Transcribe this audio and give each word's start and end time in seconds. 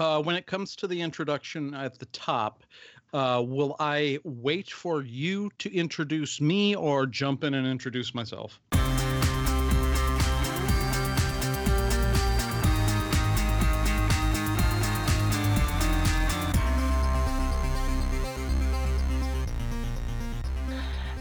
Uh, 0.00 0.20
when 0.20 0.34
it 0.34 0.44
comes 0.44 0.74
to 0.74 0.88
the 0.88 1.00
introduction 1.00 1.72
at 1.72 1.98
the 2.00 2.06
top, 2.06 2.64
uh, 3.12 3.40
will 3.46 3.76
I 3.78 4.18
wait 4.24 4.68
for 4.68 5.02
you 5.02 5.50
to 5.58 5.72
introduce 5.72 6.40
me 6.40 6.74
or 6.74 7.06
jump 7.06 7.44
in 7.44 7.54
and 7.54 7.64
introduce 7.64 8.12
myself? 8.12 8.58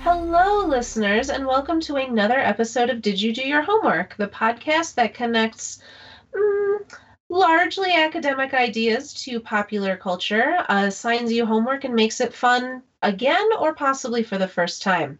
Hello, 0.01 0.65
listeners, 0.65 1.29
and 1.29 1.45
welcome 1.45 1.79
to 1.81 1.97
another 1.97 2.39
episode 2.39 2.89
of 2.89 3.03
Did 3.03 3.21
You 3.21 3.33
Do 3.33 3.47
Your 3.47 3.61
Homework, 3.61 4.15
the 4.17 4.27
podcast 4.27 4.95
that 4.95 5.13
connects 5.13 5.77
mm, 6.33 6.79
largely 7.33 7.91
academic 7.91 8.53
ideas 8.53 9.11
to 9.11 9.39
popular 9.39 9.97
culture, 9.97 10.63
uh, 10.69 10.85
assigns 10.85 11.33
you 11.33 11.47
homework, 11.47 11.83
and 11.83 11.95
makes 11.95 12.21
it 12.21 12.31
fun 12.31 12.83
again 13.01 13.49
or 13.59 13.73
possibly 13.73 14.21
for 14.21 14.37
the 14.37 14.47
first 14.47 14.83
time. 14.83 15.17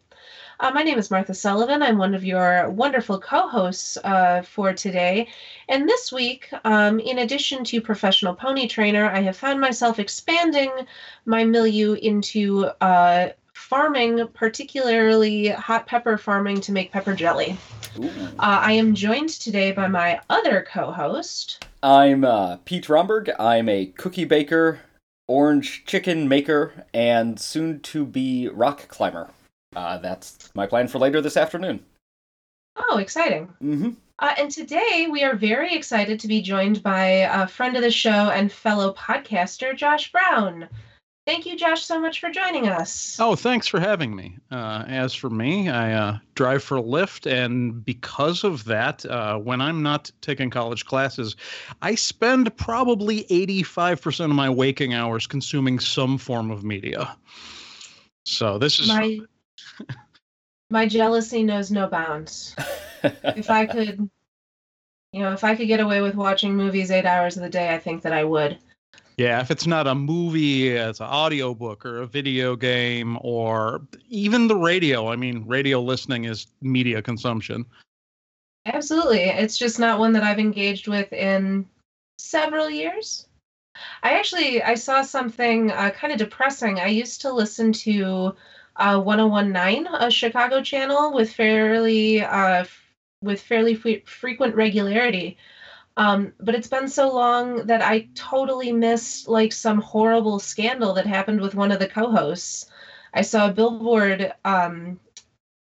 Uh, 0.60 0.70
my 0.70 0.84
name 0.84 1.00
is 1.00 1.10
Martha 1.10 1.34
Sullivan. 1.34 1.82
I'm 1.82 1.98
one 1.98 2.14
of 2.14 2.24
your 2.24 2.70
wonderful 2.70 3.20
co 3.20 3.48
hosts 3.48 3.98
uh, 4.04 4.44
for 4.44 4.74
today. 4.74 5.28
And 5.68 5.90
this 5.90 6.12
week, 6.12 6.50
um, 6.64 7.00
in 7.00 7.18
addition 7.18 7.64
to 7.66 7.82
professional 7.82 8.36
pony 8.36 8.68
trainer, 8.68 9.10
I 9.10 9.22
have 9.22 9.36
found 9.36 9.60
myself 9.60 9.98
expanding 9.98 10.70
my 11.26 11.44
milieu 11.44 11.94
into 11.94 12.66
uh, 12.80 13.30
farming, 13.54 14.28
particularly 14.36 15.48
hot 15.48 15.88
pepper 15.88 16.20
farming 16.20 16.62
to 16.62 16.72
make 16.72 16.92
pepper 16.92 17.16
jelly. 17.16 17.58
Uh, 17.98 18.60
I 18.70 18.74
am 18.74 18.94
joined 18.94 19.30
today 19.30 19.72
by 19.72 19.88
my 19.88 20.22
other 20.30 20.64
co 20.72 20.92
host. 20.92 21.66
I'm 21.84 22.24
uh, 22.24 22.58
Pete 22.64 22.88
Romberg. 22.88 23.30
I'm 23.38 23.68
a 23.68 23.88
cookie 23.88 24.24
baker, 24.24 24.80
orange 25.28 25.84
chicken 25.86 26.30
maker, 26.30 26.86
and 26.94 27.38
soon 27.38 27.82
to 27.82 28.06
be 28.06 28.48
rock 28.48 28.88
climber. 28.88 29.30
Uh, 29.76 29.98
that's 29.98 30.50
my 30.56 30.66
plan 30.66 30.88
for 30.88 31.00
later 31.00 31.20
this 31.20 31.36
afternoon. 31.36 31.84
Oh, 32.78 33.00
exciting. 33.00 33.48
Mm-hmm. 33.62 33.90
Uh, 34.20 34.34
and 34.38 34.50
today 34.50 35.10
we 35.12 35.24
are 35.24 35.36
very 35.36 35.76
excited 35.76 36.22
to 36.22 36.28
be 36.30 36.42
joined 36.42 36.82
by 36.82 37.06
a 37.06 37.46
friend 37.48 37.76
of 37.76 37.82
the 37.82 37.92
show 37.92 38.30
and 38.30 38.50
fellow 38.50 38.94
podcaster, 38.94 39.76
Josh 39.76 40.10
Brown. 40.10 40.70
Thank 41.26 41.46
you, 41.46 41.56
Josh, 41.56 41.86
so 41.86 42.02
much 42.02 42.20
for 42.20 42.30
joining 42.30 42.68
us. 42.68 43.18
Oh, 43.18 43.36
thanks 43.36 43.66
for 43.66 43.80
having 43.80 44.14
me. 44.14 44.38
Uh, 44.52 44.84
as 44.88 45.14
for 45.14 45.30
me, 45.30 45.70
I 45.70 45.94
uh, 45.94 46.18
drive 46.36 46.64
for 46.64 46.78
Lyft, 46.78 47.32
and 47.32 47.84
because 47.86 48.44
of 48.44 48.66
that, 48.66 49.06
uh, 49.06 49.38
when 49.38 49.62
I'm 49.62 49.82
not 49.82 50.12
taking 50.20 50.50
college 50.50 50.86
classes, 50.86 51.38
I 51.82 51.96
spend 51.96 52.56
probably 52.58 53.24
85% 53.24 54.26
of 54.26 54.32
my 54.32 54.50
waking 54.50 54.94
hours 54.94 55.26
consuming 55.26 55.80
some 55.80 56.18
form 56.18 56.52
of 56.52 56.66
media. 56.66 57.16
So 58.26 58.58
this 58.58 58.82
is 58.82 58.90
my 58.90 59.20
my 60.70 60.88
jealousy 60.88 61.44
knows 61.44 61.72
no 61.72 61.88
bounds. 61.88 62.54
if 63.04 63.50
I 63.50 63.66
could, 63.68 64.10
you 65.14 65.22
know, 65.22 65.32
if 65.32 65.46
I 65.46 65.56
could 65.56 65.68
get 65.68 65.80
away 65.80 66.02
with 66.02 66.16
watching 66.16 66.56
movies 66.56 66.92
eight 66.92 67.06
hours 67.06 67.38
of 67.38 67.44
the 67.44 67.50
day, 67.50 67.74
I 67.74 67.78
think 67.78 68.02
that 68.02 68.12
I 68.12 68.26
would. 68.26 68.58
Yeah, 69.18 69.42
if 69.42 69.52
it's 69.52 69.68
not 69.68 69.86
a 69.88 69.94
movie, 69.94 70.70
it's 70.70 71.00
an 71.00 71.06
audiobook 71.06 71.86
or 71.86 72.02
a 72.02 72.08
video 72.08 72.56
game 72.56 73.18
or 73.22 73.82
even 74.10 74.48
the 74.48 74.56
radio. 74.56 75.12
I 75.12 75.16
mean, 75.16 75.46
radio 75.46 75.82
listening 75.82 76.26
is 76.26 76.48
media 76.62 77.02
consumption. 77.02 77.66
Absolutely. 78.66 79.26
It's 79.26 79.58
just 79.58 79.80
not 79.80 80.00
one 80.00 80.14
that 80.14 80.24
I've 80.24 80.40
engaged 80.40 80.88
with 80.88 81.12
in 81.14 81.68
several 82.18 82.70
years. 82.70 83.28
I 84.02 84.14
actually 84.14 84.64
I 84.64 84.76
saw 84.76 85.02
something 85.02 85.72
uh, 85.72 85.92
kind 85.92 86.14
of 86.14 86.20
depressing. 86.20 86.80
I 86.80 86.88
used 86.88 87.22
to 87.22 87.34
listen 87.34 87.74
to 87.74 88.36
uh, 88.78 89.00
1019, 89.02 89.88
a 89.88 90.10
Chicago 90.10 90.62
channel 90.64 91.14
with 91.14 91.34
fairly 91.34 92.22
uh, 92.22 92.66
with 93.22 93.42
fairly 93.42 93.80
f- 93.84 94.08
frequent 94.08 94.56
regularity. 94.56 95.38
Um, 95.96 96.34
but 96.40 96.56
it's 96.56 96.68
been 96.68 96.88
so 96.88 97.14
long 97.14 97.68
that 97.68 97.82
I 97.84 98.08
totally 98.16 98.72
missed 98.72 99.28
like 99.28 99.52
some 99.52 99.80
horrible 99.80 100.40
scandal 100.40 100.94
that 100.96 101.06
happened 101.06 101.40
with 101.40 101.54
one 101.54 101.72
of 101.72 101.80
the 101.80 101.88
co-hosts. 101.88 102.66
I 103.14 103.22
saw 103.22 103.48
a 103.48 103.54
billboard 103.54 104.34
um, 104.44 105.00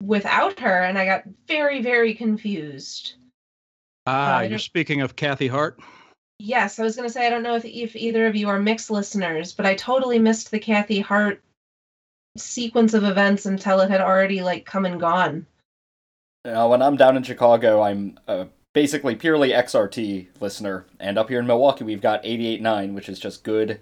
without 0.04 0.60
her, 0.60 0.84
and 0.84 0.98
I 0.98 1.06
got 1.06 1.24
very, 1.48 1.82
very 1.82 2.14
confused. 2.14 3.14
Ah, 4.06 4.38
uh, 4.38 4.42
you're 4.42 4.60
speaking 4.60 5.02
of 5.02 5.16
Kathy 5.16 5.48
Hart. 5.48 5.80
Yes, 6.40 6.78
I 6.78 6.84
was 6.84 6.96
going 6.96 7.08
to 7.08 7.14
say 7.14 7.26
I 7.26 7.30
don't 7.30 7.44
know 7.44 7.56
if 7.56 7.66
if 7.66 7.96
either 7.96 8.28
of 8.28 8.36
you 8.36 8.50
are 8.50 8.60
mixed 8.60 8.92
listeners, 8.92 9.54
but 9.54 9.66
I 9.66 9.76
totally 9.76 10.20
missed 10.20 10.52
the 10.52 10.60
Kathy 10.60 11.00
Hart 11.00 11.42
sequence 12.38 12.94
of 12.94 13.04
events 13.04 13.46
until 13.46 13.80
it 13.80 13.90
had 13.90 14.02
already 14.02 14.42
like 14.42 14.66
come 14.66 14.86
and 14.86 15.00
gone. 15.00 15.46
You 16.46 16.52
know, 16.52 16.70
when 16.70 16.82
I'm 16.82 16.96
down 16.96 17.18
in 17.18 17.24
Chicago, 17.24 17.82
I'm 17.82 18.20
uh, 18.28 18.46
basically 18.74 19.16
purely 19.16 19.50
XRT 19.50 20.28
listener, 20.40 20.86
and 21.00 21.18
up 21.18 21.30
here 21.30 21.40
in 21.40 21.48
Milwaukee, 21.48 21.84
we've 21.84 22.02
got 22.02 22.24
88.9, 22.24 22.94
which 22.94 23.10
is 23.10 23.20
just 23.20 23.44
good, 23.44 23.80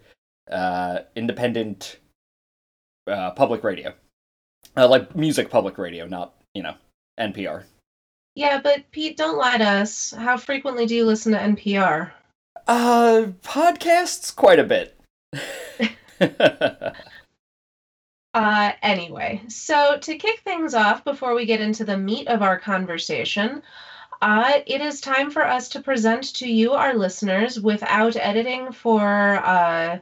uh, 0.52 1.00
independent 1.16 1.98
uh, 3.08 3.32
public 3.32 3.64
radio, 3.64 3.94
uh, 4.78 4.88
like 4.88 5.16
music 5.16 5.50
public 5.50 5.78
radio, 5.78 6.08
not 6.08 6.36
you 6.54 6.64
know 6.64 6.76
NPR. 7.20 7.64
Yeah, 8.36 8.60
but 8.62 8.84
Pete, 8.92 9.16
don't 9.16 9.38
lie 9.38 9.58
to 9.58 9.64
us. 9.64 10.12
How 10.12 10.36
frequently 10.36 10.86
do 10.86 10.96
you 10.96 11.06
listen 11.06 11.32
to 11.32 11.40
NPR? 11.40 12.12
Uh, 12.68 13.28
podcasts 13.42 14.36
quite 14.36 14.60
a 14.60 14.64
bit. 14.64 15.00
uh, 18.34 18.72
anyway, 18.82 19.42
so 19.48 19.98
to 20.00 20.18
kick 20.18 20.42
things 20.42 20.74
off 20.74 21.04
before 21.06 21.34
we 21.34 21.46
get 21.46 21.62
into 21.62 21.86
the 21.86 21.98
meat 21.98 22.28
of 22.28 22.42
our 22.42 22.60
conversation, 22.60 23.62
uh, 24.26 24.60
it 24.66 24.82
is 24.82 25.02
time 25.02 25.30
for 25.30 25.46
us 25.46 25.70
to 25.70 25.80
present 25.80 26.34
to 26.34 26.52
you, 26.52 26.72
our 26.72 26.96
listeners, 26.96 27.60
without 27.60 28.16
editing 28.16 28.72
for 28.72 29.00
uh, 29.36 30.00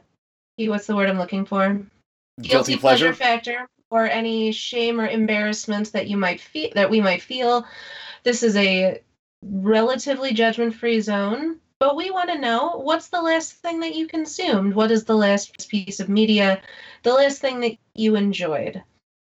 what's 0.56 0.86
the 0.86 0.96
word 0.96 1.10
I'm 1.10 1.18
looking 1.18 1.44
for? 1.44 1.68
Guilty, 1.68 2.48
Guilty 2.48 2.76
pleasure. 2.78 3.04
pleasure 3.12 3.14
factor 3.14 3.68
or 3.90 4.06
any 4.06 4.50
shame 4.50 4.98
or 4.98 5.06
embarrassment 5.06 5.92
that 5.92 6.08
you 6.08 6.16
might 6.16 6.40
feel 6.40 6.70
that 6.74 6.88
we 6.88 7.02
might 7.02 7.20
feel. 7.20 7.66
This 8.22 8.42
is 8.42 8.56
a 8.56 9.02
relatively 9.42 10.32
judgment-free 10.32 11.02
zone, 11.02 11.60
but 11.78 11.94
we 11.94 12.10
want 12.10 12.30
to 12.30 12.38
know 12.38 12.80
what's 12.82 13.08
the 13.08 13.20
last 13.20 13.52
thing 13.52 13.80
that 13.80 13.94
you 13.94 14.06
consumed? 14.06 14.72
What 14.72 14.90
is 14.90 15.04
the 15.04 15.16
last 15.16 15.68
piece 15.68 16.00
of 16.00 16.08
media? 16.08 16.62
The 17.02 17.12
last 17.12 17.42
thing 17.42 17.60
that 17.60 17.76
you 17.94 18.16
enjoyed? 18.16 18.82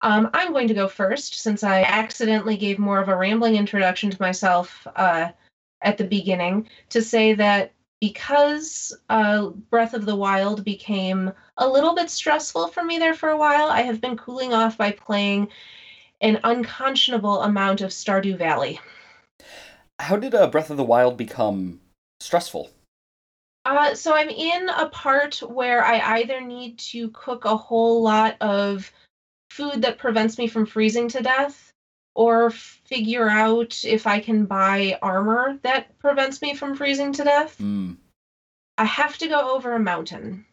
Um, 0.03 0.31
I'm 0.35 0.53
going 0.53 0.69
to 0.69 0.75
go 0.75 0.89
first 0.89 1.41
since 1.41 1.65
I 1.65 1.83
accidentally 1.83 2.57
gave 2.57 2.79
more 2.79 3.01
of 3.01 3.09
a 3.09 3.17
rambling 3.17 3.57
introduction 3.57 4.11
to 4.11 4.23
myself 4.23 4.87
uh, 4.97 5.31
at 5.83 5.99
the 5.99 6.05
beginning 6.05 6.69
to 6.91 7.01
say 7.03 7.35
that 7.35 7.73
because 8.01 8.95
uh, 9.09 9.49
Breath 9.71 9.95
of 9.95 10.05
the 10.05 10.17
Wild 10.17 10.65
became 10.65 11.33
a 11.57 11.67
little 11.67 11.95
bit 11.95 12.11
stressful 12.11 12.69
for 12.69 12.85
me 12.85 12.99
there 12.99 13.15
for 13.15 13.31
a 13.31 13.39
while, 13.39 13.69
I 13.71 13.83
have 13.83 14.01
been 14.01 14.19
cooling 14.19 14.53
off 14.53 14.77
by 14.77 14.93
playing 14.93 15.49
an 16.21 16.41
unconscionable 16.45 17.43
amount 17.43 17.81
of 17.81 17.91
Stardew 17.91 18.37
Valley. 18.37 18.79
How 19.99 20.17
did 20.17 20.35
uh, 20.35 20.49
Breath 20.49 20.71
of 20.71 20.77
the 20.77 20.85
Wild 20.85 21.17
become 21.17 21.81
stressful? 22.21 22.71
Uh, 23.65 23.95
so 23.95 24.15
I'm 24.15 24.29
in 24.29 24.69
a 24.69 24.89
part 24.91 25.39
where 25.39 25.85
I 25.85 26.21
either 26.21 26.41
need 26.41 26.79
to 26.79 27.11
cook 27.11 27.45
a 27.45 27.57
whole 27.57 28.03
lot 28.03 28.37
of 28.41 28.93
food 29.57 29.83
that 29.83 29.99
prevents 29.99 30.39
me 30.39 30.47
from 30.47 30.67
freezing 30.67 31.09
to 31.09 31.23
death 31.23 31.73
or 32.15 32.51
figure 32.51 33.29
out 33.29 33.85
if 33.85 34.07
I 34.07 34.21
can 34.21 34.47
buy 34.47 34.99
armor 35.03 35.59
that 35.63 35.99
prevents 35.99 36.41
me 36.43 36.55
from 36.55 36.77
freezing 36.77 37.13
to 37.15 37.25
death. 37.25 37.59
Mm. 37.59 37.97
I 38.79 38.85
have 38.85 39.17
to 39.19 39.29
go 39.29 39.55
over 39.55 39.75
a 39.75 39.81
mountain. 39.81 40.47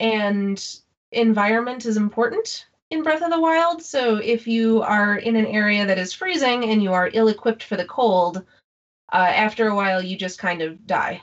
And 0.00 0.62
environment 1.10 1.86
is 1.86 1.96
important 1.96 2.66
in 2.90 3.02
Breath 3.02 3.22
of 3.22 3.30
the 3.30 3.40
Wild. 3.40 3.82
So 3.82 4.16
if 4.16 4.46
you 4.46 4.82
are 4.82 5.16
in 5.16 5.36
an 5.36 5.46
area 5.46 5.86
that 5.86 5.98
is 5.98 6.12
freezing 6.12 6.64
and 6.64 6.82
you 6.82 6.92
are 6.92 7.10
ill 7.12 7.28
equipped 7.28 7.62
for 7.62 7.76
the 7.76 7.84
cold, 7.84 8.44
uh, 9.12 9.16
after 9.16 9.68
a 9.68 9.74
while 9.74 10.02
you 10.02 10.16
just 10.16 10.38
kind 10.38 10.62
of 10.62 10.86
die. 10.86 11.22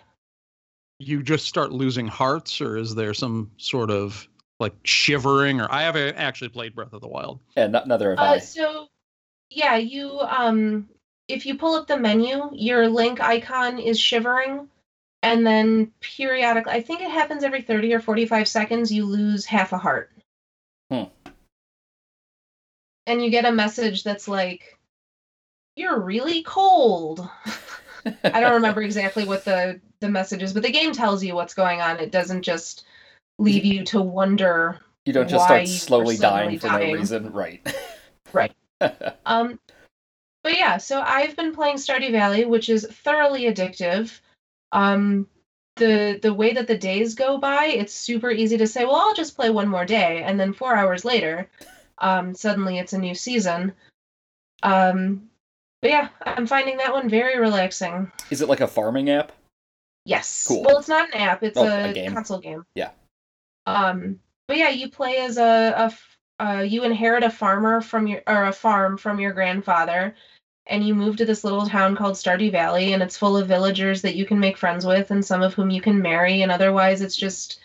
You 0.99 1.23
just 1.23 1.47
start 1.47 1.71
losing 1.71 2.07
hearts, 2.07 2.61
or 2.61 2.77
is 2.77 2.93
there 2.93 3.13
some 3.13 3.51
sort 3.57 3.89
of 3.89 4.27
like 4.59 4.73
shivering 4.83 5.61
or 5.61 5.71
I 5.71 5.83
haven't 5.83 6.15
actually 6.15 6.49
played 6.49 6.75
Breath 6.75 6.93
of 6.93 7.01
the 7.01 7.07
Wild. 7.07 7.39
Yeah, 7.55 7.67
not, 7.67 7.87
neither 7.87 8.11
have 8.11 8.19
uh, 8.19 8.23
I. 8.23 8.39
So 8.39 8.87
yeah, 9.49 9.77
you 9.77 10.19
um 10.19 10.89
if 11.27 11.45
you 11.45 11.57
pull 11.57 11.75
up 11.75 11.87
the 11.87 11.97
menu, 11.97 12.49
your 12.53 12.87
link 12.89 13.21
icon 13.21 13.79
is 13.79 13.99
shivering 13.99 14.67
and 15.21 15.45
then 15.45 15.91
periodically 16.01 16.73
I 16.73 16.81
think 16.81 17.01
it 17.01 17.11
happens 17.11 17.43
every 17.43 17.61
30 17.61 17.93
or 17.93 17.99
45 17.99 18.47
seconds 18.47 18.91
you 18.91 19.05
lose 19.05 19.45
half 19.45 19.73
a 19.73 19.77
heart. 19.77 20.11
Hmm. 20.91 21.03
And 23.07 23.23
you 23.23 23.29
get 23.29 23.45
a 23.45 23.51
message 23.51 24.03
that's 24.03 24.27
like 24.27 24.77
you're 25.75 25.99
really 25.99 26.43
cold. 26.43 27.27
I 28.23 28.39
don't 28.39 28.53
remember 28.53 28.81
exactly 28.81 29.25
what 29.25 29.45
the 29.45 29.79
the 29.99 30.09
message 30.09 30.41
is, 30.43 30.53
but 30.53 30.63
the 30.63 30.71
game 30.71 30.93
tells 30.93 31.23
you 31.23 31.35
what's 31.35 31.53
going 31.53 31.81
on. 31.81 31.99
It 31.99 32.11
doesn't 32.11 32.43
just 32.43 32.85
leave 33.39 33.65
you 33.65 33.83
to 33.85 34.01
wonder. 34.01 34.79
You 35.05 35.13
don't 35.13 35.27
just 35.29 35.49
why 35.49 35.65
start 35.65 35.67
slowly 35.67 36.17
dying 36.17 36.59
for 36.59 36.67
dying. 36.67 36.91
no 36.93 36.99
reason, 36.99 37.31
right? 37.31 37.61
Right. 38.33 38.53
Um, 39.25 39.59
but 40.43 40.55
yeah, 40.55 40.77
so 40.77 41.01
I've 41.01 41.35
been 41.35 41.53
playing 41.53 41.77
Stardew 41.77 42.11
Valley, 42.11 42.45
which 42.45 42.69
is 42.69 42.85
thoroughly 42.89 43.41
addictive. 43.43 44.19
Um, 44.71 45.27
the 45.77 46.19
the 46.21 46.33
way 46.33 46.53
that 46.53 46.67
the 46.67 46.77
days 46.77 47.15
go 47.15 47.37
by, 47.39 47.65
it's 47.65 47.93
super 47.93 48.29
easy 48.31 48.57
to 48.57 48.67
say, 48.67 48.85
well, 48.85 48.95
I'll 48.95 49.13
just 49.15 49.35
play 49.35 49.49
one 49.49 49.67
more 49.67 49.83
day, 49.83 50.21
and 50.23 50.39
then 50.39 50.53
four 50.53 50.75
hours 50.75 51.03
later, 51.03 51.49
um, 51.97 52.33
suddenly 52.35 52.77
it's 52.77 52.93
a 52.93 52.97
new 52.99 53.15
season. 53.15 53.73
Um, 54.63 55.29
but 55.81 55.89
yeah, 55.91 56.09
I'm 56.23 56.45
finding 56.47 56.77
that 56.77 56.93
one 56.93 57.09
very 57.09 57.39
relaxing. 57.39 58.11
Is 58.29 58.41
it 58.41 58.47
like 58.49 58.61
a 58.61 58.67
farming 58.67 59.09
app? 59.09 59.31
Yes. 60.05 60.45
Cool. 60.47 60.63
Well, 60.63 60.77
it's 60.79 60.87
not 60.87 61.13
an 61.13 61.19
app; 61.21 61.43
it's 61.43 61.57
Oh, 61.57 61.65
a, 61.65 61.89
a 61.89 61.93
game. 61.93 62.13
console 62.13 62.39
game. 62.39 62.63
Yeah. 62.75 62.91
Um, 63.69 64.19
but 64.47 64.57
yeah, 64.57 64.69
you 64.69 64.89
play 64.89 65.17
as 65.17 65.37
a 65.37 65.91
uh, 66.39 66.65
you 66.67 66.83
inherit 66.83 67.23
a 67.23 67.29
farmer 67.29 67.81
from 67.81 68.07
your 68.07 68.21
or 68.27 68.45
a 68.45 68.53
farm 68.53 68.97
from 68.97 69.19
your 69.19 69.33
grandfather, 69.33 70.15
and 70.67 70.85
you 70.85 70.95
move 70.95 71.17
to 71.17 71.25
this 71.25 71.43
little 71.43 71.67
town 71.67 71.95
called 71.95 72.15
Stardew 72.15 72.51
Valley, 72.51 72.93
and 72.93 73.03
it's 73.03 73.17
full 73.17 73.37
of 73.37 73.47
villagers 73.47 74.01
that 74.01 74.15
you 74.15 74.25
can 74.25 74.39
make 74.39 74.57
friends 74.57 74.85
with, 74.85 75.11
and 75.11 75.23
some 75.23 75.41
of 75.41 75.53
whom 75.53 75.69
you 75.69 75.81
can 75.81 76.01
marry, 76.01 76.41
and 76.41 76.51
otherwise 76.51 77.01
it's 77.01 77.15
just 77.15 77.59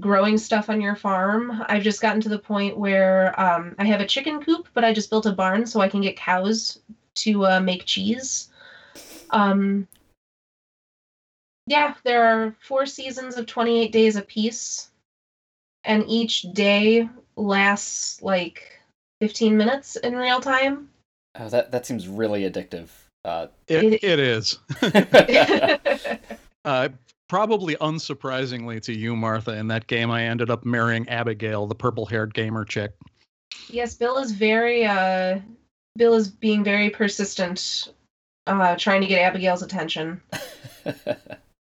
growing 0.00 0.38
stuff 0.38 0.70
on 0.70 0.80
your 0.80 0.94
farm. 0.94 1.62
I've 1.68 1.82
just 1.82 2.00
gotten 2.02 2.20
to 2.22 2.28
the 2.28 2.38
point 2.38 2.78
where 2.78 3.38
um, 3.40 3.74
I 3.78 3.84
have 3.84 4.00
a 4.00 4.06
chicken 4.06 4.42
coop, 4.42 4.68
but 4.74 4.84
I 4.84 4.92
just 4.92 5.10
built 5.10 5.26
a 5.26 5.32
barn 5.32 5.66
so 5.66 5.80
I 5.80 5.88
can 5.88 6.00
get 6.00 6.16
cows 6.16 6.78
to 7.16 7.46
uh, 7.46 7.60
make 7.60 7.86
cheese. 7.86 8.50
Um, 9.30 9.88
yeah, 11.66 11.94
there 12.04 12.24
are 12.24 12.54
four 12.60 12.86
seasons 12.86 13.36
of 13.36 13.46
28 13.46 13.90
days 13.90 14.16
apiece, 14.16 14.90
and 15.86 16.04
each 16.08 16.42
day 16.52 17.08
lasts 17.36 18.20
like 18.22 18.78
15 19.20 19.56
minutes 19.56 19.96
in 19.96 20.14
real 20.16 20.40
time. 20.40 20.88
Oh, 21.38 21.48
that 21.48 21.70
that 21.72 21.86
seems 21.86 22.06
really 22.08 22.42
addictive. 22.48 22.88
Uh, 23.24 23.46
It, 23.68 23.84
It- 23.84 24.04
it 24.04 24.18
is. 24.20 24.58
Uh, 26.64 26.88
probably 27.28 27.76
unsurprisingly 27.76 28.82
to 28.82 28.92
you, 28.92 29.14
Martha, 29.14 29.52
in 29.56 29.68
that 29.68 29.86
game, 29.86 30.10
I 30.10 30.24
ended 30.24 30.50
up 30.50 30.64
marrying 30.64 31.08
Abigail, 31.08 31.68
the 31.68 31.76
purple 31.76 32.04
haired 32.06 32.34
gamer 32.34 32.64
chick. 32.64 32.90
yes, 33.68 33.94
Bill 33.94 34.18
is 34.18 34.32
very 34.32 34.84
uh 34.84 35.38
Bill 35.96 36.14
is 36.14 36.26
being 36.28 36.64
very 36.64 36.90
persistent 36.90 37.92
uh 38.48 38.74
trying 38.76 39.00
to 39.00 39.06
get 39.06 39.22
Abigail's 39.22 39.62
attention. 39.62 40.20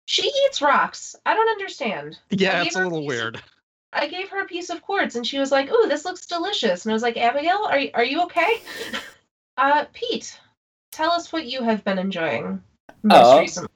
She 0.10 0.32
eats 0.46 0.62
rocks. 0.62 1.18
I 1.26 1.34
don't 1.36 1.50
understand. 1.50 2.18
Yeah, 2.30 2.62
I 2.62 2.66
it's 2.66 2.78
a 2.78 2.80
little 2.84 3.02
piece 3.02 3.12
of- 3.12 3.18
weird. 3.24 3.42
I 3.94 4.08
gave 4.08 4.30
her 4.30 4.42
a 4.42 4.46
piece 4.46 4.70
of 4.70 4.82
quartz 4.82 5.16
and 5.16 5.26
she 5.26 5.40
was 5.40 5.52
like, 5.52 5.72
"Ooh, 5.72 5.88
this 5.88 6.06
looks 6.06 6.26
delicious." 6.26 6.86
And 6.86 6.92
I 6.92 6.94
was 6.94 7.04
like, 7.04 7.18
"Abigail, 7.18 7.66
are 7.70 7.80
you, 7.80 7.92
are 7.94 8.04
you 8.04 8.22
okay?" 8.24 8.62
Uh 9.58 9.86
Pete, 9.92 10.40
tell 10.92 11.10
us 11.12 11.34
what 11.34 11.48
you 11.48 11.64
have 11.64 11.84
been 11.84 11.98
enjoying 11.98 12.62
most 13.02 13.34
Uh, 13.36 13.40
recently. 13.40 13.70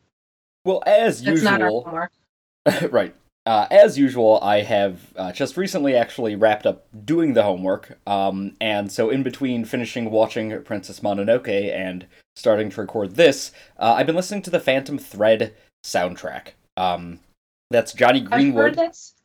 well, 0.64 0.84
as 0.86 1.24
That's 1.24 1.42
not 1.42 1.60
our 1.62 1.70
usual, 1.70 2.90
right. 2.92 3.16
Uh, 3.48 3.66
as 3.72 3.98
usual, 3.98 4.38
I 4.44 4.62
have 4.62 5.00
uh, 5.16 5.32
just 5.32 5.58
recently 5.58 5.96
actually 5.96 6.36
wrapped 6.36 6.68
up 6.68 6.86
doing 7.06 7.34
the 7.34 7.42
homework, 7.42 7.98
um, 8.06 8.54
and 8.62 8.92
so 8.92 9.10
in 9.10 9.24
between 9.24 9.66
finishing 9.66 10.12
watching 10.12 10.62
Princess 10.62 11.00
Mononoke 11.00 11.48
and 11.74 12.06
starting 12.36 12.70
to 12.70 12.82
record 12.82 13.16
this, 13.16 13.52
uh, 13.80 13.94
I've 13.98 14.06
been 14.06 14.16
listening 14.16 14.44
to 14.44 14.52
the 14.52 14.60
Phantom 14.60 15.00
Thread 15.00 15.56
soundtrack. 15.84 16.50
Um, 16.78 17.20
that's 17.72 17.94
Jonny 17.94 18.20
I've 18.20 18.30
heard 18.30 18.32
Greenwood. 18.32 18.76
that's 18.76 19.16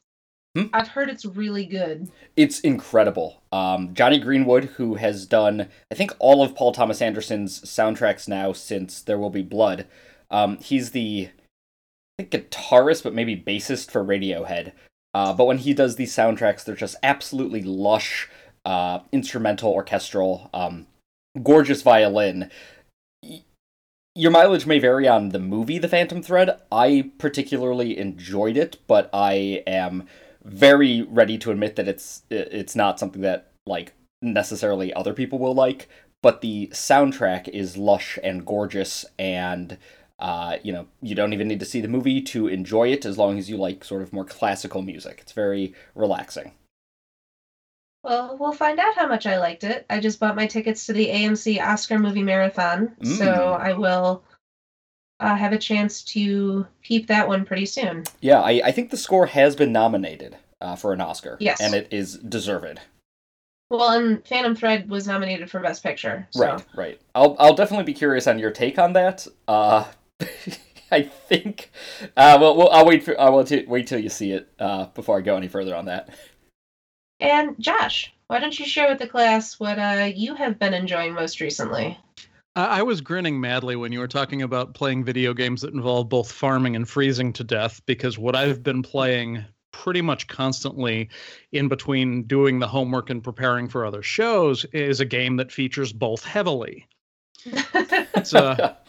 Hmm? 0.56 0.68
I've 0.72 0.88
heard 0.88 1.10
it's 1.10 1.26
really 1.26 1.66
good. 1.66 2.10
It's 2.34 2.60
incredible. 2.60 3.42
Um, 3.52 3.92
Jonny 3.92 4.18
Greenwood, 4.18 4.64
who 4.64 4.94
has 4.94 5.26
done, 5.26 5.68
I 5.92 5.94
think, 5.94 6.12
all 6.18 6.42
of 6.42 6.54
Paul 6.54 6.72
Thomas 6.72 7.02
Anderson's 7.02 7.60
soundtracks 7.60 8.26
now 8.26 8.54
since 8.54 9.02
There 9.02 9.18
Will 9.18 9.28
Be 9.28 9.42
Blood. 9.42 9.86
Um, 10.30 10.56
he's 10.56 10.92
the, 10.92 11.28
I 12.18 12.22
think, 12.22 12.30
guitarist, 12.30 13.02
but 13.02 13.12
maybe 13.12 13.36
bassist 13.36 13.90
for 13.90 14.02
Radiohead. 14.02 14.72
Uh, 15.12 15.34
but 15.34 15.44
when 15.44 15.58
he 15.58 15.74
does 15.74 15.96
these 15.96 16.16
soundtracks, 16.16 16.64
they're 16.64 16.74
just 16.74 16.96
absolutely 17.02 17.62
lush, 17.62 18.30
uh, 18.64 19.00
instrumental, 19.12 19.70
orchestral, 19.70 20.48
um, 20.54 20.86
gorgeous 21.42 21.82
violin. 21.82 22.50
Your 24.14 24.30
mileage 24.30 24.64
may 24.64 24.78
vary 24.78 25.06
on 25.06 25.28
the 25.28 25.38
movie 25.38 25.78
The 25.78 25.88
Phantom 25.88 26.22
Thread. 26.22 26.58
I 26.72 27.10
particularly 27.18 27.98
enjoyed 27.98 28.56
it, 28.56 28.78
but 28.86 29.10
I 29.12 29.62
am 29.66 30.06
very 30.46 31.02
ready 31.02 31.36
to 31.38 31.50
admit 31.50 31.76
that 31.76 31.88
it's 31.88 32.22
it's 32.30 32.76
not 32.76 32.98
something 33.00 33.22
that 33.22 33.50
like 33.66 33.92
necessarily 34.22 34.94
other 34.94 35.12
people 35.12 35.38
will 35.38 35.54
like 35.54 35.88
but 36.22 36.40
the 36.40 36.68
soundtrack 36.72 37.48
is 37.48 37.76
lush 37.76 38.18
and 38.22 38.46
gorgeous 38.46 39.04
and 39.18 39.76
uh, 40.18 40.56
you 40.62 40.72
know 40.72 40.86
you 41.02 41.14
don't 41.14 41.32
even 41.32 41.48
need 41.48 41.60
to 41.60 41.66
see 41.66 41.80
the 41.80 41.88
movie 41.88 42.22
to 42.22 42.48
enjoy 42.48 42.88
it 42.88 43.04
as 43.04 43.18
long 43.18 43.38
as 43.38 43.50
you 43.50 43.56
like 43.56 43.84
sort 43.84 44.02
of 44.02 44.12
more 44.12 44.24
classical 44.24 44.82
music 44.82 45.18
it's 45.20 45.32
very 45.32 45.74
relaxing 45.94 46.52
Well, 48.04 48.36
we'll 48.38 48.52
find 48.52 48.78
out 48.78 48.94
how 48.94 49.08
much 49.08 49.26
I 49.26 49.38
liked 49.38 49.64
it. 49.64 49.84
I 49.90 49.98
just 49.98 50.20
bought 50.20 50.36
my 50.36 50.46
tickets 50.46 50.86
to 50.86 50.92
the 50.92 51.08
AMC 51.08 51.60
Oscar 51.60 51.98
movie 51.98 52.22
marathon, 52.22 52.94
so 53.02 53.26
Mm. 53.26 53.60
I 53.60 53.72
will 53.72 54.22
uh, 55.20 55.34
have 55.34 55.52
a 55.52 55.58
chance 55.58 56.02
to 56.02 56.66
peep 56.82 57.06
that 57.06 57.26
one 57.26 57.44
pretty 57.44 57.66
soon. 57.66 58.04
yeah 58.20 58.40
i, 58.40 58.60
I 58.64 58.72
think 58.72 58.90
the 58.90 58.96
score 58.96 59.26
has 59.26 59.56
been 59.56 59.72
nominated 59.72 60.36
uh, 60.60 60.76
for 60.76 60.92
an 60.92 61.00
oscar 61.00 61.36
Yes. 61.40 61.60
and 61.60 61.74
it 61.74 61.88
is 61.90 62.16
deserved 62.18 62.80
Well, 63.70 63.90
and 63.98 64.26
Phantom 64.26 64.54
Thread 64.54 64.88
was 64.88 65.06
nominated 65.06 65.50
for 65.50 65.60
Best 65.60 65.82
Picture. 65.82 66.26
So. 66.30 66.44
right 66.46 66.64
right 66.76 67.00
i'll 67.14 67.36
i'll 67.38 67.54
definitely 67.54 67.84
be 67.84 67.94
curious 67.94 68.26
on 68.26 68.38
your 68.38 68.50
take 68.50 68.78
on 68.78 68.92
that 68.94 69.26
uh 69.48 69.84
I 70.88 71.02
think. 71.02 71.72
Uh, 72.16 72.38
well, 72.40 72.56
well, 72.56 72.68
I'll 72.70 72.86
wait 72.86 73.02
for. 73.02 73.20
I 73.20 73.28
will 73.28 73.42
t- 73.42 73.64
wait 73.66 73.88
till 73.88 73.98
you 73.98 74.08
see 74.08 74.30
it 74.30 74.48
uh, 74.60 74.86
before 74.94 75.18
I 75.18 75.20
go 75.20 75.36
any 75.36 75.48
further 75.48 75.74
on 75.74 75.86
that. 75.86 76.08
And 77.18 77.56
Josh, 77.58 78.14
why 78.28 78.38
don't 78.38 78.56
you 78.56 78.64
share 78.64 78.88
with 78.88 79.00
the 79.00 79.08
class 79.08 79.58
what 79.58 79.80
uh, 79.80 80.10
you 80.14 80.36
have 80.36 80.60
been 80.60 80.74
enjoying 80.74 81.12
most 81.12 81.40
recently? 81.40 81.98
I 82.56 82.80
I 82.80 82.82
was 82.82 83.00
grinning 83.00 83.40
madly 83.40 83.76
when 83.76 83.92
you 83.92 84.00
were 84.00 84.08
talking 84.08 84.42
about 84.42 84.74
playing 84.74 85.04
video 85.04 85.32
games 85.32 85.60
that 85.60 85.74
involve 85.74 86.08
both 86.08 86.32
farming 86.32 86.74
and 86.74 86.88
freezing 86.88 87.32
to 87.34 87.44
death 87.44 87.80
because 87.86 88.18
what 88.18 88.34
I've 88.34 88.62
been 88.62 88.82
playing 88.82 89.44
pretty 89.72 90.00
much 90.00 90.26
constantly 90.26 91.08
in 91.52 91.68
between 91.68 92.22
doing 92.22 92.58
the 92.58 92.66
homework 92.66 93.10
and 93.10 93.22
preparing 93.22 93.68
for 93.68 93.84
other 93.84 94.02
shows 94.02 94.64
is 94.72 95.00
a 95.00 95.04
game 95.04 95.36
that 95.36 95.52
features 95.52 95.92
both 95.92 96.24
heavily. 96.24 96.88
It's 97.44 98.32
a 98.32 98.78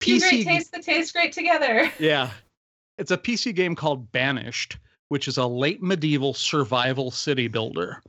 Two 0.00 0.18
great 0.18 0.32
PC 0.32 0.44
tastes 0.44 0.70
that 0.70 0.82
taste 0.82 1.12
great 1.12 1.32
together. 1.32 1.92
Yeah. 1.98 2.30
It's 2.96 3.10
a 3.10 3.18
PC 3.18 3.54
game 3.54 3.74
called 3.74 4.10
Banished, 4.12 4.78
which 5.08 5.28
is 5.28 5.36
a 5.36 5.46
late 5.46 5.82
medieval 5.82 6.32
survival 6.32 7.10
city 7.10 7.48
builder. 7.48 8.02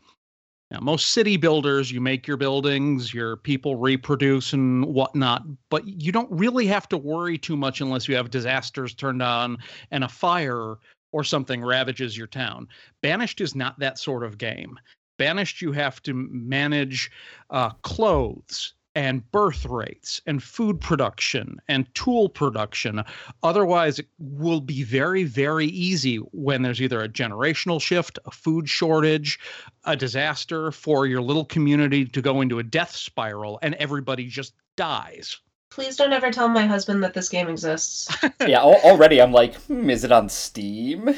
Now, 0.71 0.79
most 0.79 1.09
city 1.09 1.35
builders, 1.35 1.91
you 1.91 1.99
make 1.99 2.25
your 2.25 2.37
buildings, 2.37 3.13
your 3.13 3.35
people 3.35 3.75
reproduce 3.75 4.53
and 4.53 4.85
whatnot, 4.85 5.43
but 5.69 5.85
you 5.85 6.13
don't 6.13 6.31
really 6.31 6.65
have 6.67 6.87
to 6.89 6.97
worry 6.97 7.37
too 7.37 7.57
much 7.57 7.81
unless 7.81 8.07
you 8.07 8.15
have 8.15 8.31
disasters 8.31 8.93
turned 8.93 9.21
on 9.21 9.57
and 9.91 10.05
a 10.05 10.07
fire 10.07 10.77
or 11.11 11.23
something 11.25 11.61
ravages 11.61 12.17
your 12.17 12.27
town. 12.27 12.69
Banished 13.01 13.41
is 13.41 13.53
not 13.53 13.77
that 13.79 13.99
sort 13.99 14.23
of 14.23 14.37
game. 14.37 14.79
Banished, 15.17 15.61
you 15.61 15.73
have 15.73 16.01
to 16.03 16.13
manage 16.13 17.11
uh, 17.49 17.71
clothes 17.81 18.73
and 18.95 19.29
birth 19.31 19.65
rates 19.65 20.21
and 20.25 20.43
food 20.43 20.79
production 20.81 21.61
and 21.67 21.93
tool 21.95 22.27
production. 22.29 23.03
Otherwise, 23.43 23.99
it 23.99 24.07
will 24.19 24.61
be 24.61 24.83
very, 24.83 25.23
very 25.23 25.67
easy 25.67 26.17
when 26.33 26.61
there's 26.61 26.81
either 26.81 27.01
a 27.01 27.09
generational 27.09 27.81
shift, 27.81 28.19
a 28.25 28.31
food 28.31 28.67
shortage, 28.67 29.39
a 29.85 29.95
disaster 29.95 30.71
for 30.71 31.05
your 31.07 31.21
little 31.21 31.45
community 31.45 32.05
to 32.05 32.21
go 32.21 32.41
into 32.41 32.59
a 32.59 32.63
death 32.63 32.95
spiral 32.95 33.59
and 33.61 33.75
everybody 33.75 34.27
just 34.27 34.53
dies. 34.75 35.37
Please 35.69 35.95
don't 35.95 36.11
ever 36.11 36.31
tell 36.31 36.49
my 36.49 36.65
husband 36.65 37.01
that 37.03 37.13
this 37.13 37.29
game 37.29 37.47
exists. 37.47 38.09
yeah, 38.45 38.61
already 38.61 39.21
I'm 39.21 39.31
like, 39.31 39.55
hmm, 39.55 39.89
is 39.89 40.03
it 40.03 40.11
on 40.11 40.27
Steam? 40.27 41.15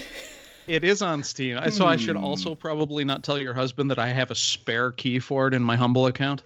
It 0.68 0.84
is 0.84 1.02
on 1.02 1.24
Steam. 1.24 1.60
So 1.72 1.88
I 1.88 1.96
should 1.98 2.16
Hmm. 2.16 2.24
also 2.24 2.54
probably 2.54 3.04
not 3.04 3.24
tell 3.24 3.40
your 3.40 3.56
husband 3.56 3.90
that 3.90 4.00
I 4.00 4.10
have 4.10 4.30
a 4.30 4.36
spare 4.36 4.92
key 4.92 5.18
for 5.20 5.48
it 5.48 5.54
in 5.56 5.64
my 5.64 5.76
humble 5.76 6.06
account. 6.06 6.44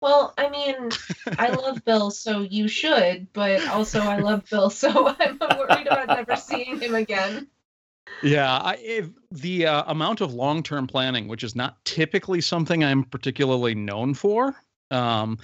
Well, 0.00 0.32
I 0.38 0.48
mean, 0.48 0.90
I 1.38 1.50
love 1.54 1.84
Bill, 1.84 2.10
so 2.10 2.40
you 2.40 2.68
should, 2.68 3.32
but 3.32 3.66
also 3.68 4.00
I 4.00 4.18
love 4.18 4.48
Bill, 4.48 4.70
so 4.70 5.14
I'm 5.20 5.38
worried 5.38 5.86
about 5.86 6.08
never 6.08 6.36
seeing 6.36 6.80
him 6.80 6.94
again. 6.94 7.48
Yeah, 8.22 8.58
I, 8.58 8.76
if 8.76 9.08
the 9.30 9.66
uh, 9.66 9.84
amount 9.86 10.20
of 10.20 10.34
long-term 10.34 10.86
planning, 10.86 11.28
which 11.28 11.44
is 11.44 11.54
not 11.54 11.82
typically 11.84 12.40
something 12.40 12.82
I'm 12.82 13.04
particularly 13.04 13.74
known 13.74 14.14
for, 14.14 14.54
um, 14.90 15.38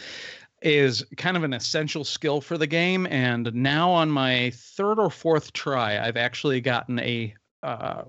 is 0.63 1.05
kind 1.17 1.37
of 1.37 1.45
an 1.45 1.53
essential 1.53 2.05
skill 2.05 2.41
for 2.41 2.59
the 2.59 2.67
game. 2.67 3.07
And 3.07 3.53
now 3.55 3.91
on 3.91 4.11
my 4.11 4.51
third 4.55 4.99
or 4.99 5.11
fourth 5.11 5.53
try, 5.53 5.99
I've 5.99 6.17
actually 6.17 6.61
gotten 6.61 6.99
a 7.01 7.35
uh, 7.63 8.03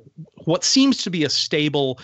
what 0.46 0.63
seems 0.63 1.04
to 1.04 1.10
be 1.10 1.24
a 1.24 1.30
stable 1.30 2.00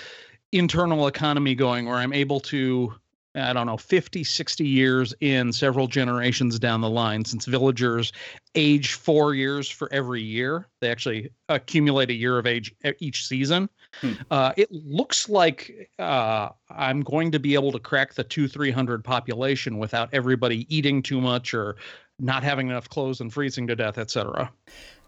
internal 0.51 1.07
economy 1.07 1.55
going 1.55 1.85
where 1.85 1.97
I'm 1.97 2.13
able 2.13 2.39
to 2.41 2.93
I 3.35 3.53
don't 3.53 3.65
know, 3.65 3.77
50, 3.77 4.23
60 4.23 4.65
years 4.65 5.13
in 5.19 5.51
several 5.51 5.87
generations 5.87 6.59
down 6.59 6.81
the 6.81 6.89
line, 6.89 7.25
since 7.25 7.45
villagers 7.45 8.13
age 8.55 8.93
four 8.93 9.33
years 9.33 9.69
for 9.69 9.91
every 9.91 10.21
year. 10.21 10.67
They 10.81 10.91
actually 10.91 11.31
accumulate 11.49 12.09
a 12.11 12.13
year 12.13 12.37
of 12.37 12.45
age 12.45 12.75
each 12.99 13.25
season. 13.25 13.69
Hmm. 14.01 14.13
Uh, 14.29 14.53
it 14.55 14.71
looks 14.71 15.29
like 15.29 15.89
uh, 15.97 16.49
I'm 16.69 17.01
going 17.01 17.31
to 17.31 17.39
be 17.39 17.55
able 17.55 17.71
to 17.71 17.79
crack 17.79 18.13
the 18.13 18.23
two, 18.23 18.47
300 18.47 19.03
population 19.03 19.79
without 19.79 20.09
everybody 20.13 20.67
eating 20.75 21.01
too 21.01 21.19
much 21.19 21.53
or 21.53 21.75
not 22.19 22.43
having 22.43 22.67
enough 22.67 22.89
clothes 22.89 23.19
and 23.19 23.33
freezing 23.33 23.67
to 23.67 23.75
death, 23.75 23.97
etc. 23.97 24.51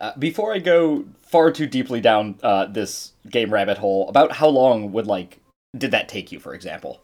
Uh, 0.01 0.13
before 0.17 0.53
I 0.53 0.59
go 0.59 1.05
far 1.21 1.51
too 1.51 1.67
deeply 1.67 2.01
down 2.01 2.39
uh, 2.41 2.65
this 2.65 3.13
game 3.29 3.53
rabbit 3.53 3.77
hole, 3.77 4.09
about 4.09 4.31
how 4.31 4.47
long 4.47 4.91
would 4.91 5.05
like 5.05 5.39
did 5.77 5.91
that 5.91 6.09
take 6.09 6.31
you, 6.31 6.39
for 6.39 6.53
example? 6.53 7.01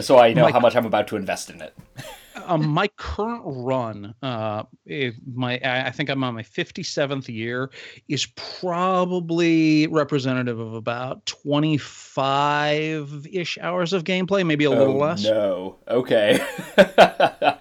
So 0.00 0.18
I 0.18 0.32
know 0.32 0.42
my, 0.42 0.52
how 0.52 0.60
much 0.60 0.76
I'm 0.76 0.86
about 0.86 1.08
to 1.08 1.16
invest 1.16 1.50
in 1.50 1.60
it. 1.60 1.76
um, 2.46 2.68
my 2.68 2.88
current 2.96 3.42
run, 3.44 4.14
uh, 4.22 4.62
my 5.34 5.60
I 5.64 5.90
think 5.90 6.08
I'm 6.10 6.22
on 6.24 6.34
my 6.34 6.42
57th 6.42 7.28
year, 7.28 7.70
is 8.08 8.26
probably 8.36 9.86
representative 9.88 10.58
of 10.58 10.72
about 10.74 11.26
25 11.26 13.26
ish 13.30 13.58
hours 13.58 13.92
of 13.92 14.04
gameplay, 14.04 14.46
maybe 14.46 14.64
a 14.64 14.70
oh, 14.70 14.76
little 14.76 14.96
less. 14.96 15.24
No, 15.24 15.76
okay. 15.88 16.40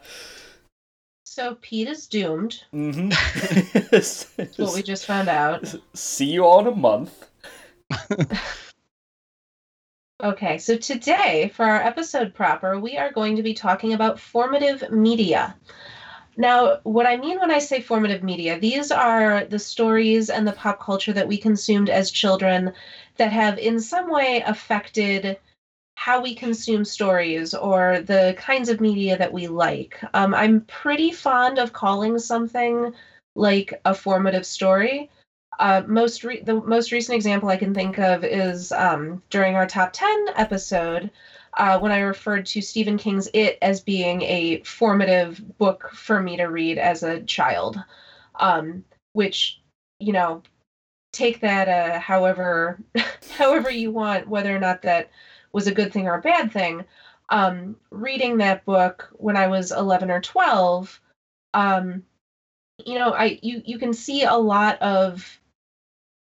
so 1.23 1.55
Pete 1.61 1.87
is 1.87 2.07
doomed. 2.07 2.63
Mm-hmm. 2.73 3.09
That's 3.91 4.27
what 4.57 4.75
we 4.75 4.83
just 4.83 5.05
found 5.05 5.29
out. 5.29 5.73
See 5.93 6.25
you 6.25 6.45
all 6.45 6.59
in 6.59 6.67
a 6.67 6.75
month. 6.75 7.29
Okay, 10.25 10.57
so 10.57 10.75
today, 10.75 11.51
for 11.53 11.65
our 11.65 11.79
episode 11.83 12.33
proper, 12.33 12.79
we 12.79 12.97
are 12.97 13.11
going 13.11 13.35
to 13.35 13.43
be 13.43 13.53
talking 13.53 13.93
about 13.93 14.19
formative 14.19 14.89
media. 14.89 15.55
Now, 16.35 16.79
what 16.81 17.05
I 17.05 17.15
mean 17.15 17.39
when 17.39 17.51
I 17.51 17.59
say 17.59 17.79
formative 17.79 18.23
media, 18.23 18.59
these 18.59 18.89
are 18.89 19.45
the 19.45 19.59
stories 19.59 20.31
and 20.31 20.47
the 20.47 20.53
pop 20.53 20.81
culture 20.81 21.13
that 21.13 21.27
we 21.27 21.37
consumed 21.37 21.91
as 21.91 22.09
children 22.09 22.73
that 23.17 23.31
have 23.33 23.59
in 23.59 23.79
some 23.79 24.09
way 24.09 24.41
affected 24.47 25.37
how 25.93 26.19
we 26.19 26.33
consume 26.33 26.85
stories 26.85 27.53
or 27.53 27.99
the 27.99 28.33
kinds 28.35 28.67
of 28.67 28.81
media 28.81 29.19
that 29.19 29.31
we 29.31 29.47
like. 29.47 30.03
Um, 30.15 30.33
I'm 30.33 30.61
pretty 30.61 31.11
fond 31.11 31.59
of 31.59 31.73
calling 31.73 32.17
something 32.17 32.95
like 33.35 33.79
a 33.85 33.93
formative 33.93 34.47
story 34.47 35.07
uh, 35.59 35.81
most 35.85 36.23
re- 36.23 36.41
the 36.41 36.55
most 36.55 36.91
recent 36.91 37.15
example 37.15 37.49
I 37.49 37.57
can 37.57 37.73
think 37.73 37.97
of 37.97 38.23
is 38.23 38.71
um, 38.71 39.21
during 39.29 39.55
our 39.55 39.65
top 39.65 39.91
ten 39.93 40.25
episode 40.35 41.09
uh, 41.57 41.79
when 41.79 41.91
I 41.91 41.99
referred 41.99 42.45
to 42.47 42.61
Stephen 42.61 42.97
King's 42.97 43.29
It 43.33 43.57
as 43.61 43.79
being 43.79 44.21
a 44.23 44.59
formative 44.59 45.41
book 45.57 45.89
for 45.93 46.19
me 46.19 46.37
to 46.37 46.45
read 46.45 46.77
as 46.77 47.03
a 47.03 47.21
child, 47.21 47.79
um, 48.39 48.83
which 49.13 49.59
you 49.99 50.11
know 50.11 50.41
take 51.13 51.39
that 51.39 51.67
uh, 51.67 51.99
however 51.99 52.77
however 53.37 53.69
you 53.69 53.91
want, 53.91 54.27
whether 54.27 54.53
or 54.53 54.59
not 54.59 54.81
that 54.81 55.09
was 55.53 55.67
a 55.67 55.71
good 55.71 55.93
thing 55.93 56.07
or 56.07 56.15
a 56.15 56.21
bad 56.21 56.51
thing. 56.51 56.83
Um, 57.29 57.77
reading 57.89 58.37
that 58.37 58.65
book 58.65 59.09
when 59.13 59.37
I 59.37 59.47
was 59.47 59.71
eleven 59.71 60.11
or 60.11 60.19
twelve. 60.19 60.99
Um, 61.53 62.03
you 62.85 62.95
know, 62.95 63.13
I 63.13 63.39
you 63.41 63.61
you 63.65 63.77
can 63.77 63.93
see 63.93 64.23
a 64.23 64.35
lot 64.35 64.81
of 64.81 65.39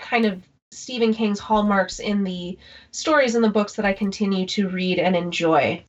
kind 0.01 0.25
of 0.25 0.41
Stephen 0.72 1.13
King's 1.13 1.39
hallmarks 1.39 2.00
in 2.00 2.24
the 2.24 2.58
stories 2.91 3.36
and 3.36 3.43
the 3.43 3.50
books 3.50 3.75
that 3.75 3.86
I 3.86 3.93
continue 3.93 4.46
to 4.48 4.70
read 4.70 5.00
and 5.00 5.15
enjoy. 5.15 5.84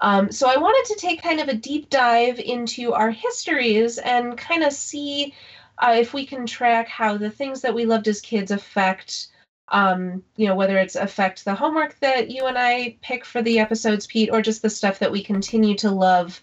Um, 0.00 0.30
so 0.30 0.48
I 0.48 0.56
wanted 0.56 0.84
to 0.94 1.00
take 1.00 1.22
kind 1.22 1.40
of 1.40 1.48
a 1.48 1.54
deep 1.54 1.90
dive 1.90 2.38
into 2.38 2.92
our 2.92 3.10
histories 3.10 3.98
and 3.98 4.36
kind 4.36 4.62
of 4.62 4.72
see 4.72 5.32
uh, 5.78 5.94
if 5.96 6.12
we 6.12 6.24
can 6.24 6.46
track 6.46 6.88
how 6.88 7.16
the 7.16 7.30
things 7.30 7.60
that 7.62 7.74
we 7.74 7.84
loved 7.84 8.06
as 8.06 8.20
kids 8.20 8.50
affect, 8.50 9.28
um, 9.68 10.22
you 10.36 10.46
know, 10.46 10.54
whether 10.54 10.78
it's 10.78 10.94
affect 10.94 11.44
the 11.44 11.54
homework 11.54 11.98
that 12.00 12.30
you 12.30 12.46
and 12.46 12.58
I 12.58 12.96
pick 13.00 13.24
for 13.24 13.42
the 13.42 13.58
episodes, 13.58 14.06
Pete, 14.06 14.30
or 14.32 14.40
just 14.40 14.62
the 14.62 14.70
stuff 14.70 14.98
that 15.00 15.10
we 15.10 15.22
continue 15.22 15.74
to 15.76 15.90
love 15.90 16.40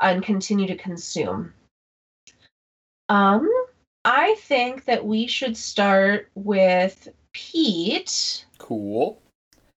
and 0.00 0.22
continue 0.22 0.66
to 0.66 0.74
consume. 0.74 1.52
Um, 3.08 3.48
I 4.06 4.36
think 4.38 4.84
that 4.84 5.04
we 5.04 5.26
should 5.26 5.56
start 5.56 6.30
with 6.36 7.08
Pete. 7.32 8.46
Cool. 8.56 9.20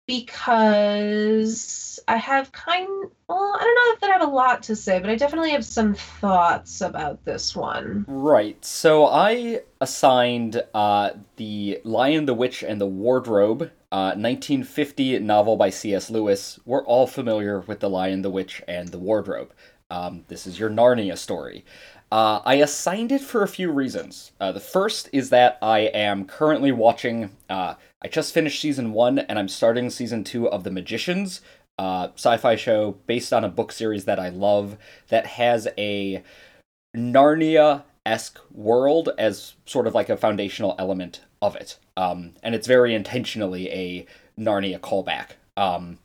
Because 0.05 1.99
I 2.07 2.17
have 2.17 2.51
kind 2.51 2.87
well, 3.27 3.55
I 3.59 3.63
don't 3.63 3.75
know 3.75 3.93
if 3.95 4.03
I 4.03 4.19
have 4.19 4.29
a 4.29 4.31
lot 4.31 4.63
to 4.63 4.75
say, 4.75 4.99
but 4.99 5.09
I 5.09 5.15
definitely 5.15 5.49
have 5.51 5.65
some 5.65 5.95
thoughts 5.95 6.81
about 6.81 7.25
this 7.25 7.55
one. 7.55 8.05
Right. 8.07 8.63
So 8.63 9.05
I 9.07 9.61
assigned 9.81 10.63
uh, 10.75 11.11
the 11.37 11.79
Lion, 11.83 12.25
the 12.25 12.33
Witch, 12.35 12.63
and 12.63 12.79
the 12.79 12.87
Wardrobe, 12.87 13.71
uh, 13.91 14.13
1950 14.13 15.19
novel 15.19 15.57
by 15.57 15.71
C.S. 15.71 16.09
Lewis. 16.11 16.59
We're 16.65 16.85
all 16.85 17.07
familiar 17.07 17.61
with 17.61 17.79
the 17.79 17.89
Lion, 17.89 18.21
the 18.21 18.31
Witch, 18.31 18.61
and 18.67 18.89
the 18.89 18.99
Wardrobe. 18.99 19.53
Um, 19.91 20.25
this 20.27 20.45
is 20.45 20.59
your 20.59 20.69
Narnia 20.69 21.17
story. 21.17 21.65
Uh, 22.11 22.41
I 22.43 22.55
assigned 22.55 23.11
it 23.11 23.21
for 23.21 23.43
a 23.43 23.47
few 23.47 23.71
reasons. 23.71 24.31
Uh, 24.39 24.51
the 24.51 24.59
first 24.59 25.09
is 25.13 25.29
that 25.29 25.59
I 25.61 25.79
am 25.79 26.25
currently 26.25 26.71
watching. 26.71 27.29
Uh, 27.49 27.75
I 28.01 28.07
just 28.07 28.33
finished 28.33 28.61
season 28.61 28.93
one, 28.93 29.19
and 29.19 29.37
I'm 29.37 29.47
starting 29.47 29.89
season 29.89 30.23
two 30.23 30.49
of 30.49 30.63
The 30.63 30.71
Magicians, 30.71 31.41
uh, 31.77 32.09
sci-fi 32.15 32.55
show 32.55 32.97
based 33.05 33.31
on 33.31 33.43
a 33.43 33.49
book 33.49 33.71
series 33.71 34.05
that 34.05 34.19
I 34.19 34.29
love 34.29 34.77
that 35.09 35.25
has 35.27 35.67
a 35.77 36.23
Narnia 36.97 37.83
esque 38.05 38.39
world 38.51 39.09
as 39.19 39.53
sort 39.65 39.85
of 39.85 39.93
like 39.93 40.09
a 40.09 40.17
foundational 40.17 40.75
element 40.79 41.21
of 41.41 41.55
it, 41.55 41.77
um, 41.95 42.33
and 42.41 42.55
it's 42.55 42.67
very 42.67 42.95
intentionally 42.95 43.69
a 43.69 44.05
Narnia 44.39 44.79
callback. 44.79 45.31
Um, 45.55 45.99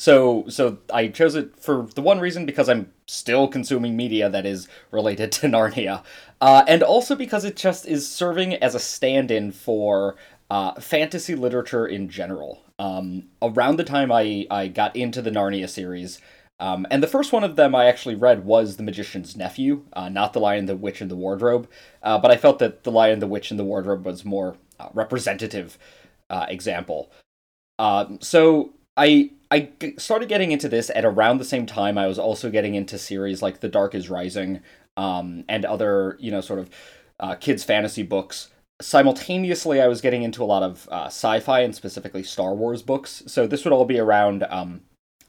so 0.00 0.46
so 0.48 0.78
I 0.90 1.08
chose 1.08 1.34
it 1.34 1.60
for 1.60 1.86
the 1.94 2.00
one 2.00 2.20
reason 2.20 2.46
because 2.46 2.70
I'm 2.70 2.90
still 3.06 3.46
consuming 3.46 3.98
media 3.98 4.30
that 4.30 4.46
is 4.46 4.66
related 4.90 5.30
to 5.36 5.46
Narnia, 5.46 6.02
uh, 6.40 6.64
and 6.66 6.82
also 6.82 7.14
because 7.14 7.44
it 7.44 7.54
just 7.54 7.86
is 7.86 8.10
serving 8.10 8.54
as 8.54 8.74
a 8.74 8.78
stand-in 8.78 9.52
for 9.52 10.16
uh, 10.50 10.72
fantasy 10.80 11.34
literature 11.34 11.86
in 11.86 12.08
general. 12.08 12.62
Um, 12.78 13.24
around 13.42 13.76
the 13.76 13.84
time 13.84 14.10
I 14.10 14.46
I 14.50 14.68
got 14.68 14.96
into 14.96 15.20
the 15.20 15.30
Narnia 15.30 15.68
series. 15.68 16.18
Um, 16.58 16.86
and 16.90 17.02
the 17.02 17.06
first 17.06 17.32
one 17.32 17.42
of 17.42 17.56
them 17.56 17.74
I 17.74 17.86
actually 17.86 18.16
read 18.16 18.44
was 18.44 18.76
The 18.76 18.82
Magician's 18.82 19.34
Nephew, 19.34 19.86
uh, 19.94 20.10
not 20.10 20.34
The 20.34 20.40
Lion, 20.40 20.66
the 20.66 20.76
Witch, 20.76 21.00
and 21.00 21.10
the 21.10 21.16
Wardrobe. 21.16 21.66
Uh, 22.02 22.18
but 22.18 22.30
I 22.30 22.36
felt 22.36 22.58
that 22.58 22.84
The 22.84 22.90
Lion, 22.90 23.18
the 23.18 23.26
Witch, 23.26 23.50
and 23.50 23.58
the 23.58 23.64
Wardrobe 23.64 24.04
was 24.04 24.26
more 24.26 24.56
uh, 24.78 24.88
representative 24.92 25.78
uh, 26.28 26.44
example. 26.50 27.10
Um, 27.78 28.18
so 28.20 28.74
I 28.96 29.30
I 29.50 29.70
started 29.98 30.28
getting 30.28 30.52
into 30.52 30.68
this 30.68 30.90
at 30.94 31.04
around 31.04 31.38
the 31.38 31.44
same 31.44 31.66
time 31.66 31.98
I 31.98 32.06
was 32.06 32.18
also 32.18 32.50
getting 32.50 32.74
into 32.74 32.98
series 32.98 33.42
like 33.42 33.60
The 33.60 33.68
Dark 33.68 33.94
is 33.94 34.08
Rising 34.08 34.60
um, 34.96 35.44
and 35.48 35.64
other, 35.64 36.16
you 36.20 36.30
know, 36.30 36.40
sort 36.40 36.60
of 36.60 36.70
uh, 37.18 37.34
kids' 37.34 37.64
fantasy 37.64 38.02
books. 38.02 38.50
Simultaneously, 38.80 39.80
I 39.80 39.88
was 39.88 40.00
getting 40.00 40.22
into 40.22 40.42
a 40.42 40.46
lot 40.46 40.62
of 40.62 40.88
uh, 40.90 41.06
sci 41.06 41.40
fi 41.40 41.60
and 41.60 41.74
specifically 41.74 42.22
Star 42.22 42.54
Wars 42.54 42.82
books. 42.82 43.22
So 43.26 43.46
this 43.46 43.64
would 43.64 43.72
all 43.72 43.84
be 43.84 43.98
around 43.98 44.44
um, 44.48 44.82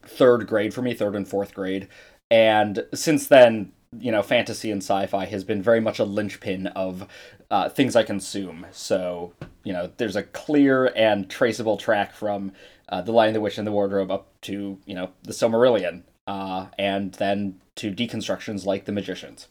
third 0.03 0.47
grade 0.47 0.73
for 0.73 0.81
me, 0.81 0.93
third 0.93 1.15
and 1.15 1.27
fourth 1.27 1.53
grade. 1.53 1.87
And 2.29 2.85
since 2.93 3.27
then, 3.27 3.73
you 3.99 4.11
know, 4.11 4.23
fantasy 4.23 4.71
and 4.71 4.81
sci 4.81 5.05
fi 5.07 5.25
has 5.25 5.43
been 5.43 5.61
very 5.61 5.81
much 5.81 5.99
a 5.99 6.05
linchpin 6.05 6.67
of 6.67 7.07
uh, 7.49 7.67
things 7.67 7.95
I 7.95 8.03
consume. 8.03 8.65
So, 8.71 9.33
you 9.65 9.73
know, 9.73 9.91
there's 9.97 10.15
a 10.15 10.23
clear 10.23 10.93
and 10.95 11.29
traceable 11.29 11.75
track 11.75 12.13
from 12.13 12.53
uh, 12.91 13.01
The 13.01 13.11
Lion, 13.11 13.33
the 13.33 13.41
Witch, 13.41 13.57
and 13.57 13.65
the 13.65 13.71
Wardrobe 13.71 14.11
up 14.11 14.27
to, 14.41 14.77
you 14.85 14.93
know, 14.93 15.11
The 15.23 15.33
Silmarillion, 15.33 16.03
uh, 16.27 16.67
and 16.77 17.13
then 17.13 17.61
to 17.77 17.91
deconstructions 17.91 18.65
like 18.65 18.85
The 18.85 18.91
Magicians. 18.91 19.47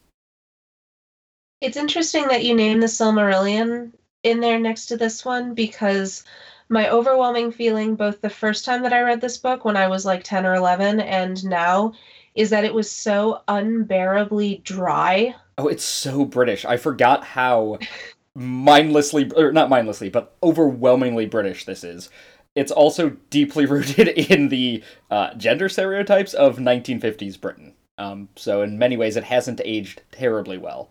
It's 1.61 1.76
interesting 1.76 2.28
that 2.28 2.44
you 2.44 2.54
name 2.54 2.80
The 2.80 2.87
Silmarillion 2.87 3.92
in 4.23 4.40
there 4.40 4.59
next 4.59 4.87
to 4.87 4.97
this 4.97 5.25
one 5.25 5.54
because 5.54 6.25
my 6.68 6.88
overwhelming 6.88 7.50
feeling, 7.50 7.97
both 7.97 8.20
the 8.20 8.30
first 8.30 8.64
time 8.64 8.82
that 8.82 8.92
I 8.92 9.00
read 9.00 9.20
this 9.20 9.38
book 9.38 9.64
when 9.64 9.76
I 9.76 9.88
was 9.88 10.06
like 10.06 10.23
10 10.23 10.47
or 10.47 10.54
11 10.54 11.00
and 11.00 11.44
now, 11.44 11.92
is 12.35 12.50
that 12.50 12.64
it 12.64 12.73
was 12.73 12.90
so 12.90 13.42
unbearably 13.49 14.61
dry. 14.64 15.35
Oh, 15.59 15.66
it's 15.66 15.85
so 15.85 16.25
British. 16.25 16.64
I 16.64 16.76
forgot 16.76 17.25
how 17.25 17.78
mindlessly, 18.35 19.30
or 19.32 19.52
not 19.52 19.68
mindlessly, 19.68 20.11
but 20.11 20.37
overwhelmingly 20.42 21.26
British 21.26 21.64
this 21.64 21.82
is 21.82 22.09
it's 22.54 22.73
also 22.73 23.11
deeply 23.30 23.66
rooted 23.75 24.09
in 24.09 24.49
the 24.49 24.83
uh, 25.11 25.35
gender 25.35 25.69
stereotypes 25.69 26.35
of 26.35 26.59
1950s 26.59 27.40
Britain. 27.40 27.75
Um, 27.99 28.28
so 28.37 28.62
in 28.62 28.78
many 28.78 28.97
ways, 28.97 29.16
it 29.16 29.25
hasn't 29.25 29.61
aged 29.64 30.02
terribly 30.11 30.59
well. 30.59 30.90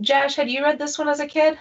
Josh, 0.00 0.36
had 0.36 0.50
you 0.50 0.62
read 0.62 0.78
this 0.78 0.98
one 0.98 1.08
as 1.08 1.20
a 1.20 1.26
kid? 1.26 1.58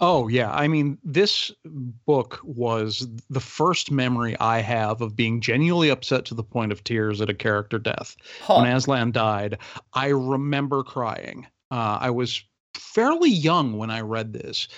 Oh 0.00 0.28
yeah, 0.28 0.50
I 0.52 0.68
mean 0.68 0.98
this 1.04 1.52
book 1.64 2.40
was 2.42 3.06
the 3.28 3.40
first 3.40 3.90
memory 3.90 4.34
I 4.40 4.60
have 4.60 5.02
of 5.02 5.16
being 5.16 5.40
genuinely 5.40 5.90
upset 5.90 6.24
to 6.26 6.34
the 6.34 6.42
point 6.42 6.72
of 6.72 6.82
tears 6.82 7.20
at 7.20 7.28
a 7.28 7.34
character 7.34 7.78
death. 7.78 8.16
Huh. 8.40 8.60
When 8.62 8.72
Aslan 8.72 9.12
died, 9.12 9.58
I 9.92 10.08
remember 10.08 10.82
crying. 10.82 11.46
Uh, 11.70 11.98
I 12.00 12.10
was 12.10 12.42
fairly 12.74 13.30
young 13.30 13.76
when 13.76 13.90
I 13.90 14.00
read 14.00 14.32
this, 14.32 14.68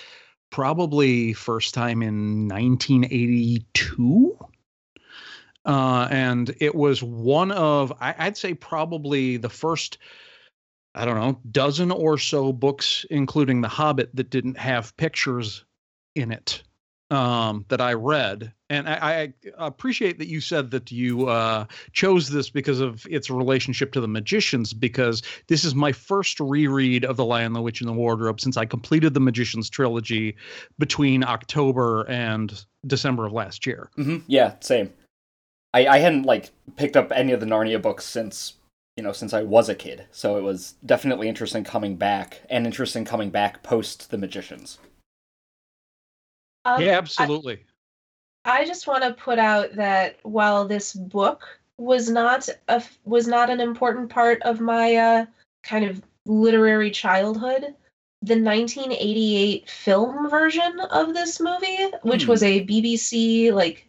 probably 0.51 1.33
first 1.33 1.73
time 1.73 2.01
in 2.01 2.47
1982. 2.47 4.37
Uh, 5.65 6.07
and 6.09 6.55
it 6.59 6.73
was 6.73 7.03
one 7.03 7.51
of 7.51 7.93
I, 7.99 8.15
I'd 8.17 8.37
say 8.37 8.53
probably 8.53 9.37
the 9.37 9.49
first 9.49 9.97
I 10.95 11.05
don't 11.05 11.19
know, 11.19 11.39
dozen 11.51 11.91
or 11.91 12.17
so 12.17 12.51
books, 12.51 13.05
including 13.11 13.61
The 13.61 13.67
Hobbit, 13.67 14.15
that 14.15 14.31
didn't 14.31 14.57
have 14.57 14.97
pictures 14.97 15.63
in 16.15 16.31
it 16.31 16.63
um, 17.11 17.65
that 17.69 17.81
I 17.81 17.93
read. 17.93 18.53
And 18.69 18.87
I, 18.87 19.33
I, 19.57 19.67
appreciate 19.67 20.19
that 20.19 20.27
you 20.27 20.39
said 20.41 20.69
that 20.71 20.91
you 20.91 21.27
uh, 21.27 21.65
chose 21.91 22.29
this 22.29 22.49
because 22.51 22.79
of 22.79 23.05
its 23.09 23.29
relationship 23.29 23.91
to 23.93 24.01
the 24.01 24.07
magicians, 24.07 24.73
because 24.73 25.23
this 25.47 25.65
is 25.65 25.73
my 25.73 25.91
first 25.91 26.39
reread 26.39 27.03
of 27.05 27.17
The 27.17 27.25
Lion, 27.25 27.53
the 27.53 27.61
Witch, 27.61 27.81
and 27.81 27.89
the 27.89 27.93
Wardrobe 27.93 28.39
since 28.39 28.57
I 28.57 28.65
completed 28.65 29.15
the 29.15 29.19
Magicians 29.19 29.69
trilogy 29.69 30.35
between 30.77 31.23
October 31.23 32.03
and 32.03 32.63
December 32.85 33.25
of 33.25 33.33
last 33.33 33.65
year. 33.65 33.89
Mm-hmm. 33.97 34.17
Yeah, 34.27 34.53
same. 34.59 34.93
I, 35.73 35.87
I 35.87 35.97
hadn't 35.97 36.23
like 36.23 36.51
picked 36.75 36.95
up 36.95 37.11
any 37.11 37.31
of 37.31 37.39
the 37.39 37.45
Narnia 37.45 37.81
books 37.81 38.05
since 38.05 38.53
you 38.95 39.03
know, 39.03 39.13
since 39.13 39.33
I 39.33 39.43
was 39.43 39.69
a 39.69 39.75
kid. 39.75 40.07
So 40.11 40.35
it 40.35 40.41
was 40.41 40.73
definitely 40.85 41.29
interesting 41.29 41.63
coming 41.63 41.95
back 41.95 42.41
and 42.49 42.65
interesting 42.65 43.05
coming 43.05 43.29
back 43.29 43.63
post 43.63 44.11
The 44.11 44.17
Magicians. 44.17 44.77
Um, 46.69 46.81
yeah, 46.81 46.97
absolutely. 46.97 47.65
I, 48.45 48.61
I 48.61 48.65
just 48.65 48.87
want 48.87 49.03
to 49.03 49.13
put 49.13 49.39
out 49.39 49.75
that 49.75 50.17
while 50.23 50.67
this 50.67 50.93
book 50.93 51.59
was 51.77 52.09
not 52.09 52.47
a 52.67 52.83
was 53.05 53.27
not 53.27 53.49
an 53.49 53.59
important 53.59 54.09
part 54.09 54.41
of 54.43 54.59
my 54.59 54.95
uh, 54.95 55.25
kind 55.63 55.85
of 55.85 56.01
literary 56.25 56.91
childhood, 56.91 57.73
the 58.21 58.39
1988 58.39 59.69
film 59.69 60.29
version 60.29 60.79
of 60.91 61.13
this 61.13 61.39
movie, 61.39 61.87
which 62.03 62.23
hmm. 62.23 62.29
was 62.29 62.43
a 62.43 62.65
BBC 62.65 63.51
like 63.51 63.87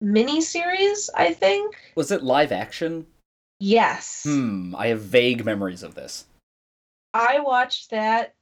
mini 0.00 0.40
series, 0.40 1.10
I 1.14 1.34
think. 1.34 1.76
Was 1.94 2.10
it 2.10 2.22
live 2.22 2.52
action? 2.52 3.06
Yes. 3.60 4.22
Hmm, 4.24 4.74
I 4.76 4.88
have 4.88 5.02
vague 5.02 5.44
memories 5.44 5.82
of 5.82 5.94
this. 5.94 6.24
I 7.12 7.40
watched 7.40 7.90
that. 7.90 8.34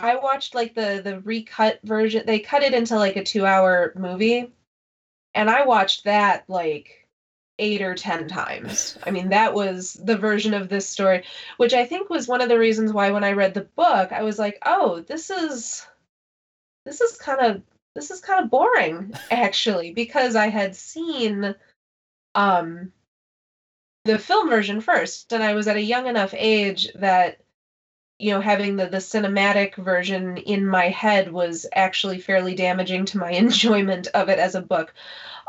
I 0.00 0.16
watched 0.16 0.54
like 0.54 0.74
the 0.74 1.00
the 1.04 1.20
recut 1.20 1.80
version. 1.84 2.24
They 2.26 2.40
cut 2.40 2.62
it 2.62 2.74
into 2.74 2.96
like 2.96 3.16
a 3.16 3.22
2-hour 3.22 3.92
movie. 3.96 4.52
And 5.34 5.48
I 5.48 5.64
watched 5.64 6.04
that 6.04 6.44
like 6.48 7.06
8 7.58 7.82
or 7.82 7.94
10 7.94 8.26
times. 8.26 8.98
I 9.04 9.10
mean, 9.10 9.28
that 9.28 9.54
was 9.54 9.94
the 9.94 10.16
version 10.16 10.54
of 10.54 10.68
this 10.68 10.88
story, 10.88 11.24
which 11.58 11.74
I 11.74 11.84
think 11.84 12.10
was 12.10 12.26
one 12.26 12.40
of 12.40 12.48
the 12.48 12.58
reasons 12.58 12.92
why 12.92 13.10
when 13.10 13.22
I 13.22 13.32
read 13.32 13.54
the 13.54 13.68
book, 13.76 14.10
I 14.12 14.22
was 14.22 14.38
like, 14.38 14.58
"Oh, 14.66 15.00
this 15.00 15.30
is 15.30 15.86
this 16.84 17.00
is 17.00 17.16
kind 17.16 17.40
of 17.40 17.62
this 17.94 18.10
is 18.10 18.20
kind 18.20 18.42
of 18.44 18.50
boring 18.50 19.14
actually 19.30 19.92
because 19.92 20.34
I 20.36 20.48
had 20.48 20.74
seen 20.74 21.54
um 22.34 22.92
the 24.04 24.18
film 24.18 24.48
version 24.48 24.80
first 24.80 25.32
and 25.32 25.42
i 25.42 25.52
was 25.52 25.68
at 25.68 25.76
a 25.76 25.82
young 25.82 26.06
enough 26.06 26.32
age 26.34 26.88
that 26.94 27.40
you 28.20 28.30
know 28.30 28.40
having 28.40 28.76
the 28.76 28.86
the 28.86 28.98
cinematic 28.98 29.74
version 29.76 30.36
in 30.36 30.66
my 30.66 30.88
head 30.88 31.32
was 31.32 31.66
actually 31.74 32.18
fairly 32.18 32.54
damaging 32.54 33.04
to 33.06 33.18
my 33.18 33.30
enjoyment 33.44 34.06
of 34.08 34.28
it 34.28 34.38
as 34.38 34.54
a 34.54 34.60
book 34.60 34.92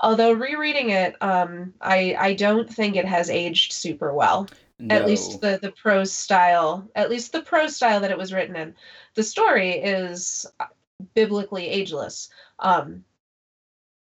although 0.02 0.32
rereading 0.32 0.90
it 0.90 1.16
um 1.22 1.74
i 1.82 2.16
i 2.18 2.34
don't 2.34 2.74
think 2.74 2.96
it 2.96 3.06
has 3.06 3.30
aged 3.30 3.74
super 3.74 4.14
well 4.14 4.48
no. 4.80 4.96
at 4.96 5.06
least 5.06 5.42
the 5.42 5.60
the 5.62 5.72
prose 5.72 6.12
style 6.12 6.90
at 6.96 7.10
least 7.10 7.32
the 7.34 7.42
prose 7.42 7.76
style 7.76 8.00
that 8.00 8.12
it 8.12 8.18
was 8.18 8.34
written 8.34 8.56
in 8.56 8.74
the 9.16 9.24
story 9.24 9.74
is 9.74 10.46
biblically 11.14 11.68
ageless 11.68 12.30
um 12.60 13.04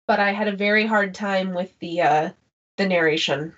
but 0.06 0.20
i 0.20 0.33
had 0.33 0.48
a 0.48 0.56
very 0.56 0.87
hard 0.87 1.14
time 1.14 1.54
with 1.54 1.76
the 1.80 2.00
uh 2.00 2.30
the 2.76 2.87
narration 2.87 3.52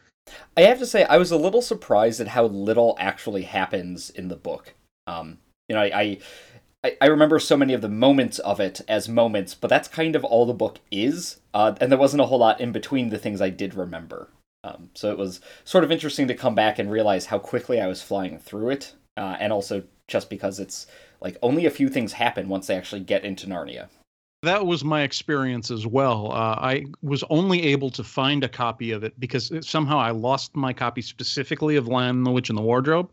I 0.57 0.63
have 0.63 0.79
to 0.79 0.87
say, 0.87 1.05
I 1.05 1.19
was 1.19 1.33
a 1.33 1.37
little 1.37 1.63
surprised 1.63 2.21
at 2.21 2.29
how 2.29 2.45
little 2.45 2.97
actually 2.99 3.43
happens 3.43 4.09
in 4.09 4.29
the 4.29 4.37
book. 4.37 4.75
Um, 5.07 5.39
you 5.69 5.77
know, 5.77 5.83
I, 5.83 6.19
I, 6.85 6.97
I 7.01 7.07
remember 7.07 7.39
so 7.39 7.57
many 7.57 7.75
of 7.75 7.81
the 7.81 7.89
moments 7.89 8.39
of 8.41 8.61
it 8.61 8.81
as 8.89 9.09
moments, 9.09 9.55
but 9.55 9.69
that's 9.69 9.89
kind 9.89 10.17
of 10.17 10.25
all 10.25 10.47
the 10.47 10.53
book 10.53 10.81
is. 10.91 11.41
Uh, 11.55 11.75
and 11.81 11.91
there 11.91 11.99
wasn't 11.99 12.23
a 12.23 12.27
whole 12.27 12.39
lot 12.39 12.61
in 12.61 12.73
between 12.73 13.11
the 13.11 13.19
things 13.19 13.41
I 13.41 13.51
did 13.51 13.75
remember. 13.75 14.29
Um, 14.65 14.91
so 14.95 15.11
it 15.11 15.19
was 15.19 15.41
sort 15.65 15.85
of 15.85 15.91
interesting 15.91 16.29
to 16.29 16.35
come 16.35 16.55
back 16.55 16.79
and 16.79 16.91
realize 16.91 17.27
how 17.27 17.39
quickly 17.39 17.81
I 17.81 17.89
was 17.89 18.03
flying 18.03 18.39
through 18.39 18.71
it, 18.71 18.95
uh, 19.17 19.37
and 19.41 19.53
also 19.53 19.83
just 20.07 20.31
because 20.31 20.61
it's 20.61 20.87
like 21.21 21.37
only 21.43 21.67
a 21.67 21.71
few 21.71 21.89
things 21.89 22.13
happen 22.13 22.49
once 22.49 22.67
they 22.67 22.77
actually 22.77 23.01
get 23.01 23.25
into 23.25 23.47
Narnia 23.47 23.89
that 24.43 24.67
was 24.67 24.83
my 24.83 25.03
experience 25.03 25.71
as 25.71 25.87
well. 25.87 26.33
Uh, 26.33 26.57
I 26.59 26.87
was 27.01 27.23
only 27.31 27.63
able 27.63 27.91
to 27.91 28.03
find 28.03 28.43
a 28.43 28.49
copy 28.49 28.91
of 28.91 29.05
it 29.05 29.19
because 29.21 29.53
somehow 29.61 29.99
I 29.99 30.11
lost 30.11 30.57
my 30.57 30.73
copy 30.73 31.01
specifically 31.01 31.77
of 31.77 31.87
Lion, 31.87 32.25
the 32.25 32.31
Witch, 32.31 32.49
and 32.49 32.59
the 32.59 32.63
Wardrobe. 32.63 33.13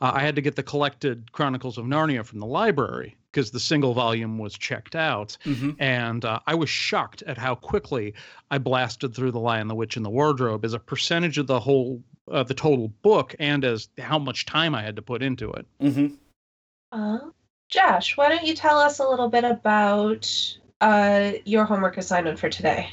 Uh, 0.00 0.12
I 0.14 0.20
had 0.20 0.34
to 0.36 0.42
get 0.42 0.56
the 0.56 0.62
collected 0.62 1.30
Chronicles 1.32 1.76
of 1.76 1.84
Narnia 1.84 2.24
from 2.24 2.40
the 2.40 2.46
library 2.46 3.14
because 3.30 3.50
the 3.50 3.60
single 3.60 3.92
volume 3.92 4.38
was 4.38 4.54
checked 4.54 4.96
out. 4.96 5.36
Mm-hmm. 5.44 5.72
And 5.78 6.24
uh, 6.24 6.40
I 6.46 6.54
was 6.54 6.70
shocked 6.70 7.22
at 7.26 7.36
how 7.36 7.54
quickly 7.54 8.14
I 8.50 8.56
blasted 8.56 9.14
through 9.14 9.32
The 9.32 9.38
Lion, 9.38 9.68
the 9.68 9.74
Witch, 9.74 9.96
and 9.96 10.04
the 10.04 10.10
Wardrobe 10.10 10.64
as 10.64 10.72
a 10.72 10.78
percentage 10.78 11.36
of 11.36 11.46
the 11.46 11.60
whole, 11.60 12.02
uh, 12.30 12.42
the 12.42 12.54
total 12.54 12.88
book, 13.02 13.34
and 13.38 13.66
as 13.66 13.90
how 13.98 14.18
much 14.18 14.46
time 14.46 14.74
I 14.74 14.82
had 14.82 14.96
to 14.96 15.02
put 15.02 15.22
into 15.22 15.52
it. 15.52 15.66
Mm-hmm. 15.82 16.14
Uh, 16.90 17.18
Josh, 17.68 18.16
why 18.16 18.30
don't 18.30 18.44
you 18.44 18.54
tell 18.54 18.78
us 18.78 18.98
a 18.98 19.08
little 19.08 19.28
bit 19.28 19.44
about 19.44 20.56
uh, 20.80 21.32
your 21.44 21.64
homework 21.64 21.96
assignment 21.96 22.38
for 22.38 22.48
today? 22.48 22.90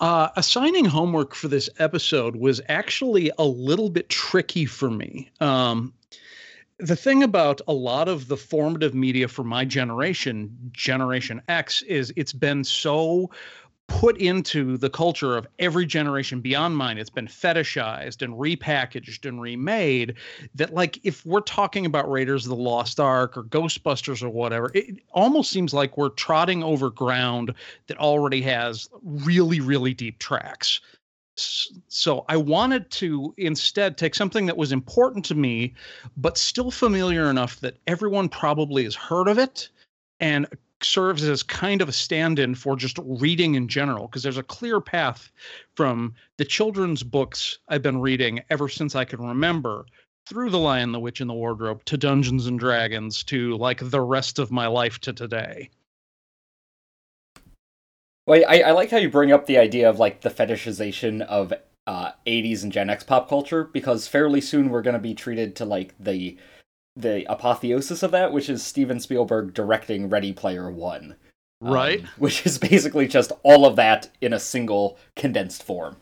Uh, 0.00 0.28
assigning 0.36 0.86
homework 0.86 1.34
for 1.34 1.48
this 1.48 1.68
episode 1.78 2.36
was 2.36 2.60
actually 2.68 3.30
a 3.38 3.44
little 3.44 3.90
bit 3.90 4.08
tricky 4.08 4.64
for 4.64 4.90
me. 4.90 5.30
Um, 5.40 5.92
the 6.78 6.96
thing 6.96 7.22
about 7.22 7.60
a 7.68 7.72
lot 7.74 8.08
of 8.08 8.28
the 8.28 8.36
formative 8.38 8.94
media 8.94 9.28
for 9.28 9.44
my 9.44 9.66
generation, 9.66 10.56
Generation 10.72 11.42
X, 11.48 11.82
is 11.82 12.12
it's 12.16 12.32
been 12.32 12.64
so 12.64 13.30
put 13.90 14.16
into 14.18 14.76
the 14.76 14.88
culture 14.88 15.36
of 15.36 15.48
every 15.58 15.84
generation 15.84 16.40
beyond 16.40 16.76
mine. 16.76 16.96
It's 16.96 17.10
been 17.10 17.26
fetishized 17.26 18.22
and 18.22 18.34
repackaged 18.34 19.28
and 19.28 19.40
remade. 19.40 20.14
That, 20.54 20.72
like, 20.72 21.00
if 21.04 21.26
we're 21.26 21.40
talking 21.40 21.84
about 21.84 22.08
Raiders 22.08 22.46
of 22.46 22.50
the 22.50 22.62
Lost 22.62 23.00
Ark 23.00 23.36
or 23.36 23.42
Ghostbusters 23.42 24.22
or 24.22 24.28
whatever, 24.28 24.70
it 24.74 25.00
almost 25.10 25.50
seems 25.50 25.74
like 25.74 25.98
we're 25.98 26.10
trotting 26.10 26.62
over 26.62 26.88
ground 26.88 27.52
that 27.88 27.98
already 27.98 28.40
has 28.42 28.88
really, 29.02 29.60
really 29.60 29.92
deep 29.92 30.20
tracks. 30.20 30.80
So 31.34 32.24
I 32.28 32.36
wanted 32.36 32.90
to 32.92 33.34
instead 33.38 33.98
take 33.98 34.14
something 34.14 34.46
that 34.46 34.56
was 34.56 34.70
important 34.70 35.24
to 35.26 35.34
me, 35.34 35.74
but 36.16 36.38
still 36.38 36.70
familiar 36.70 37.28
enough 37.28 37.58
that 37.60 37.78
everyone 37.88 38.28
probably 38.28 38.84
has 38.84 38.94
heard 38.94 39.26
of 39.26 39.38
it 39.38 39.68
and 40.20 40.46
serves 40.84 41.22
as 41.24 41.42
kind 41.42 41.82
of 41.82 41.88
a 41.88 41.92
stand-in 41.92 42.54
for 42.54 42.76
just 42.76 42.98
reading 43.04 43.54
in 43.54 43.68
general 43.68 44.06
because 44.06 44.22
there's 44.22 44.38
a 44.38 44.42
clear 44.42 44.80
path 44.80 45.30
from 45.74 46.14
the 46.36 46.44
children's 46.44 47.02
books 47.02 47.58
I've 47.68 47.82
been 47.82 48.00
reading 48.00 48.40
ever 48.50 48.68
since 48.68 48.94
I 48.94 49.04
can 49.04 49.20
remember 49.20 49.86
through 50.26 50.50
The 50.50 50.58
Lion, 50.58 50.92
the 50.92 51.00
Witch, 51.00 51.20
and 51.20 51.28
the 51.28 51.34
Wardrobe 51.34 51.84
to 51.86 51.96
Dungeons 51.96 52.46
and 52.46 52.58
Dragons 52.58 53.24
to 53.24 53.56
like 53.56 53.80
the 53.82 54.00
rest 54.00 54.38
of 54.38 54.50
my 54.50 54.66
life 54.66 54.98
to 55.00 55.12
today. 55.12 55.70
Well, 58.26 58.44
I, 58.48 58.60
I 58.60 58.70
like 58.70 58.90
how 58.90 58.98
you 58.98 59.10
bring 59.10 59.32
up 59.32 59.46
the 59.46 59.58
idea 59.58 59.90
of 59.90 59.98
like 59.98 60.20
the 60.20 60.30
fetishization 60.30 61.22
of 61.22 61.52
uh, 61.86 62.12
80s 62.26 62.62
and 62.62 62.70
Gen 62.70 62.90
X 62.90 63.02
pop 63.02 63.28
culture 63.28 63.64
because 63.64 64.06
fairly 64.06 64.40
soon 64.40 64.68
we're 64.68 64.82
going 64.82 64.94
to 64.94 65.00
be 65.00 65.14
treated 65.14 65.56
to 65.56 65.64
like 65.64 65.94
the 65.98 66.36
the 67.02 67.30
apotheosis 67.30 68.02
of 68.02 68.10
that, 68.12 68.32
which 68.32 68.48
is 68.48 68.62
Steven 68.62 69.00
Spielberg 69.00 69.54
directing 69.54 70.08
Ready 70.08 70.32
Player 70.32 70.70
One. 70.70 71.16
Um, 71.62 71.72
right. 71.72 72.00
Um, 72.00 72.08
which 72.18 72.46
is 72.46 72.58
basically 72.58 73.06
just 73.06 73.32
all 73.42 73.66
of 73.66 73.76
that 73.76 74.10
in 74.20 74.32
a 74.32 74.40
single 74.40 74.98
condensed 75.16 75.62
form. 75.62 75.96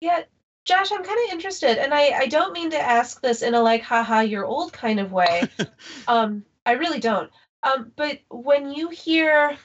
Yeah, 0.00 0.22
Josh, 0.64 0.92
I'm 0.92 1.04
kind 1.04 1.18
of 1.26 1.32
interested, 1.32 1.78
and 1.78 1.92
I, 1.92 2.10
I 2.10 2.26
don't 2.26 2.52
mean 2.52 2.70
to 2.70 2.78
ask 2.78 3.20
this 3.20 3.42
in 3.42 3.54
a 3.54 3.60
like, 3.60 3.82
haha, 3.82 4.20
you're 4.20 4.46
old 4.46 4.72
kind 4.72 5.00
of 5.00 5.12
way. 5.12 5.42
um, 6.08 6.44
I 6.64 6.72
really 6.72 7.00
don't. 7.00 7.30
Um, 7.62 7.92
but 7.96 8.20
when 8.30 8.72
you 8.72 8.88
hear, 8.88 9.56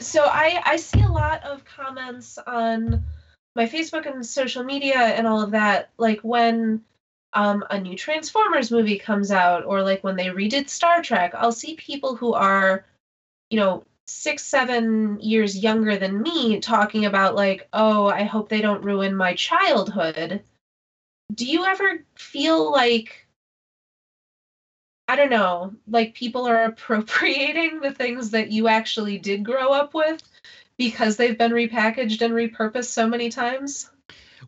so 0.00 0.24
I 0.24 0.60
I 0.64 0.76
see 0.76 1.02
a 1.02 1.08
lot 1.08 1.44
of 1.44 1.64
comments 1.64 2.38
on 2.46 3.04
my 3.54 3.66
Facebook 3.66 4.06
and 4.06 4.24
social 4.24 4.64
media 4.64 4.98
and 4.98 5.26
all 5.26 5.40
of 5.40 5.52
that, 5.52 5.90
like 5.98 6.20
when 6.20 6.82
um, 7.38 7.64
a 7.70 7.78
new 7.78 7.94
Transformers 7.94 8.72
movie 8.72 8.98
comes 8.98 9.30
out, 9.30 9.64
or 9.64 9.84
like 9.84 10.02
when 10.02 10.16
they 10.16 10.26
redid 10.26 10.68
Star 10.68 11.02
Trek, 11.02 11.36
I'll 11.36 11.52
see 11.52 11.76
people 11.76 12.16
who 12.16 12.32
are, 12.32 12.84
you 13.48 13.56
know, 13.56 13.84
six, 14.08 14.42
seven 14.42 15.20
years 15.20 15.56
younger 15.56 15.96
than 15.96 16.20
me 16.20 16.58
talking 16.58 17.04
about, 17.04 17.36
like, 17.36 17.68
oh, 17.72 18.08
I 18.08 18.24
hope 18.24 18.48
they 18.48 18.60
don't 18.60 18.82
ruin 18.82 19.14
my 19.14 19.34
childhood. 19.34 20.42
Do 21.32 21.46
you 21.46 21.64
ever 21.64 22.04
feel 22.16 22.72
like, 22.72 23.28
I 25.06 25.14
don't 25.14 25.30
know, 25.30 25.74
like 25.86 26.14
people 26.14 26.48
are 26.48 26.64
appropriating 26.72 27.78
the 27.78 27.92
things 27.92 28.30
that 28.32 28.50
you 28.50 28.66
actually 28.66 29.18
did 29.18 29.44
grow 29.44 29.68
up 29.68 29.94
with 29.94 30.20
because 30.76 31.16
they've 31.16 31.38
been 31.38 31.52
repackaged 31.52 32.20
and 32.20 32.34
repurposed 32.34 32.86
so 32.86 33.06
many 33.06 33.30
times? 33.30 33.90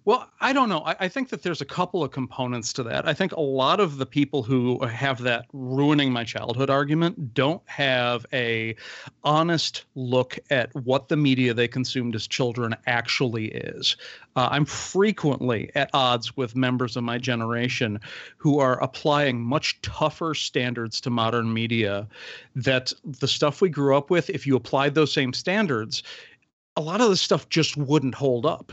Well, 0.06 0.30
I 0.40 0.54
don't 0.54 0.70
know. 0.70 0.80
I, 0.80 0.96
I, 1.00 1.08
think 1.08 1.28
that 1.28 1.42
there's 1.42 1.60
a 1.60 1.66
couple 1.66 2.02
of 2.02 2.10
components 2.10 2.72
to 2.74 2.82
that. 2.84 3.06
I 3.06 3.12
think 3.12 3.32
a 3.32 3.40
lot 3.40 3.80
of 3.80 3.98
the 3.98 4.06
people 4.06 4.42
who 4.42 4.82
have 4.86 5.20
that 5.22 5.44
ruining 5.52 6.10
my 6.10 6.24
childhood 6.24 6.70
argument 6.70 7.34
don't 7.34 7.62
have 7.66 8.24
a 8.32 8.76
honest 9.24 9.84
look 9.94 10.38
at 10.48 10.74
what 10.74 11.08
the 11.08 11.18
media 11.18 11.52
they 11.52 11.68
consumed 11.68 12.14
as 12.14 12.26
children 12.26 12.74
actually 12.86 13.48
is. 13.48 13.96
Uh, 14.36 14.48
I'm 14.50 14.64
frequently 14.64 15.70
at 15.74 15.90
odds 15.92 16.34
with 16.34 16.56
members 16.56 16.96
of 16.96 17.04
my 17.04 17.18
generation 17.18 18.00
who 18.38 18.58
are 18.58 18.82
applying 18.82 19.42
much 19.42 19.82
tougher 19.82 20.34
standards 20.34 21.02
to 21.02 21.10
modern 21.10 21.52
media. 21.52 22.08
That 22.56 22.94
the 23.04 23.28
stuff 23.28 23.60
we 23.60 23.68
grew 23.68 23.94
up 23.94 24.08
with, 24.08 24.30
if 24.30 24.46
you 24.46 24.56
applied 24.56 24.94
those 24.94 25.12
same 25.12 25.34
standards, 25.34 26.02
a 26.76 26.80
lot 26.80 27.02
of 27.02 27.10
the 27.10 27.16
stuff 27.16 27.50
just 27.50 27.76
wouldn't 27.76 28.14
hold 28.14 28.46
up 28.46 28.72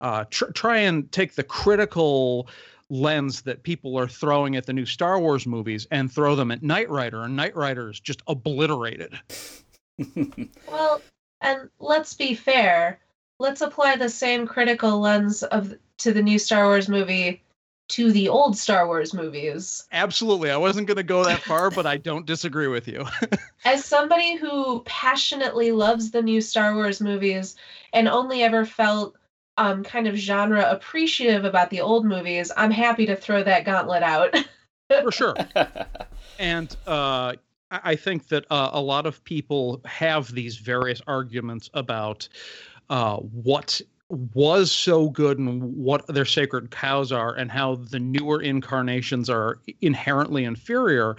uh, 0.00 0.24
tr- 0.30 0.50
try 0.52 0.78
and 0.78 1.10
take 1.12 1.34
the 1.34 1.42
critical 1.42 2.48
lens 2.90 3.42
that 3.42 3.62
people 3.62 3.98
are 3.98 4.08
throwing 4.08 4.56
at 4.56 4.66
the 4.66 4.72
new 4.72 4.86
Star 4.86 5.18
Wars 5.20 5.46
movies 5.46 5.86
and 5.90 6.10
throw 6.10 6.34
them 6.34 6.50
at 6.50 6.62
Knight 6.62 6.88
Rider, 6.88 7.22
and 7.22 7.36
Knight 7.36 7.54
Rider 7.54 7.90
is 7.90 8.00
just 8.00 8.22
obliterated. 8.26 9.18
well, 10.70 11.02
and 11.40 11.68
let's 11.78 12.14
be 12.14 12.34
fair. 12.34 12.98
Let's 13.38 13.60
apply 13.60 13.96
the 13.96 14.08
same 14.08 14.46
critical 14.46 14.98
lens 15.00 15.42
of 15.42 15.74
to 15.98 16.12
the 16.12 16.22
new 16.22 16.38
Star 16.38 16.66
Wars 16.66 16.88
movie 16.88 17.42
to 17.88 18.12
the 18.12 18.28
old 18.28 18.56
Star 18.56 18.86
Wars 18.86 19.14
movies. 19.14 19.86
Absolutely. 19.92 20.50
I 20.50 20.56
wasn't 20.56 20.86
going 20.86 20.98
to 20.98 21.02
go 21.02 21.24
that 21.24 21.40
far, 21.40 21.70
but 21.70 21.86
I 21.86 21.96
don't 21.96 22.26
disagree 22.26 22.68
with 22.68 22.86
you. 22.86 23.06
As 23.64 23.84
somebody 23.84 24.36
who 24.36 24.80
passionately 24.80 25.72
loves 25.72 26.10
the 26.10 26.22
new 26.22 26.40
Star 26.40 26.74
Wars 26.74 27.00
movies 27.00 27.56
and 27.92 28.06
only 28.06 28.42
ever 28.42 28.66
felt 28.66 29.16
um, 29.58 29.82
kind 29.84 30.06
of 30.06 30.14
genre 30.14 30.64
appreciative 30.70 31.44
about 31.44 31.68
the 31.70 31.80
old 31.80 32.06
movies, 32.06 32.50
I'm 32.56 32.70
happy 32.70 33.04
to 33.06 33.16
throw 33.16 33.42
that 33.42 33.64
gauntlet 33.64 34.02
out. 34.02 34.34
For 35.02 35.12
sure. 35.12 35.34
and 36.38 36.74
uh, 36.86 37.34
I 37.70 37.96
think 37.96 38.28
that 38.28 38.46
uh, 38.50 38.70
a 38.72 38.80
lot 38.80 39.04
of 39.04 39.22
people 39.24 39.82
have 39.84 40.32
these 40.32 40.56
various 40.56 41.02
arguments 41.06 41.68
about 41.74 42.28
uh, 42.88 43.16
what 43.16 43.82
was 44.08 44.72
so 44.72 45.10
good 45.10 45.38
and 45.38 45.62
what 45.76 46.06
their 46.06 46.24
sacred 46.24 46.70
cows 46.70 47.12
are 47.12 47.34
and 47.34 47.50
how 47.50 47.74
the 47.74 47.98
newer 47.98 48.40
incarnations 48.40 49.28
are 49.28 49.58
inherently 49.82 50.44
inferior 50.44 51.16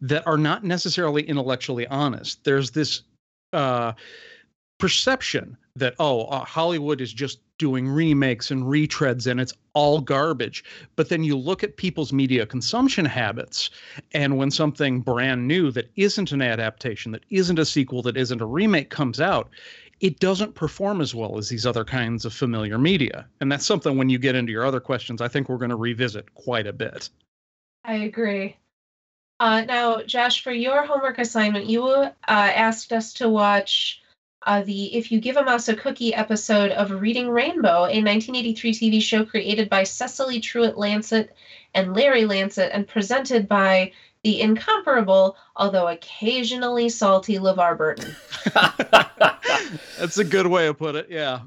that 0.00 0.26
are 0.26 0.38
not 0.38 0.64
necessarily 0.64 1.22
intellectually 1.24 1.86
honest 1.88 2.42
there's 2.44 2.70
this 2.70 3.02
uh, 3.52 3.92
perception 4.78 5.54
that 5.76 5.94
oh 5.98 6.24
uh, 6.26 6.44
hollywood 6.44 7.00
is 7.00 7.12
just 7.12 7.40
doing 7.60 7.86
remakes 7.86 8.50
and 8.50 8.64
retreads 8.64 9.30
and 9.30 9.38
it's 9.38 9.52
all 9.74 10.00
garbage. 10.00 10.64
But 10.96 11.10
then 11.10 11.22
you 11.22 11.36
look 11.36 11.62
at 11.62 11.76
people's 11.76 12.10
media 12.10 12.46
consumption 12.46 13.04
habits 13.04 13.68
and 14.12 14.38
when 14.38 14.50
something 14.50 15.00
brand 15.00 15.46
new 15.46 15.70
that 15.72 15.90
isn't 15.94 16.32
an 16.32 16.40
adaptation 16.40 17.12
that 17.12 17.24
isn't 17.28 17.58
a 17.58 17.66
sequel 17.66 18.00
that 18.02 18.16
isn't 18.16 18.40
a 18.40 18.46
remake 18.46 18.88
comes 18.88 19.20
out 19.20 19.50
it 20.00 20.18
doesn't 20.20 20.54
perform 20.54 21.02
as 21.02 21.14
well 21.14 21.36
as 21.36 21.50
these 21.50 21.66
other 21.66 21.84
kinds 21.84 22.24
of 22.24 22.32
familiar 22.32 22.78
media. 22.78 23.26
And 23.42 23.52
that's 23.52 23.66
something 23.66 23.98
when 23.98 24.08
you 24.08 24.18
get 24.18 24.34
into 24.34 24.52
your 24.52 24.64
other 24.64 24.80
questions 24.80 25.20
i 25.20 25.28
think 25.28 25.50
we're 25.50 25.58
going 25.58 25.68
to 25.68 25.76
revisit 25.76 26.34
quite 26.34 26.66
a 26.66 26.72
bit. 26.72 27.10
I 27.84 27.96
agree. 27.96 28.56
Uh, 29.38 29.60
now 29.62 30.00
josh 30.00 30.42
for 30.42 30.52
your 30.52 30.86
homework 30.86 31.18
assignment 31.18 31.66
you 31.66 31.84
uh, 31.84 32.10
asked 32.26 32.90
us 32.94 33.12
to 33.14 33.28
watch 33.28 34.00
uh, 34.42 34.62
the 34.62 34.96
If 34.96 35.12
You 35.12 35.20
Give 35.20 35.36
a 35.36 35.44
Mouse 35.44 35.68
a 35.68 35.76
Cookie 35.76 36.14
episode 36.14 36.70
of 36.70 36.90
Reading 36.90 37.28
Rainbow, 37.28 37.84
a 37.84 38.00
1983 38.02 38.72
TV 38.72 39.02
show 39.02 39.24
created 39.24 39.68
by 39.68 39.82
Cecily 39.82 40.40
Truett 40.40 40.76
Lancit 40.76 41.28
and 41.74 41.94
Larry 41.94 42.22
Lancit 42.22 42.70
and 42.72 42.88
presented 42.88 43.48
by 43.48 43.92
the 44.22 44.40
incomparable, 44.40 45.36
although 45.56 45.88
occasionally 45.88 46.88
salty 46.88 47.38
LeVar 47.38 47.76
Burton. 47.76 48.14
That's 49.98 50.18
a 50.18 50.24
good 50.24 50.46
way 50.46 50.66
to 50.66 50.74
put 50.74 50.94
it, 50.94 51.08
yeah. 51.10 51.40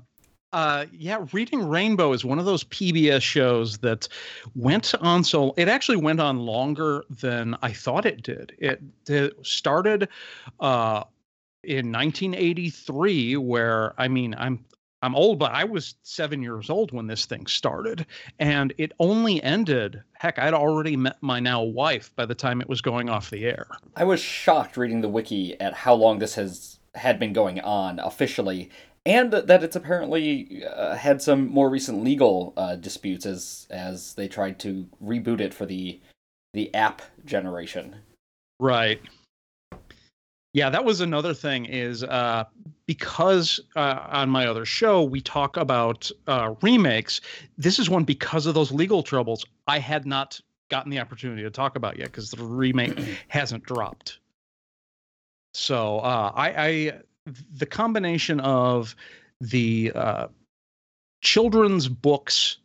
Uh, 0.51 0.85
yeah, 0.91 1.25
Reading 1.31 1.67
Rainbow 1.67 2.13
is 2.13 2.23
one 2.23 2.37
of 2.37 2.45
those 2.45 2.63
PBS 2.65 3.23
shows 3.23 3.79
that 3.79 4.07
went 4.53 4.93
on 5.01 5.23
so 5.23 5.55
it 5.57 5.67
actually 5.67 5.97
went 5.97 6.19
on 6.19 6.37
longer 6.37 7.05
than 7.09 7.57
I 7.63 7.73
thought 7.73 8.05
it 8.05 8.21
did. 8.21 8.53
It, 8.59 8.79
it 9.07 9.33
started 9.41 10.09
uh, 10.59 11.05
in 11.63 11.91
1983 11.91 13.37
where 13.37 13.93
i 13.97 14.07
mean 14.07 14.35
i'm 14.37 14.63
i'm 15.01 15.15
old 15.15 15.39
but 15.39 15.51
i 15.51 15.63
was 15.63 15.95
seven 16.03 16.41
years 16.41 16.69
old 16.69 16.91
when 16.91 17.07
this 17.07 17.25
thing 17.25 17.45
started 17.47 18.05
and 18.39 18.73
it 18.77 18.91
only 18.99 19.41
ended 19.43 20.01
heck 20.13 20.37
i'd 20.39 20.53
already 20.53 20.97
met 20.97 21.17
my 21.21 21.39
now 21.39 21.61
wife 21.61 22.13
by 22.15 22.25
the 22.25 22.35
time 22.35 22.61
it 22.61 22.69
was 22.69 22.81
going 22.81 23.09
off 23.09 23.29
the 23.29 23.45
air. 23.45 23.67
I 23.95 24.03
was 24.03 24.19
shocked 24.19 24.77
reading 24.77 25.01
the 25.01 25.09
wiki 25.09 25.59
at 25.59 25.73
how 25.73 25.93
long 25.93 26.19
this 26.19 26.35
has 26.35 26.79
had 26.95 27.19
been 27.19 27.33
going 27.33 27.59
on 27.61 27.99
officially 27.99 28.69
and 29.05 29.31
that 29.31 29.63
it's 29.63 29.75
apparently 29.75 30.63
uh, 30.65 30.95
had 30.95 31.21
some 31.21 31.49
more 31.49 31.69
recent 31.69 32.03
legal 32.03 32.53
uh, 32.55 32.75
disputes 32.75 33.25
as 33.25 33.67
as 33.69 34.13
they 34.13 34.27
tried 34.27 34.59
to 34.59 34.87
reboot 35.03 35.41
it 35.41 35.53
for 35.53 35.65
the 35.65 35.99
the 36.53 36.73
app 36.73 37.01
generation. 37.25 37.95
Right 38.59 39.01
yeah, 40.53 40.69
that 40.69 40.85
was 40.85 41.01
another 41.01 41.33
thing 41.33 41.65
is 41.65 42.03
uh, 42.03 42.45
because 42.85 43.59
uh, 43.75 43.99
on 44.09 44.29
my 44.29 44.45
other 44.45 44.65
show 44.65 45.03
we 45.03 45.19
talk 45.19 45.57
about 45.57 46.09
uh, 46.27 46.53
remakes. 46.61 47.21
This 47.57 47.79
is 47.79 47.89
one 47.89 48.03
because 48.03 48.45
of 48.45 48.53
those 48.53 48.71
legal 48.71 49.01
troubles 49.01 49.43
I 49.67 49.79
had 49.79 50.05
not 50.05 50.39
gotten 50.69 50.91
the 50.91 50.99
opportunity 50.99 51.41
to 51.41 51.49
talk 51.49 51.75
about 51.75 51.97
yet 51.97 52.07
because 52.07 52.29
the 52.29 52.43
remake 52.43 52.97
hasn't 53.29 53.63
dropped. 53.63 54.19
So 55.55 55.99
uh, 55.99 56.31
I, 56.35 56.49
I, 56.49 56.99
the 57.51 57.65
combination 57.65 58.39
of 58.39 58.95
the 59.41 59.91
uh, 59.95 60.27
children's 61.21 61.87
books 61.87 62.57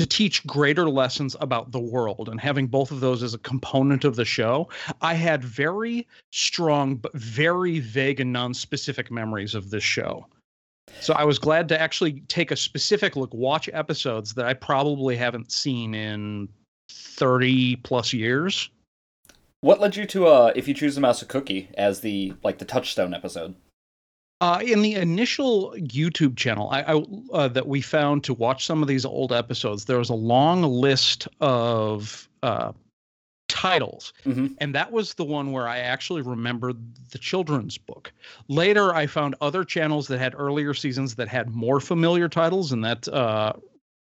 to 0.00 0.06
teach 0.06 0.46
greater 0.46 0.88
lessons 0.88 1.36
about 1.42 1.72
the 1.72 1.78
world 1.78 2.30
and 2.30 2.40
having 2.40 2.66
both 2.66 2.90
of 2.90 3.00
those 3.00 3.22
as 3.22 3.34
a 3.34 3.38
component 3.40 4.02
of 4.02 4.16
the 4.16 4.24
show 4.24 4.66
i 5.02 5.12
had 5.12 5.44
very 5.44 6.08
strong 6.30 6.96
but 6.96 7.12
very 7.12 7.80
vague 7.80 8.18
and 8.18 8.32
non-specific 8.32 9.10
memories 9.10 9.54
of 9.54 9.68
this 9.68 9.84
show. 9.84 10.26
So 11.00 11.12
i 11.12 11.22
was 11.22 11.38
glad 11.38 11.68
to 11.68 11.78
actually 11.78 12.22
take 12.28 12.50
a 12.50 12.56
specific 12.56 13.14
look 13.14 13.34
watch 13.34 13.68
episodes 13.74 14.32
that 14.34 14.46
i 14.46 14.54
probably 14.54 15.16
haven't 15.16 15.52
seen 15.52 15.94
in 15.94 16.48
30 16.88 17.76
plus 17.76 18.14
years. 18.14 18.70
What 19.60 19.80
led 19.80 19.96
you 19.96 20.06
to 20.06 20.28
uh 20.28 20.52
if 20.56 20.66
you 20.66 20.72
choose 20.72 20.94
the 20.94 21.02
mouse 21.02 21.20
a 21.20 21.26
cookie 21.26 21.68
as 21.76 22.00
the 22.00 22.32
like 22.42 22.56
the 22.56 22.64
touchstone 22.64 23.12
episode 23.12 23.54
uh, 24.40 24.60
in 24.64 24.82
the 24.82 24.94
initial 24.94 25.72
YouTube 25.76 26.36
channel 26.36 26.68
I, 26.70 26.82
I 26.82 27.04
uh, 27.32 27.48
that 27.48 27.66
we 27.66 27.80
found 27.80 28.24
to 28.24 28.34
watch 28.34 28.66
some 28.66 28.82
of 28.82 28.88
these 28.88 29.04
old 29.04 29.32
episodes, 29.32 29.84
there 29.84 29.98
was 29.98 30.10
a 30.10 30.14
long 30.14 30.62
list 30.62 31.28
of 31.40 32.28
uh, 32.42 32.72
titles, 33.48 34.12
mm-hmm. 34.24 34.48
and 34.58 34.74
that 34.74 34.92
was 34.92 35.14
the 35.14 35.24
one 35.24 35.52
where 35.52 35.68
I 35.68 35.78
actually 35.78 36.22
remembered 36.22 36.78
the 37.10 37.18
children's 37.18 37.76
book. 37.76 38.12
Later, 38.48 38.94
I 38.94 39.06
found 39.06 39.34
other 39.40 39.64
channels 39.64 40.08
that 40.08 40.18
had 40.18 40.34
earlier 40.36 40.72
seasons 40.72 41.16
that 41.16 41.28
had 41.28 41.50
more 41.50 41.80
familiar 41.80 42.28
titles, 42.28 42.72
and 42.72 42.84
that 42.84 43.08
uh, 43.08 43.52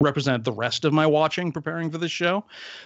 represent 0.02 0.44
the 0.44 0.52
rest 0.52 0.84
of 0.86 0.94
my 0.94 1.06
watching 1.06 1.52
preparing 1.52 1.90
for 1.90 1.98
this 1.98 2.12
show. 2.12 2.44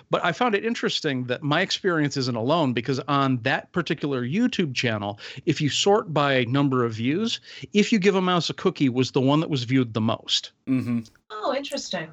But 0.09 0.23
I 0.23 0.31
found 0.31 0.55
it 0.55 0.63
interesting 0.63 1.25
that 1.25 1.41
my 1.41 1.61
experience 1.61 2.17
isn't 2.17 2.35
alone 2.35 2.73
because 2.73 2.99
on 3.07 3.37
that 3.43 3.71
particular 3.71 4.23
YouTube 4.23 4.75
channel, 4.75 5.19
if 5.45 5.59
you 5.59 5.69
sort 5.69 6.13
by 6.13 6.45
number 6.45 6.83
of 6.83 6.93
views, 6.93 7.39
if 7.73 7.91
you 7.91 7.99
give 7.99 8.15
a 8.15 8.21
mouse 8.21 8.49
a 8.49 8.53
cookie 8.53 8.89
was 8.89 9.11
the 9.11 9.21
one 9.21 9.39
that 9.39 9.49
was 9.49 9.63
viewed 9.63 9.93
the 9.93 10.01
most. 10.01 10.51
Mm-hmm. 10.67 10.99
Oh, 11.31 11.55
interesting. 11.55 12.09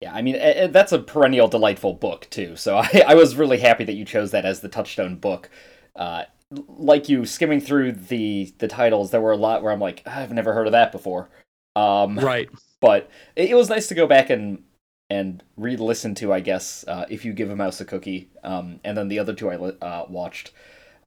Yeah, 0.00 0.14
I 0.14 0.22
mean 0.22 0.72
that's 0.72 0.92
a 0.92 0.98
perennial 0.98 1.48
delightful 1.48 1.92
book 1.92 2.26
too. 2.30 2.56
So 2.56 2.76
I, 2.78 3.04
I 3.08 3.14
was 3.14 3.36
really 3.36 3.58
happy 3.58 3.84
that 3.84 3.94
you 3.94 4.04
chose 4.06 4.30
that 4.30 4.46
as 4.46 4.60
the 4.60 4.68
touchstone 4.68 5.16
book. 5.16 5.50
Uh, 5.94 6.24
like 6.50 7.08
you 7.08 7.26
skimming 7.26 7.60
through 7.60 7.92
the 7.92 8.54
the 8.58 8.66
titles, 8.66 9.10
there 9.10 9.20
were 9.20 9.32
a 9.32 9.36
lot 9.36 9.62
where 9.62 9.72
I'm 9.72 9.80
like, 9.80 10.02
I've 10.06 10.32
never 10.32 10.54
heard 10.54 10.66
of 10.66 10.72
that 10.72 10.90
before. 10.90 11.28
Um, 11.76 12.18
right. 12.18 12.48
But 12.80 13.10
it, 13.36 13.50
it 13.50 13.54
was 13.54 13.68
nice 13.68 13.88
to 13.88 13.94
go 13.94 14.06
back 14.06 14.30
and 14.30 14.62
and 15.10 15.42
re-listen 15.58 16.14
to, 16.14 16.32
I 16.32 16.40
guess, 16.40 16.82
uh, 16.88 17.04
if 17.10 17.26
you 17.26 17.34
give 17.34 17.50
a 17.50 17.56
mouse 17.56 17.78
a 17.82 17.84
cookie, 17.84 18.30
um, 18.42 18.80
and 18.84 18.96
then 18.96 19.08
the 19.08 19.18
other 19.18 19.34
two 19.34 19.50
I 19.50 19.56
uh, 19.56 20.06
watched. 20.08 20.52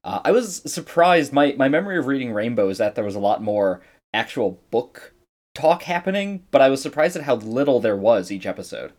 Uh, 0.04 0.20
I 0.24 0.30
was 0.30 0.62
surprised. 0.72 1.32
My 1.32 1.54
my 1.58 1.68
memory 1.68 1.98
of 1.98 2.06
reading 2.06 2.32
Rainbow 2.32 2.68
is 2.68 2.78
that 2.78 2.94
there 2.94 3.04
was 3.04 3.16
a 3.16 3.20
lot 3.20 3.42
more 3.42 3.82
actual 4.12 4.60
book 4.70 5.14
talk 5.54 5.82
happening, 5.82 6.44
but 6.50 6.60
I 6.60 6.68
was 6.68 6.80
surprised 6.82 7.16
at 7.16 7.22
how 7.22 7.36
little 7.36 7.80
there 7.80 7.96
was 7.96 8.30
each 8.30 8.46
episode. 8.46 8.92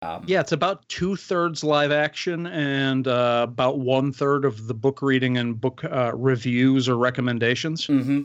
Um, 0.00 0.24
yeah, 0.26 0.40
it's 0.40 0.52
about 0.52 0.88
two 0.88 1.16
thirds 1.16 1.64
live 1.64 1.90
action 1.90 2.46
and 2.46 3.08
uh, 3.08 3.46
about 3.48 3.78
one 3.80 4.12
third 4.12 4.44
of 4.44 4.68
the 4.68 4.74
book 4.74 5.02
reading 5.02 5.36
and 5.38 5.60
book 5.60 5.82
uh, 5.84 6.12
reviews 6.14 6.88
or 6.88 6.96
recommendations. 6.96 7.86
Mm-hmm. 7.86 8.22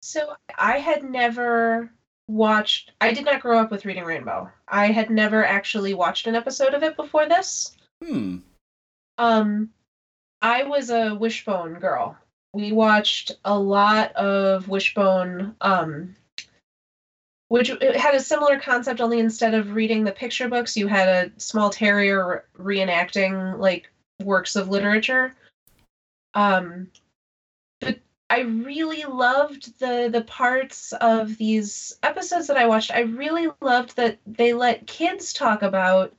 So 0.00 0.34
I 0.56 0.78
had 0.78 1.10
never 1.10 1.90
watched. 2.28 2.92
I 3.00 3.12
did 3.12 3.24
not 3.24 3.40
grow 3.40 3.58
up 3.58 3.70
with 3.70 3.84
Reading 3.84 4.04
Rainbow. 4.04 4.50
I 4.68 4.92
had 4.92 5.10
never 5.10 5.44
actually 5.44 5.94
watched 5.94 6.26
an 6.26 6.34
episode 6.34 6.74
of 6.74 6.82
it 6.82 6.96
before 6.96 7.28
this. 7.28 7.76
Hmm. 8.04 8.38
Um, 9.16 9.70
I 10.42 10.62
was 10.62 10.90
a 10.90 11.14
Wishbone 11.14 11.74
girl. 11.74 12.16
We 12.52 12.72
watched 12.72 13.32
a 13.44 13.58
lot 13.58 14.12
of 14.12 14.68
Wishbone 14.68 15.56
um, 15.60 16.14
which 17.48 17.68
had 17.68 18.14
a 18.14 18.20
similar 18.20 18.58
concept 18.58 19.00
only 19.00 19.20
instead 19.20 19.54
of 19.54 19.72
reading 19.72 20.04
the 20.04 20.12
picture 20.12 20.48
books 20.48 20.76
you 20.76 20.86
had 20.86 21.08
a 21.08 21.40
small 21.40 21.70
terrier 21.70 22.44
reenacting 22.58 23.58
like 23.58 23.90
works 24.22 24.54
of 24.54 24.68
literature 24.68 25.34
um 26.34 26.88
i 28.30 28.40
really 28.40 29.04
loved 29.04 29.78
the 29.78 30.08
the 30.12 30.22
parts 30.22 30.92
of 31.00 31.36
these 31.36 31.96
episodes 32.02 32.46
that 32.46 32.56
i 32.56 32.66
watched. 32.66 32.90
I 32.90 33.00
really 33.00 33.48
loved 33.60 33.96
that 33.96 34.18
they 34.26 34.52
let 34.52 34.86
kids 34.86 35.32
talk 35.32 35.62
about 35.62 36.14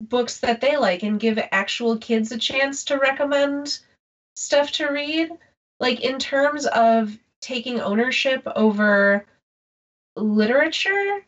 books 0.00 0.38
that 0.40 0.60
they 0.60 0.76
like 0.76 1.02
and 1.02 1.20
give 1.20 1.38
actual 1.52 1.96
kids 1.96 2.32
a 2.32 2.38
chance 2.38 2.84
to 2.84 2.98
recommend 2.98 3.78
stuff 4.36 4.72
to 4.72 4.88
read. 4.88 5.30
Like 5.80 6.00
in 6.00 6.18
terms 6.18 6.66
of 6.66 7.16
taking 7.40 7.80
ownership 7.80 8.42
over 8.56 9.26
literature 10.16 11.24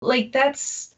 like 0.00 0.32
that's 0.32 0.94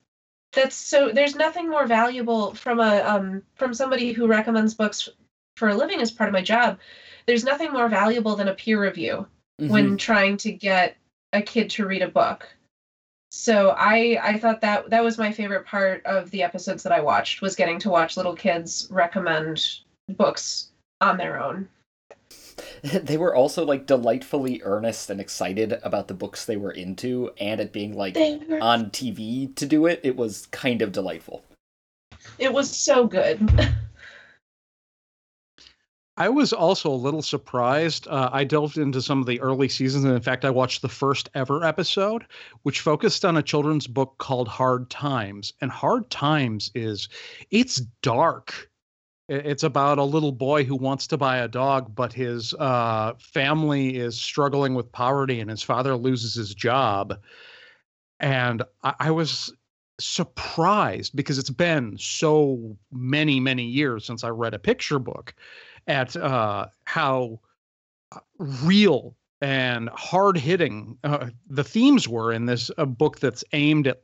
that's 0.52 0.76
so 0.76 1.10
there's 1.10 1.34
nothing 1.34 1.68
more 1.68 1.86
valuable 1.86 2.54
from 2.54 2.78
a 2.78 3.00
um 3.00 3.42
from 3.54 3.74
somebody 3.74 4.12
who 4.12 4.26
recommends 4.26 4.74
books 4.74 5.08
for 5.56 5.68
a 5.68 5.74
living 5.74 6.00
as 6.00 6.10
part 6.10 6.28
of 6.28 6.32
my 6.32 6.42
job 6.42 6.78
there's 7.26 7.44
nothing 7.44 7.72
more 7.72 7.88
valuable 7.88 8.36
than 8.36 8.48
a 8.48 8.54
peer 8.54 8.80
review 8.80 9.26
mm-hmm. 9.60 9.72
when 9.72 9.96
trying 9.96 10.36
to 10.36 10.52
get 10.52 10.96
a 11.32 11.42
kid 11.42 11.70
to 11.70 11.86
read 11.86 12.02
a 12.02 12.08
book 12.08 12.48
so 13.30 13.70
i 13.78 14.18
i 14.22 14.38
thought 14.38 14.60
that 14.60 14.88
that 14.90 15.04
was 15.04 15.18
my 15.18 15.32
favorite 15.32 15.66
part 15.66 16.04
of 16.04 16.30
the 16.30 16.42
episodes 16.42 16.82
that 16.82 16.92
i 16.92 17.00
watched 17.00 17.40
was 17.40 17.56
getting 17.56 17.78
to 17.78 17.88
watch 17.88 18.16
little 18.16 18.34
kids 18.34 18.88
recommend 18.90 19.80
books 20.16 20.68
on 21.00 21.16
their 21.16 21.42
own 21.42 21.68
they 22.82 23.16
were 23.16 23.34
also 23.34 23.64
like 23.64 23.86
delightfully 23.86 24.60
earnest 24.64 25.10
and 25.10 25.20
excited 25.20 25.78
about 25.82 26.08
the 26.08 26.14
books 26.14 26.44
they 26.44 26.56
were 26.56 26.72
into 26.72 27.30
and 27.38 27.60
it 27.60 27.72
being 27.72 27.96
like 27.96 28.16
were... 28.16 28.60
on 28.60 28.90
TV 28.90 29.54
to 29.56 29.66
do 29.66 29.86
it. 29.86 30.00
It 30.02 30.16
was 30.16 30.46
kind 30.46 30.82
of 30.82 30.92
delightful. 30.92 31.44
It 32.38 32.52
was 32.52 32.74
so 32.74 33.06
good. 33.06 33.40
I 36.16 36.28
was 36.28 36.52
also 36.52 36.90
a 36.90 36.94
little 36.94 37.22
surprised. 37.22 38.06
Uh, 38.06 38.28
I 38.32 38.44
delved 38.44 38.76
into 38.76 39.00
some 39.00 39.20
of 39.20 39.26
the 39.26 39.40
early 39.40 39.68
seasons, 39.68 40.04
and 40.04 40.14
in 40.14 40.20
fact, 40.20 40.44
I 40.44 40.50
watched 40.50 40.82
the 40.82 40.88
first 40.88 41.30
ever 41.34 41.64
episode, 41.64 42.26
which 42.62 42.80
focused 42.80 43.24
on 43.24 43.36
a 43.36 43.42
children's 43.42 43.86
book 43.86 44.16
called 44.18 44.48
Hard 44.48 44.90
Times. 44.90 45.54
And 45.60 45.70
Hard 45.70 46.10
Times 46.10 46.70
is, 46.74 47.08
it's 47.50 47.76
dark 48.02 48.70
it's 49.28 49.62
about 49.62 49.98
a 49.98 50.04
little 50.04 50.32
boy 50.32 50.64
who 50.64 50.76
wants 50.76 51.06
to 51.06 51.16
buy 51.16 51.38
a 51.38 51.48
dog, 51.48 51.94
but 51.94 52.12
his 52.12 52.52
uh, 52.54 53.14
family 53.18 53.96
is 53.96 54.20
struggling 54.20 54.74
with 54.74 54.92
poverty, 54.92 55.40
and 55.40 55.48
his 55.48 55.62
father 55.62 55.96
loses 55.96 56.34
his 56.34 56.54
job. 56.54 57.18
And 58.20 58.62
I, 58.82 58.94
I 59.00 59.10
was 59.10 59.52
surprised 60.00 61.14
because 61.14 61.38
it's 61.38 61.50
been 61.50 61.96
so 61.98 62.76
many, 62.90 63.40
many 63.40 63.64
years 63.64 64.04
since 64.04 64.24
I 64.24 64.28
read 64.28 64.54
a 64.54 64.58
picture 64.58 64.98
book 64.98 65.34
at 65.86 66.16
uh, 66.16 66.66
how 66.84 67.40
uh, 68.12 68.20
real 68.38 69.16
and 69.40 69.88
hard 69.90 70.36
hitting 70.36 70.96
uh, 71.02 71.28
the 71.48 71.64
themes 71.64 72.08
were 72.08 72.32
in 72.32 72.46
this 72.46 72.70
uh, 72.78 72.84
book 72.84 73.18
that's 73.18 73.44
aimed 73.52 73.88
at 73.88 74.02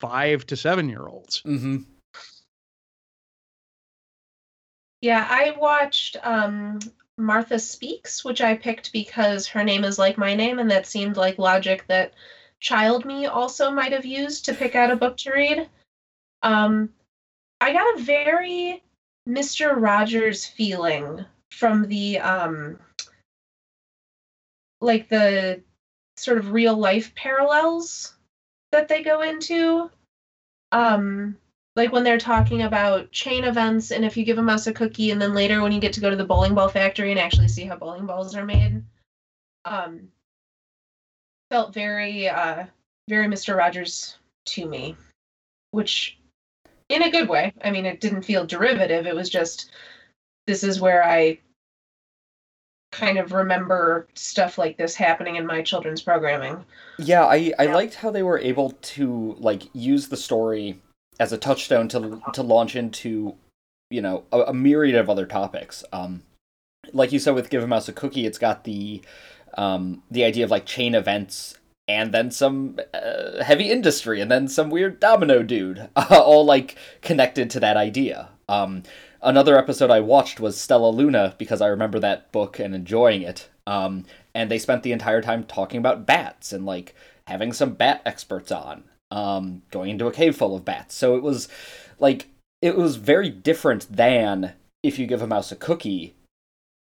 five 0.00 0.46
to 0.46 0.56
seven 0.56 0.88
year 0.88 1.06
olds. 1.06 1.42
Mm-hmm. 1.46 1.78
Yeah, 5.00 5.26
I 5.28 5.54
watched 5.58 6.16
um, 6.22 6.80
Martha 7.16 7.58
Speaks, 7.58 8.24
which 8.24 8.40
I 8.40 8.56
picked 8.56 8.92
because 8.92 9.46
her 9.46 9.62
name 9.62 9.84
is 9.84 9.98
like 9.98 10.18
my 10.18 10.34
name, 10.34 10.58
and 10.58 10.70
that 10.70 10.86
seemed 10.86 11.16
like 11.16 11.38
logic 11.38 11.84
that 11.88 12.14
Child 12.60 13.04
Me 13.04 13.26
also 13.26 13.70
might 13.70 13.92
have 13.92 14.06
used 14.06 14.46
to 14.46 14.54
pick 14.54 14.74
out 14.74 14.90
a 14.90 14.96
book 14.96 15.16
to 15.18 15.32
read. 15.32 15.68
Um, 16.42 16.90
I 17.60 17.72
got 17.72 17.98
a 17.98 18.02
very 18.02 18.82
Mr. 19.28 19.74
Rogers 19.80 20.46
feeling 20.46 21.24
from 21.50 21.88
the 21.88 22.18
um, 22.18 22.78
like 24.80 25.08
the 25.08 25.62
sort 26.16 26.38
of 26.38 26.52
real 26.52 26.76
life 26.76 27.14
parallels 27.14 28.14
that 28.72 28.88
they 28.88 29.02
go 29.02 29.22
into. 29.22 29.90
Um, 30.72 31.36
like 31.76 31.92
when 31.92 32.02
they're 32.02 32.18
talking 32.18 32.62
about 32.62 33.12
chain 33.12 33.44
events 33.44 33.92
and 33.92 34.04
if 34.04 34.16
you 34.16 34.24
give 34.24 34.38
a 34.38 34.42
mouse 34.42 34.66
a 34.66 34.72
cookie 34.72 35.10
and 35.10 35.20
then 35.20 35.34
later 35.34 35.62
when 35.62 35.70
you 35.70 35.78
get 35.78 35.92
to 35.92 36.00
go 36.00 36.10
to 36.10 36.16
the 36.16 36.24
bowling 36.24 36.54
ball 36.54 36.68
factory 36.68 37.10
and 37.10 37.20
actually 37.20 37.48
see 37.48 37.64
how 37.64 37.76
bowling 37.76 38.06
balls 38.06 38.34
are 38.34 38.44
made 38.44 38.82
um 39.66 40.08
felt 41.50 41.72
very 41.72 42.28
uh 42.28 42.64
very 43.08 43.26
mr 43.28 43.56
rogers 43.56 44.16
to 44.46 44.66
me 44.66 44.96
which 45.70 46.15
in 46.88 47.02
a 47.02 47.10
good 47.10 47.28
way 47.28 47.52
i 47.62 47.70
mean 47.70 47.86
it 47.86 48.00
didn't 48.00 48.22
feel 48.22 48.46
derivative 48.46 49.06
it 49.06 49.14
was 49.14 49.28
just 49.28 49.70
this 50.46 50.62
is 50.62 50.80
where 50.80 51.04
i 51.04 51.38
kind 52.92 53.18
of 53.18 53.32
remember 53.32 54.06
stuff 54.14 54.56
like 54.56 54.78
this 54.78 54.94
happening 54.94 55.36
in 55.36 55.44
my 55.44 55.60
children's 55.60 56.00
programming 56.00 56.64
yeah 56.98 57.24
i 57.24 57.52
i 57.58 57.64
yeah. 57.64 57.74
liked 57.74 57.94
how 57.94 58.10
they 58.10 58.22
were 58.22 58.38
able 58.38 58.70
to 58.80 59.36
like 59.38 59.64
use 59.74 60.08
the 60.08 60.16
story 60.16 60.80
as 61.18 61.32
a 61.32 61.38
touchstone 61.38 61.88
to 61.88 62.22
to 62.32 62.42
launch 62.42 62.76
into 62.76 63.34
you 63.90 64.02
know 64.02 64.24
a, 64.32 64.40
a 64.42 64.54
myriad 64.54 64.96
of 64.96 65.10
other 65.10 65.26
topics. 65.26 65.84
Um, 65.92 66.22
like 66.92 67.12
you 67.12 67.18
said 67.18 67.34
with 67.34 67.50
Give 67.50 67.62
a 67.62 67.66
Mouse 67.66 67.88
a 67.88 67.92
Cookie, 67.92 68.26
it's 68.26 68.38
got 68.38 68.64
the 68.64 69.02
um, 69.56 70.02
the 70.10 70.24
idea 70.24 70.44
of 70.44 70.50
like 70.50 70.66
chain 70.66 70.94
events 70.94 71.58
and 71.88 72.12
then 72.12 72.30
some 72.30 72.78
uh, 72.92 73.42
heavy 73.42 73.70
industry 73.70 74.20
and 74.20 74.30
then 74.30 74.48
some 74.48 74.70
weird 74.70 74.98
domino 74.98 75.42
dude 75.42 75.88
all 76.10 76.44
like 76.44 76.76
connected 77.00 77.50
to 77.50 77.60
that 77.60 77.76
idea. 77.76 78.28
Um, 78.48 78.82
another 79.22 79.58
episode 79.58 79.90
I 79.90 80.00
watched 80.00 80.40
was 80.40 80.56
Stellaluna 80.56 81.36
because 81.38 81.60
I 81.60 81.68
remember 81.68 81.98
that 82.00 82.32
book 82.32 82.58
and 82.58 82.74
enjoying 82.74 83.22
it. 83.22 83.48
Um, 83.66 84.04
and 84.34 84.50
they 84.50 84.58
spent 84.58 84.82
the 84.82 84.92
entire 84.92 85.22
time 85.22 85.44
talking 85.44 85.78
about 85.78 86.06
bats 86.06 86.52
and 86.52 86.66
like 86.66 86.94
having 87.26 87.52
some 87.52 87.74
bat 87.74 88.02
experts 88.04 88.52
on 88.52 88.84
um, 89.10 89.62
going 89.70 89.90
into 89.90 90.06
a 90.06 90.12
cave 90.12 90.36
full 90.36 90.56
of 90.56 90.64
bats. 90.64 90.94
So 90.94 91.16
it 91.16 91.22
was 91.22 91.48
like 91.98 92.28
it 92.62 92.76
was 92.76 92.96
very 92.96 93.30
different 93.30 93.86
than 93.94 94.54
if 94.82 94.98
you 94.98 95.06
give 95.06 95.22
a 95.22 95.26
mouse 95.26 95.52
a 95.52 95.56
cookie, 95.56 96.14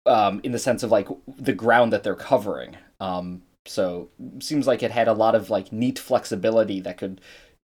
um, 0.05 0.39
in 0.43 0.51
the 0.51 0.59
sense 0.59 0.83
of 0.83 0.91
like 0.91 1.07
the 1.27 1.53
ground 1.53 1.93
that 1.93 2.03
they're 2.03 2.15
covering. 2.15 2.77
Um, 2.99 3.43
so 3.67 4.09
seems 4.39 4.67
like 4.67 4.83
it 4.83 4.91
had 4.91 5.07
a 5.07 5.13
lot 5.13 5.35
of 5.35 5.49
like 5.49 5.71
neat 5.71 5.99
flexibility 5.99 6.79
that 6.81 6.97
could 6.97 7.21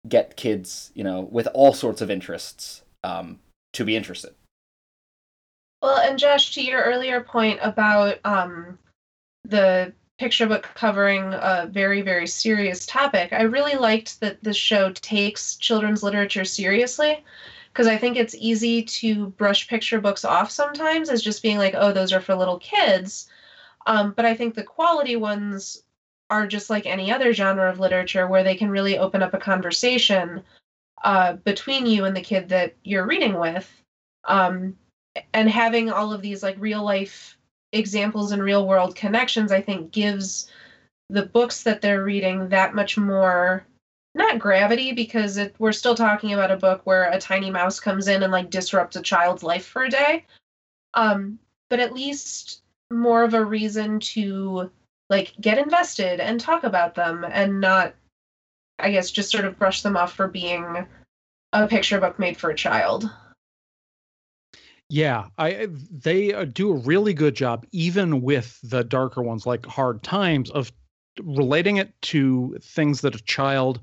get 0.07 0.35
kids, 0.35 0.91
you 0.93 1.03
know, 1.03 1.21
with 1.21 1.47
all 1.53 1.73
sorts 1.73 2.01
of 2.01 2.11
interests, 2.11 2.83
um, 3.03 3.39
to 3.73 3.85
be 3.85 3.95
interested. 3.95 4.33
Well, 5.81 5.97
and 5.97 6.17
Josh, 6.17 6.53
to 6.55 6.61
your 6.61 6.81
earlier 6.81 7.21
point 7.21 7.59
about 7.61 8.19
um, 8.23 8.77
the 9.43 9.93
picture 10.17 10.47
book 10.47 10.69
covering 10.75 11.33
a 11.33 11.67
very, 11.69 12.01
very 12.01 12.27
serious 12.27 12.85
topic. 12.85 13.33
I 13.33 13.43
really 13.43 13.75
liked 13.75 14.19
that 14.21 14.41
the 14.43 14.53
show 14.53 14.91
takes 14.91 15.57
children's 15.57 16.03
literature 16.03 16.45
seriously 16.45 17.23
because 17.71 17.87
I 17.87 17.97
think 17.97 18.15
it's 18.15 18.35
easy 18.35 18.83
to 18.83 19.27
brush 19.31 19.67
picture 19.67 19.99
books 19.99 20.23
off 20.23 20.51
sometimes 20.51 21.09
as 21.09 21.23
just 21.23 21.41
being 21.41 21.57
like, 21.57 21.73
oh, 21.75 21.91
those 21.91 22.13
are 22.13 22.21
for 22.21 22.35
little 22.35 22.59
kids. 22.59 23.27
Um, 23.87 24.13
but 24.15 24.25
I 24.25 24.35
think 24.35 24.53
the 24.53 24.63
quality 24.63 25.15
ones 25.15 25.83
are 26.33 26.47
just 26.47 26.69
like 26.69 26.85
any 26.85 27.11
other 27.11 27.33
genre 27.33 27.69
of 27.69 27.79
literature 27.79 28.27
where 28.27 28.43
they 28.43 28.55
can 28.55 28.69
really 28.69 28.97
open 28.97 29.21
up 29.21 29.33
a 29.33 29.39
conversation 29.39 30.41
uh, 31.03 31.33
between 31.33 31.85
you 31.85 32.05
and 32.05 32.15
the 32.15 32.21
kid 32.21 32.49
that 32.49 32.73
you're 32.83 33.05
reading 33.05 33.39
with. 33.39 33.69
Um, 34.25 34.75
and 35.33 35.47
having 35.47 35.91
all 35.91 36.11
of 36.11 36.21
these 36.21 36.41
like 36.41 36.55
real 36.59 36.83
life 36.83 37.37
examples 37.71 38.31
and 38.31 38.41
real 38.41 38.67
world 38.67 38.95
connections, 38.95 39.51
I 39.51 39.61
think 39.61 39.91
gives 39.91 40.49
the 41.09 41.25
books 41.25 41.63
that 41.63 41.81
they're 41.81 42.03
reading 42.03 42.49
that 42.49 42.73
much 42.73 42.97
more 42.97 43.63
not 44.15 44.39
gravity 44.39 44.93
because 44.93 45.37
it, 45.37 45.55
we're 45.59 45.71
still 45.71 45.95
talking 45.95 46.33
about 46.33 46.51
a 46.51 46.57
book 46.57 46.81
where 46.83 47.11
a 47.11 47.19
tiny 47.19 47.49
mouse 47.49 47.79
comes 47.79 48.07
in 48.07 48.23
and 48.23 48.31
like 48.31 48.49
disrupts 48.49 48.95
a 48.95 49.01
child's 49.01 49.43
life 49.43 49.65
for 49.65 49.83
a 49.83 49.89
day 49.89 50.23
um 50.93 51.39
but 51.69 51.79
at 51.79 51.93
least 51.93 52.61
more 52.91 53.23
of 53.23 53.33
a 53.33 53.43
reason 53.43 53.99
to 53.99 54.69
like 55.13 55.33
get 55.39 55.57
invested 55.57 56.19
and 56.19 56.39
talk 56.39 56.63
about 56.63 56.95
them 56.95 57.23
and 57.29 57.61
not 57.61 57.93
i 58.79 58.91
guess 58.91 59.11
just 59.11 59.31
sort 59.31 59.45
of 59.45 59.57
brush 59.59 59.81
them 59.81 59.95
off 59.95 60.13
for 60.13 60.27
being 60.27 60.85
a 61.53 61.67
picture 61.67 61.99
book 61.99 62.19
made 62.19 62.35
for 62.35 62.49
a 62.49 62.55
child. 62.55 63.09
Yeah, 64.89 65.27
I 65.37 65.69
they 65.89 66.33
uh, 66.33 66.45
do 66.45 66.71
a 66.71 66.75
really 66.75 67.13
good 67.13 67.35
job, 67.35 67.65
even 67.71 68.21
with 68.21 68.59
the 68.63 68.83
darker 68.83 69.21
ones 69.21 69.45
like 69.45 69.65
Hard 69.65 70.03
Times, 70.03 70.51
of 70.51 70.71
relating 71.21 71.77
it 71.77 71.93
to 72.01 72.57
things 72.61 73.01
that 73.01 73.15
a 73.15 73.23
child 73.23 73.79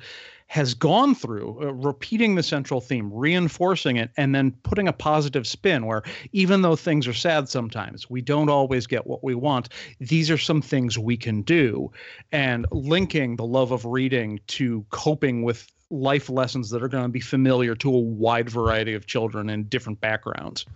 has 0.50 0.74
gone 0.74 1.14
through, 1.14 1.56
uh, 1.62 1.72
repeating 1.72 2.34
the 2.34 2.42
central 2.42 2.80
theme, 2.80 3.08
reinforcing 3.14 3.98
it, 3.98 4.10
and 4.16 4.34
then 4.34 4.50
putting 4.64 4.88
a 4.88 4.92
positive 4.92 5.46
spin 5.46 5.86
where 5.86 6.02
even 6.32 6.62
though 6.62 6.74
things 6.74 7.06
are 7.06 7.14
sad 7.14 7.48
sometimes, 7.48 8.10
we 8.10 8.20
don't 8.20 8.48
always 8.48 8.84
get 8.84 9.06
what 9.06 9.22
we 9.22 9.32
want. 9.32 9.68
These 10.00 10.28
are 10.28 10.36
some 10.36 10.60
things 10.60 10.98
we 10.98 11.16
can 11.16 11.42
do. 11.42 11.92
And 12.32 12.66
linking 12.72 13.36
the 13.36 13.44
love 13.44 13.70
of 13.70 13.84
reading 13.84 14.40
to 14.48 14.84
coping 14.90 15.44
with 15.44 15.70
life 15.88 16.28
lessons 16.28 16.68
that 16.70 16.82
are 16.82 16.88
going 16.88 17.04
to 17.04 17.08
be 17.08 17.20
familiar 17.20 17.76
to 17.76 17.94
a 17.94 18.00
wide 18.00 18.50
variety 18.50 18.94
of 18.94 19.06
children 19.06 19.50
in 19.50 19.68
different 19.68 20.00
backgrounds. 20.00 20.66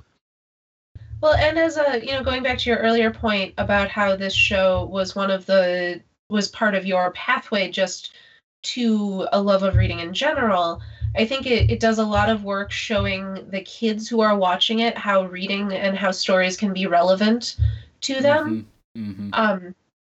Well, 1.20 1.34
and 1.34 1.58
as 1.58 1.78
a, 1.78 1.98
you 2.00 2.12
know, 2.12 2.22
going 2.22 2.44
back 2.44 2.58
to 2.58 2.70
your 2.70 2.78
earlier 2.78 3.10
point 3.10 3.54
about 3.58 3.88
how 3.88 4.14
this 4.14 4.34
show 4.34 4.84
was 4.84 5.16
one 5.16 5.32
of 5.32 5.46
the 5.46 6.00
was 6.28 6.46
part 6.48 6.76
of 6.76 6.86
your 6.86 7.10
pathway 7.10 7.70
just 7.70 8.14
to 8.64 9.26
a 9.32 9.40
love 9.40 9.62
of 9.62 9.76
reading 9.76 10.00
in 10.00 10.12
general, 10.12 10.80
I 11.16 11.24
think 11.24 11.46
it, 11.46 11.70
it 11.70 11.80
does 11.80 11.98
a 11.98 12.04
lot 12.04 12.28
of 12.28 12.44
work 12.44 12.70
showing 12.70 13.48
the 13.50 13.62
kids 13.62 14.08
who 14.08 14.20
are 14.20 14.36
watching 14.36 14.80
it 14.80 14.98
how 14.98 15.26
reading 15.26 15.72
and 15.72 15.96
how 15.96 16.10
stories 16.10 16.56
can 16.56 16.72
be 16.72 16.86
relevant 16.86 17.56
to 18.02 18.20
them. 18.20 18.66
Mm-hmm. 18.96 19.10
Mm-hmm. 19.10 19.30
Um, 19.32 19.74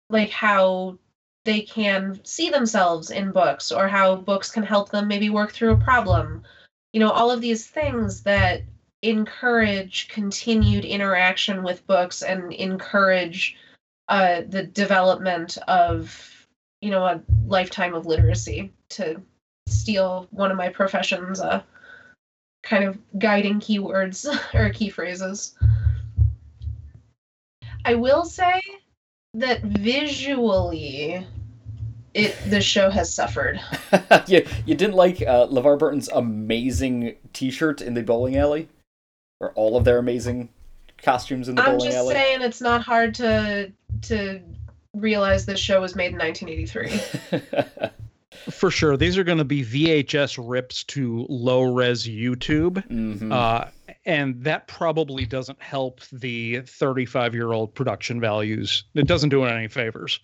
like 0.10 0.30
how 0.30 0.98
they 1.46 1.62
can 1.62 2.20
see 2.24 2.50
themselves 2.50 3.12
in 3.12 3.32
books 3.32 3.72
or 3.72 3.88
how 3.88 4.16
books 4.16 4.52
can 4.52 4.64
help 4.64 4.90
them 4.90 5.08
maybe 5.08 5.30
work 5.30 5.52
through 5.52 5.72
a 5.72 5.78
problem. 5.78 6.44
You 6.94 7.00
know, 7.00 7.12
all 7.12 7.32
of 7.32 7.42
these 7.42 7.68
things 7.68 8.24
that 8.24 8.62
encourage 9.02 10.10
continued 10.10 10.84
interaction 10.84 11.64
with 11.64 11.86
books 11.88 12.22
and 12.22 12.52
encourage 12.54 13.56
uh, 14.10 14.42
the 14.48 14.64
development 14.64 15.58
of 15.68 16.39
you 16.82 16.92
know 16.92 17.06
a 17.06 17.22
lifetime 17.46 17.94
of 17.94 18.06
literacy 18.06 18.72
to 18.90 19.22
steal 19.68 20.28
one 20.32 20.52
of 20.52 20.58
my 20.58 20.70
profession's 20.70 21.40
uh, 21.40 21.62
kind 22.64 22.84
of 22.84 22.98
guiding 23.18 23.60
keywords 23.60 24.28
or 24.54 24.70
key 24.70 24.90
phrases. 24.90 25.56
I 27.86 27.96
will 27.96 28.26
say 28.26 28.62
that 29.34 29.62
visually 29.62 31.26
it 32.14 32.38
the 32.50 32.62
show 32.62 32.90
has 32.90 33.14
suffered. 33.14 33.60
you 34.28 34.46
you 34.66 34.76
didn't 34.76 34.96
like 34.96 35.22
uh, 35.22 35.48
LeVar 35.48 35.78
Burton's 35.78 36.10
amazing 36.10 37.16
T-shirt 37.34 37.82
in 37.82 37.94
the 37.94 38.04
bowling 38.04 38.38
alley, 38.38 38.68
or 39.40 39.52
all 39.54 39.78
of 39.78 39.86
their 39.86 40.00
amazing 40.00 40.50
costumes 41.02 41.48
in 41.48 41.56
the 41.56 41.62
I'm 41.62 41.78
bowling 41.78 41.94
alley. 41.94 42.10
I'm 42.10 42.16
just 42.16 42.26
saying 42.26 42.42
it's 42.42 42.62
not 42.62 42.82
hard 42.82 43.14
to 43.16 43.72
to 44.04 44.42
realize 44.94 45.46
this 45.46 45.60
show 45.60 45.82
was 45.82 45.96
made 45.96 46.14
in 46.14 46.18
1983. 46.18 47.90
For 48.52 48.72
sure, 48.72 48.96
these 48.96 49.18
are 49.18 49.24
going 49.24 49.38
to 49.38 49.44
be 49.44 49.64
VHS 49.64 50.40
rips 50.42 50.84
to 50.86 51.26
low 51.30 51.74
res 51.74 52.08
YouTube, 52.08 52.86
mm-hmm. 52.88 53.32
uh, 53.32 53.66
and 54.06 54.42
that 54.44 54.68
probably 54.68 55.26
doesn't 55.26 55.62
help 55.62 56.02
the 56.12 56.62
35 56.62 57.34
year 57.34 57.52
old 57.52 57.74
production 57.74 58.22
values. 58.22 58.86
It 58.96 59.08
doesn't 59.08 59.30
do 59.30 59.44
it 59.46 59.50
any 59.50 59.68
favors. 59.68 60.20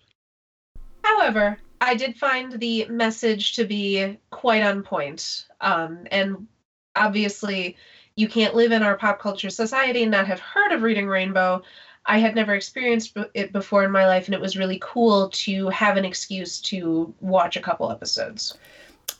However, 1.04 1.58
I 1.80 1.94
did 1.94 2.16
find 2.16 2.52
the 2.52 2.86
message 2.88 3.54
to 3.56 3.64
be 3.64 4.18
quite 4.30 4.62
on 4.62 4.82
point, 4.82 5.46
um, 5.60 6.06
and 6.10 6.46
obviously, 6.94 7.76
you 8.16 8.28
can't 8.28 8.54
live 8.54 8.72
in 8.72 8.82
our 8.82 8.96
pop 8.96 9.20
culture 9.20 9.50
society 9.50 10.02
and 10.02 10.10
not 10.10 10.26
have 10.26 10.40
heard 10.40 10.72
of 10.72 10.82
Reading 10.82 11.06
Rainbow. 11.06 11.62
I 12.06 12.18
had 12.18 12.34
never 12.34 12.54
experienced 12.54 13.16
it 13.34 13.52
before 13.52 13.84
in 13.84 13.90
my 13.90 14.06
life, 14.06 14.26
and 14.26 14.34
it 14.34 14.40
was 14.40 14.56
really 14.56 14.78
cool 14.80 15.28
to 15.30 15.68
have 15.68 15.96
an 15.96 16.04
excuse 16.04 16.60
to 16.62 17.12
watch 17.20 17.56
a 17.56 17.60
couple 17.60 17.90
episodes. 17.90 18.56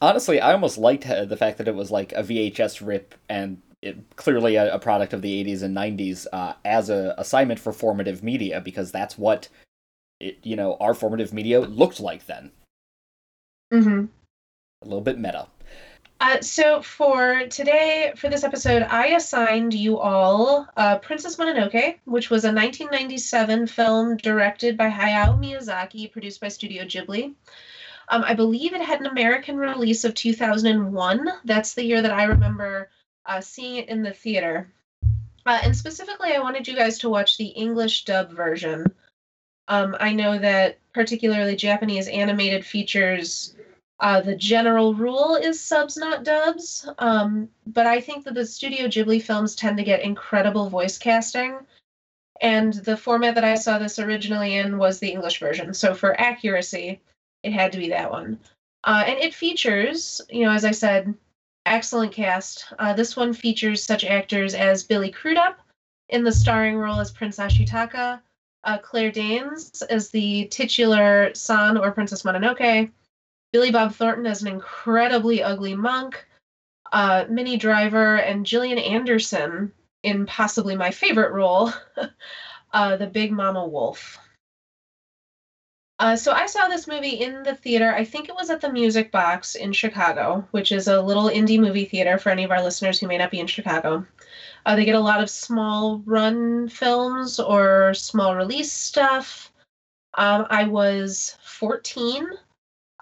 Honestly, 0.01 0.41
I 0.41 0.53
almost 0.53 0.79
liked 0.79 1.09
uh, 1.09 1.25
the 1.25 1.37
fact 1.37 1.59
that 1.59 1.69
it 1.69 1.75
was 1.75 1.91
like 1.91 2.13
a 2.13 2.23
VHS 2.23 2.87
rip 2.87 3.15
and 3.29 3.61
it, 3.83 4.17
clearly 4.17 4.57
a, 4.57 4.75
a, 4.75 4.79
product 4.79 5.13
of 5.13 5.23
the 5.23 5.45
80s 5.45 5.63
and 5.63 5.77
90s 5.77 6.27
uh, 6.33 6.55
as 6.65 6.91
a 6.91 7.15
assignment 7.19 7.61
for 7.61 7.73
formative 7.73 8.23
media 8.23 8.61
because 8.61 8.91
that's 8.91 9.19
what 9.19 9.49
it, 10.21 10.39
you 10.43 10.57
know 10.57 10.77
our 10.81 10.95
formative 10.95 11.33
media 11.33 11.61
looked 11.61 12.01
like 12.01 12.27
then. 12.27 12.51
Mm-hmm. 13.73 14.07
A 14.83 14.85
little 14.85 15.01
bit 15.01 15.19
meta. 15.19 15.49
Uh, 16.19 16.41
so 16.41 16.81
for 16.81 17.47
today, 17.49 18.13
for 18.17 18.31
this 18.31 18.43
episode, 18.43 18.83
I 18.83 19.09
assigned 19.09 19.75
you 19.75 19.99
all 19.99 20.67
uh, 20.77 20.99
Princess 20.99 21.37
Mononoke, 21.37 21.99
which 22.07 22.31
was 22.31 22.45
a 22.45 22.53
1997 22.53 23.67
film 23.67 24.17
directed 24.17 24.79
by 24.79 24.89
Hayao 24.89 25.39
Miyazaki, 25.39 26.11
produced 26.11 26.41
by 26.41 26.49
Studio 26.49 26.85
Ghibli. 26.85 27.35
Um, 28.09 28.25
I 28.25 28.35
believe 28.35 28.73
it 28.73 28.81
had 28.81 29.01
an 29.01 29.07
American 29.07 29.57
release 29.57 30.05
of 30.05 30.15
2001. 30.15 31.29
That's 31.45 31.75
the 31.75 31.85
year 31.85 32.01
that 32.01 32.13
I 32.13 32.25
remember 32.25 32.89
uh, 33.27 33.41
seeing 33.43 33.77
it 33.77 33.89
in 33.89 34.03
the 34.03 34.13
theater. 34.13 34.73
Uh, 35.45 35.61
and 35.63 35.77
specifically, 35.77 36.33
I 36.33 36.39
wanted 36.39 36.67
you 36.67 36.77
guys 36.77 36.99
to 37.01 37.11
watch 37.11 37.37
the 37.37 37.47
English 37.49 38.05
dub 38.05 38.33
version. 38.33 38.87
Um, 39.69 39.97
I 40.01 40.13
know 40.13 40.39
that 40.39 40.79
particularly 40.95 41.57
Japanese 41.57 42.09
animated 42.09 42.65
features 42.65 43.56
uh, 44.01 44.21
the 44.21 44.37
general 44.37 44.95
rule 44.95 45.37
is 45.37 45.61
subs, 45.61 45.97
not 45.97 46.25
dubs. 46.25 46.89
Um, 46.99 47.49
but 47.67 47.87
I 47.87 48.01
think 48.01 48.25
that 48.25 48.35
the 48.35 48.45
Studio 48.45 48.89
Ghibli 48.89 49.23
films 49.23 49.55
tend 49.55 49.79
to 49.79 49.85
get 49.85 50.03
incredible 50.03 50.69
voice 50.69 50.99
casting. 50.99 51.59
And 52.43 52.75
the 52.75 52.97
format 52.97 53.35
that 53.37 53.45
I 53.45 53.55
saw 53.55 53.79
this 53.79 53.99
originally 53.99 54.57
in 54.57 54.77
was 54.77 54.99
the 54.99 55.11
English 55.11 55.41
version. 55.41 55.73
So 55.73 55.95
for 55.95 56.21
accuracy, 56.21 57.01
it 57.43 57.53
had 57.53 57.73
to 57.73 57.79
be 57.79 57.89
that 57.89 58.11
one. 58.11 58.39
Uh, 58.85 59.05
and 59.07 59.19
it 59.19 59.35
features, 59.35 60.21
you 60.29 60.45
know, 60.45 60.53
as 60.53 60.65
I 60.65 60.73
said, 60.73 61.15
excellent 61.65 62.13
cast. 62.13 62.67
Uh, 62.79 62.93
this 62.93 63.17
one 63.17 63.33
features 63.33 63.83
such 63.83 64.05
actors 64.05 64.55
as 64.55 64.85
Billy 64.85 65.11
Crudup 65.11 65.59
in 66.11 66.23
the 66.23 66.31
starring 66.33 66.77
role 66.77 67.01
as 67.01 67.11
Prince 67.11 67.39
Ashitaka, 67.39 68.21
uh, 68.65 68.79
Claire 68.79 69.11
Danes 69.11 69.83
as 69.89 70.11
the 70.11 70.47
titular 70.47 71.35
San 71.35 71.79
or 71.79 71.91
Princess 71.91 72.23
Mononoke, 72.23 72.91
Billy 73.57 73.71
Bob 73.71 73.95
Thornton 73.95 74.27
as 74.27 74.43
an 74.43 74.49
incredibly 74.49 75.43
ugly 75.43 75.75
monk, 75.75 76.27
uh, 76.93 77.25
Minnie 77.31 77.57
Driver, 77.57 78.17
and 78.17 78.45
Gillian 78.45 78.77
Anderson 78.77 79.73
in 80.03 80.27
possibly 80.27 80.77
my 80.77 80.91
favorite 80.91 81.33
role, 81.33 81.73
uh, 82.75 82.97
the 82.97 83.07
Big 83.07 83.33
Mama 83.33 83.67
Wolf. 83.67 84.19
Uh, 85.99 86.17
so 86.17 86.33
I 86.33 86.45
saw 86.45 86.69
this 86.69 86.87
movie 86.87 87.23
in 87.23 87.45
the 87.45 87.55
theater. 87.55 87.95
I 87.95 88.05
think 88.05 88.29
it 88.29 88.35
was 88.35 88.51
at 88.51 88.61
the 88.61 88.71
Music 88.71 89.11
Box 89.11 89.55
in 89.55 89.73
Chicago, 89.73 90.47
which 90.51 90.71
is 90.71 90.87
a 90.87 91.01
little 91.01 91.31
indie 91.31 91.59
movie 91.59 91.87
theater 91.87 92.19
for 92.19 92.29
any 92.29 92.45
of 92.45 92.51
our 92.51 92.63
listeners 92.63 93.01
who 93.01 93.07
may 93.07 93.17
not 93.17 93.31
be 93.31 93.41
in 93.41 93.47
Chicago. 93.47 94.05
Uh, 94.67 94.77
they 94.77 94.85
get 94.85 94.97
a 94.97 95.01
lot 95.01 95.23
of 95.23 95.31
small 95.31 96.03
run 96.05 96.69
films 96.69 97.41
or 97.41 97.95
small 97.95 98.37
release 98.37 98.71
stuff. 98.71 99.51
Um, 100.19 100.47
I 100.51 100.65
was 100.65 101.39
14 101.43 102.37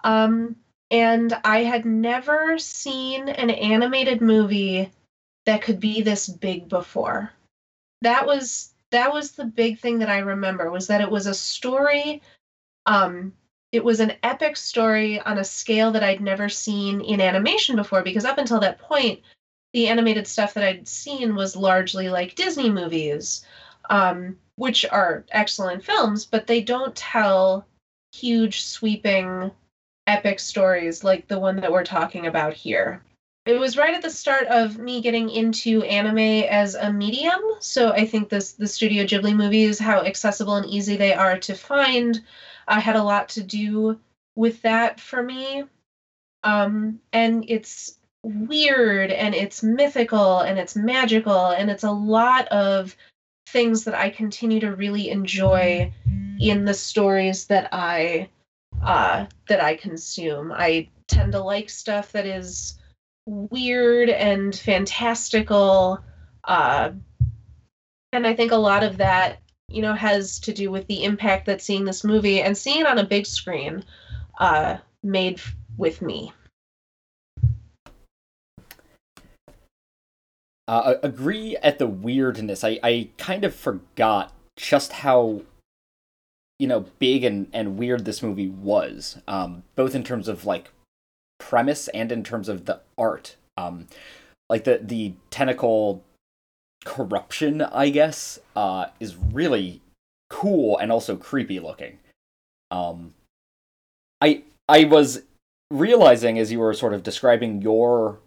um, 0.05 0.55
and 0.91 1.35
I 1.43 1.63
had 1.63 1.83
never 1.83 2.59
seen 2.59 3.27
an 3.27 3.49
animated 3.49 4.21
movie 4.21 4.91
that 5.45 5.63
could 5.63 5.79
be 5.79 6.01
this 6.01 6.27
big 6.27 6.69
before. 6.69 7.33
That 8.01 8.27
was 8.27 8.71
that 8.91 9.11
was 9.11 9.31
the 9.31 9.45
big 9.45 9.79
thing 9.79 9.97
that 9.99 10.09
I 10.09 10.19
remember 10.19 10.69
was 10.69 10.87
that 10.87 11.01
it 11.01 11.09
was 11.09 11.25
a 11.25 11.33
story 11.33 12.21
um 12.85 13.33
it 13.71 13.83
was 13.83 13.99
an 13.99 14.13
epic 14.23 14.55
story 14.55 15.19
on 15.21 15.39
a 15.39 15.43
scale 15.43 15.91
that 15.91 16.03
I'd 16.03 16.21
never 16.21 16.49
seen 16.49 17.01
in 17.01 17.19
animation 17.19 17.75
before 17.75 18.03
because 18.03 18.25
up 18.25 18.37
until 18.37 18.59
that 18.59 18.77
point 18.77 19.21
the 19.73 19.87
animated 19.87 20.27
stuff 20.27 20.53
that 20.53 20.63
I'd 20.63 20.87
seen 20.87 21.35
was 21.35 21.55
largely 21.55 22.09
like 22.09 22.35
Disney 22.35 22.69
movies 22.69 23.43
um 23.89 24.37
which 24.55 24.85
are 24.85 25.25
excellent 25.31 25.83
films 25.83 26.25
but 26.25 26.45
they 26.45 26.61
don't 26.61 26.95
tell 26.95 27.65
huge 28.13 28.61
sweeping 28.61 29.51
epic 30.07 30.39
stories 30.39 31.03
like 31.03 31.27
the 31.27 31.39
one 31.39 31.55
that 31.57 31.71
we're 31.71 31.83
talking 31.83 32.27
about 32.27 32.53
here. 32.53 33.01
it 33.45 33.59
was 33.59 33.77
right 33.77 33.93
at 33.93 34.01
the 34.01 34.09
start 34.09 34.47
of 34.47 34.79
me 34.79 35.01
getting 35.01 35.29
into 35.29 35.83
anime 35.83 36.47
as 36.49 36.73
a 36.75 36.91
medium. 36.91 37.41
So 37.59 37.91
I 37.91 38.05
think 38.05 38.29
this 38.29 38.53
the 38.53 38.67
Studio 38.67 39.03
Ghibli 39.03 39.35
movies, 39.35 39.77
how 39.77 40.01
accessible 40.01 40.55
and 40.55 40.65
easy 40.65 40.95
they 40.95 41.13
are 41.13 41.37
to 41.39 41.53
find, 41.53 42.23
I 42.67 42.79
had 42.79 42.95
a 42.95 43.03
lot 43.03 43.29
to 43.29 43.43
do 43.43 43.99
with 44.35 44.61
that 44.63 44.99
for 44.99 45.21
me. 45.21 45.63
Um, 46.43 46.99
and 47.13 47.45
it's 47.47 47.97
weird 48.23 49.11
and 49.11 49.35
it's 49.35 49.61
mythical 49.61 50.39
and 50.39 50.57
it's 50.57 50.75
magical 50.75 51.51
and 51.51 51.69
it's 51.69 51.83
a 51.83 51.91
lot 51.91 52.47
of 52.47 52.95
things 53.47 53.83
that 53.83 53.93
I 53.93 54.09
continue 54.09 54.59
to 54.61 54.75
really 54.75 55.09
enjoy 55.09 55.91
in 56.39 56.65
the 56.65 56.73
stories 56.73 57.45
that 57.47 57.69
I 57.71 58.29
uh, 58.83 59.25
that 59.47 59.63
I 59.63 59.75
consume. 59.75 60.51
I 60.51 60.89
tend 61.07 61.31
to 61.33 61.39
like 61.39 61.69
stuff 61.69 62.11
that 62.11 62.25
is 62.25 62.79
weird 63.25 64.09
and 64.09 64.55
fantastical. 64.55 65.99
Uh, 66.43 66.91
and 68.13 68.25
I 68.25 68.35
think 68.35 68.51
a 68.51 68.57
lot 68.57 68.83
of 68.83 68.97
that, 68.97 69.39
you 69.67 69.81
know, 69.81 69.93
has 69.93 70.39
to 70.41 70.53
do 70.53 70.71
with 70.71 70.87
the 70.87 71.03
impact 71.03 71.45
that 71.47 71.61
seeing 71.61 71.85
this 71.85 72.03
movie 72.03 72.41
and 72.41 72.57
seeing 72.57 72.81
it 72.81 72.87
on 72.87 72.99
a 72.99 73.05
big 73.05 73.25
screen 73.25 73.83
uh, 74.39 74.77
made 75.03 75.35
f- 75.35 75.55
with 75.77 76.01
me. 76.01 76.31
Uh, 80.67 80.95
agree 81.03 81.55
at 81.57 81.77
the 81.77 81.85
weirdness. 81.85 82.63
I, 82.63 82.79
I 82.81 83.09
kind 83.17 83.43
of 83.43 83.53
forgot 83.53 84.33
just 84.55 84.93
how 84.93 85.41
you 86.59 86.67
know 86.67 86.85
big 86.99 87.23
and, 87.23 87.47
and 87.53 87.77
weird 87.77 88.05
this 88.05 88.23
movie 88.23 88.49
was, 88.49 89.19
um, 89.27 89.63
both 89.75 89.95
in 89.95 90.03
terms 90.03 90.27
of 90.27 90.45
like 90.45 90.71
premise 91.39 91.87
and 91.89 92.11
in 92.11 92.23
terms 92.23 92.49
of 92.49 92.65
the 92.65 92.81
art. 92.97 93.35
Um, 93.57 93.87
like 94.49 94.63
the 94.63 94.79
the 94.81 95.13
tentacle 95.29 96.03
corruption, 96.85 97.61
I 97.61 97.89
guess, 97.89 98.39
uh, 98.55 98.87
is 98.99 99.15
really 99.15 99.81
cool 100.29 100.77
and 100.77 100.91
also 100.91 101.15
creepy 101.15 101.59
looking. 101.59 101.99
Um, 102.71 103.13
I 104.21 104.43
I 104.69 104.85
was 104.85 105.23
realizing 105.71 106.37
as 106.39 106.51
you 106.51 106.59
were 106.59 106.73
sort 106.73 106.93
of 106.93 107.03
describing 107.03 107.61
your 107.61 108.19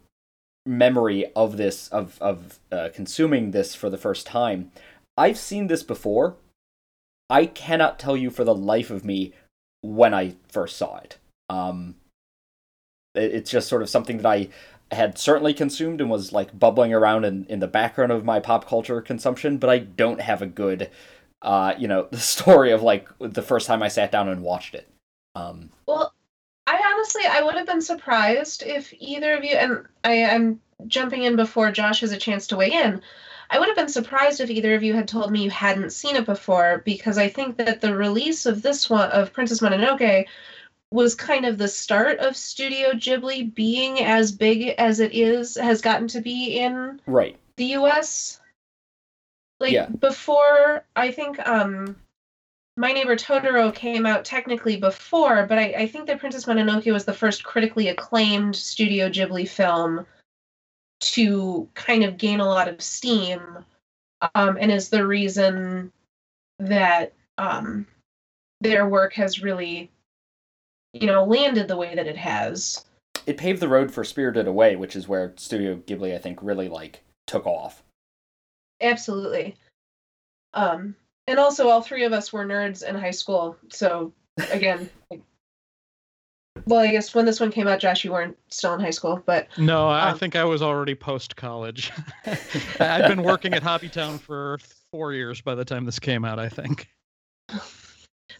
memory 0.65 1.25
of 1.35 1.57
this 1.57 1.87
of 1.89 2.17
of 2.21 2.59
uh, 2.71 2.89
consuming 2.93 3.51
this 3.51 3.75
for 3.75 3.89
the 3.89 3.97
first 3.97 4.25
time. 4.25 4.71
I've 5.17 5.37
seen 5.37 5.67
this 5.67 5.83
before. 5.83 6.35
I 7.29 7.45
cannot 7.45 7.99
tell 7.99 8.17
you 8.17 8.29
for 8.29 8.43
the 8.43 8.55
life 8.55 8.89
of 8.89 9.05
me 9.05 9.33
when 9.81 10.13
I 10.13 10.35
first 10.47 10.77
saw 10.77 10.97
it. 10.97 11.17
Um, 11.49 11.95
it's 13.15 13.51
just 13.51 13.67
sort 13.67 13.81
of 13.81 13.89
something 13.89 14.17
that 14.17 14.25
I 14.25 14.49
had 14.91 15.17
certainly 15.17 15.53
consumed 15.53 16.01
and 16.01 16.09
was 16.09 16.33
like 16.33 16.57
bubbling 16.57 16.93
around 16.93 17.25
in, 17.25 17.45
in 17.45 17.59
the 17.59 17.67
background 17.67 18.11
of 18.11 18.25
my 18.25 18.39
pop 18.39 18.67
culture 18.67 19.01
consumption, 19.01 19.57
but 19.57 19.69
I 19.69 19.79
don't 19.79 20.21
have 20.21 20.41
a 20.41 20.47
good, 20.47 20.89
uh, 21.41 21.73
you 21.77 21.87
know, 21.87 22.07
the 22.09 22.17
story 22.19 22.71
of 22.71 22.81
like 22.81 23.07
the 23.19 23.41
first 23.41 23.67
time 23.67 23.83
I 23.83 23.87
sat 23.87 24.11
down 24.11 24.29
and 24.29 24.41
watched 24.41 24.73
it. 24.73 24.87
Um, 25.35 25.69
well, 25.87 26.13
I 26.65 26.81
honestly, 26.93 27.23
I 27.27 27.41
would 27.43 27.55
have 27.55 27.67
been 27.67 27.81
surprised 27.81 28.63
if 28.63 28.93
either 28.99 29.33
of 29.33 29.43
you, 29.43 29.55
and 29.55 29.85
I 30.03 30.13
am 30.13 30.59
jumping 30.87 31.23
in 31.23 31.35
before 31.35 31.71
Josh 31.71 32.01
has 32.01 32.11
a 32.11 32.17
chance 32.17 32.47
to 32.47 32.57
weigh 32.57 32.71
in. 32.71 33.01
I 33.49 33.57
would 33.57 33.67
have 33.67 33.75
been 33.75 33.89
surprised 33.89 34.41
if 34.41 34.49
either 34.49 34.75
of 34.75 34.83
you 34.83 34.93
had 34.93 35.07
told 35.07 35.31
me 35.31 35.43
you 35.43 35.49
hadn't 35.49 35.91
seen 35.91 36.15
it 36.15 36.25
before, 36.25 36.83
because 36.85 37.17
I 37.17 37.29
think 37.29 37.57
that 37.57 37.81
the 37.81 37.95
release 37.95 38.45
of 38.45 38.61
this 38.61 38.89
one, 38.89 39.09
of 39.09 39.33
Princess 39.33 39.59
Mononoke, 39.59 40.27
was 40.91 41.15
kind 41.15 41.45
of 41.45 41.57
the 41.57 41.67
start 41.67 42.19
of 42.19 42.35
Studio 42.35 42.91
Ghibli 42.91 43.53
being 43.53 44.01
as 44.01 44.31
big 44.31 44.75
as 44.77 44.99
it 44.99 45.13
is, 45.13 45.55
has 45.55 45.81
gotten 45.81 46.07
to 46.09 46.21
be 46.21 46.57
in 46.57 46.99
right 47.05 47.37
the 47.57 47.65
US. 47.77 48.39
Like 49.59 49.73
Yeah. 49.73 49.87
before, 49.87 50.83
I 50.95 51.11
think 51.11 51.45
um, 51.47 51.95
My 52.77 52.91
Neighbor 52.91 53.15
Totoro 53.15 53.73
came 53.73 54.05
out 54.05 54.25
technically 54.25 54.77
before, 54.77 55.45
but 55.45 55.57
I, 55.57 55.73
I 55.77 55.87
think 55.87 56.07
that 56.07 56.19
Princess 56.19 56.45
Mononoke 56.45 56.91
was 56.91 57.05
the 57.05 57.13
first 57.13 57.43
critically 57.43 57.89
acclaimed 57.89 58.55
Studio 58.55 59.09
Ghibli 59.09 59.47
film 59.47 60.05
to 61.01 61.67
kind 61.75 62.03
of 62.03 62.17
gain 62.17 62.39
a 62.39 62.45
lot 62.45 62.67
of 62.67 62.81
steam, 62.81 63.65
um, 64.35 64.57
and 64.59 64.71
is 64.71 64.89
the 64.89 65.05
reason 65.05 65.91
that 66.59 67.13
um, 67.37 67.85
their 68.61 68.87
work 68.87 69.13
has 69.13 69.41
really, 69.41 69.89
you 70.93 71.07
know, 71.07 71.23
landed 71.23 71.67
the 71.67 71.77
way 71.77 71.95
that 71.95 72.07
it 72.07 72.17
has. 72.17 72.85
it 73.25 73.37
paved 73.37 73.61
the 73.61 73.69
road 73.69 73.91
for 73.91 74.03
Spirited 74.03 74.47
Away, 74.47 74.75
which 74.75 74.95
is 74.95 75.07
where 75.07 75.33
Studio 75.37 75.75
Ghibli 75.75 76.13
I 76.13 76.17
think 76.17 76.39
really 76.41 76.67
like 76.67 77.01
took 77.27 77.45
off. 77.45 77.83
Absolutely. 78.81 79.55
Um, 80.53 80.95
and 81.27 81.37
also, 81.37 81.69
all 81.69 81.81
three 81.81 82.05
of 82.05 82.13
us 82.13 82.33
were 82.33 82.45
nerds 82.45 82.87
in 82.87 82.95
high 82.95 83.11
school. 83.11 83.55
So, 83.69 84.11
again, 84.51 84.89
like, 85.11 85.21
well, 86.65 86.79
I 86.81 86.91
guess 86.91 87.13
when 87.15 87.25
this 87.25 87.39
one 87.39 87.51
came 87.51 87.67
out, 87.67 87.79
Josh, 87.79 88.03
you 88.03 88.11
weren't 88.11 88.37
still 88.49 88.73
in 88.73 88.79
high 88.79 88.89
school, 88.89 89.21
but 89.25 89.47
No, 89.57 89.87
I 89.87 90.11
Um, 90.11 90.17
think 90.17 90.35
I 90.35 90.43
was 90.43 90.61
already 90.61 90.95
post 90.95 91.35
college. 91.35 91.91
I'd 92.79 93.07
been 93.07 93.23
working 93.23 93.53
at 93.53 93.63
Hobbytown 93.63 94.19
for 94.19 94.59
four 94.91 95.13
years 95.13 95.41
by 95.41 95.55
the 95.55 95.65
time 95.65 95.85
this 95.85 95.99
came 95.99 96.25
out. 96.25 96.39
I 96.39 96.49
think. 96.49 96.89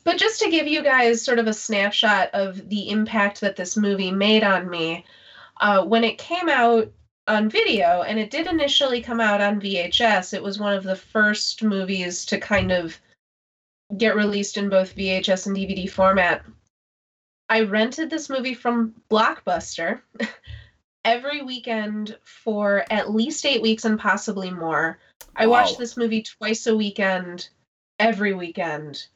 but 0.04 0.18
just 0.18 0.40
to 0.42 0.50
give 0.50 0.68
you 0.68 0.84
guys 0.84 1.22
sort 1.22 1.40
of 1.40 1.48
a 1.48 1.54
snapshot 1.54 2.30
of 2.34 2.70
the 2.70 2.90
impact 2.90 3.42
that 3.42 3.56
this 3.56 3.76
movie 3.78 4.12
made 4.12 4.44
on 4.44 4.70
me, 4.70 5.06
uh, 5.62 5.84
when 5.84 6.04
it 6.04 6.18
came 6.18 6.50
out 6.50 6.92
on 7.28 7.50
video, 7.50 8.02
and 8.04 8.18
it 8.20 8.32
did 8.32 8.48
initially 8.48 9.02
come 9.02 9.20
out 9.20 9.42
on 9.42 9.62
VHS, 9.62 10.34
it 10.34 10.42
was 10.42 10.60
one 10.60 10.74
of 10.74 10.84
the 10.84 10.96
first 10.96 11.62
movies 11.64 12.26
to 12.26 12.40
kind 12.40 12.72
of 12.72 13.00
get 13.98 14.16
released 14.16 14.58
in 14.58 14.70
both 14.70 14.96
VHS 14.96 15.48
and 15.48 15.56
DVD 15.56 15.90
format. 15.90 16.44
I 17.50 17.62
rented 17.62 18.10
this 18.10 18.30
movie 18.30 18.54
from 18.54 18.94
Blockbuster 19.10 20.02
every 21.04 21.42
weekend 21.42 22.18
for 22.24 22.86
at 22.92 23.12
least 23.12 23.46
eight 23.46 23.62
weeks 23.62 23.86
and 23.86 24.00
possibly 24.00 24.52
more. 24.52 25.00
I 25.36 25.48
watched 25.48 25.78
this 25.78 25.98
movie 25.98 26.22
twice 26.22 26.68
a 26.68 26.76
weekend, 26.76 27.50
every 27.98 28.34
weekend, 28.34 29.08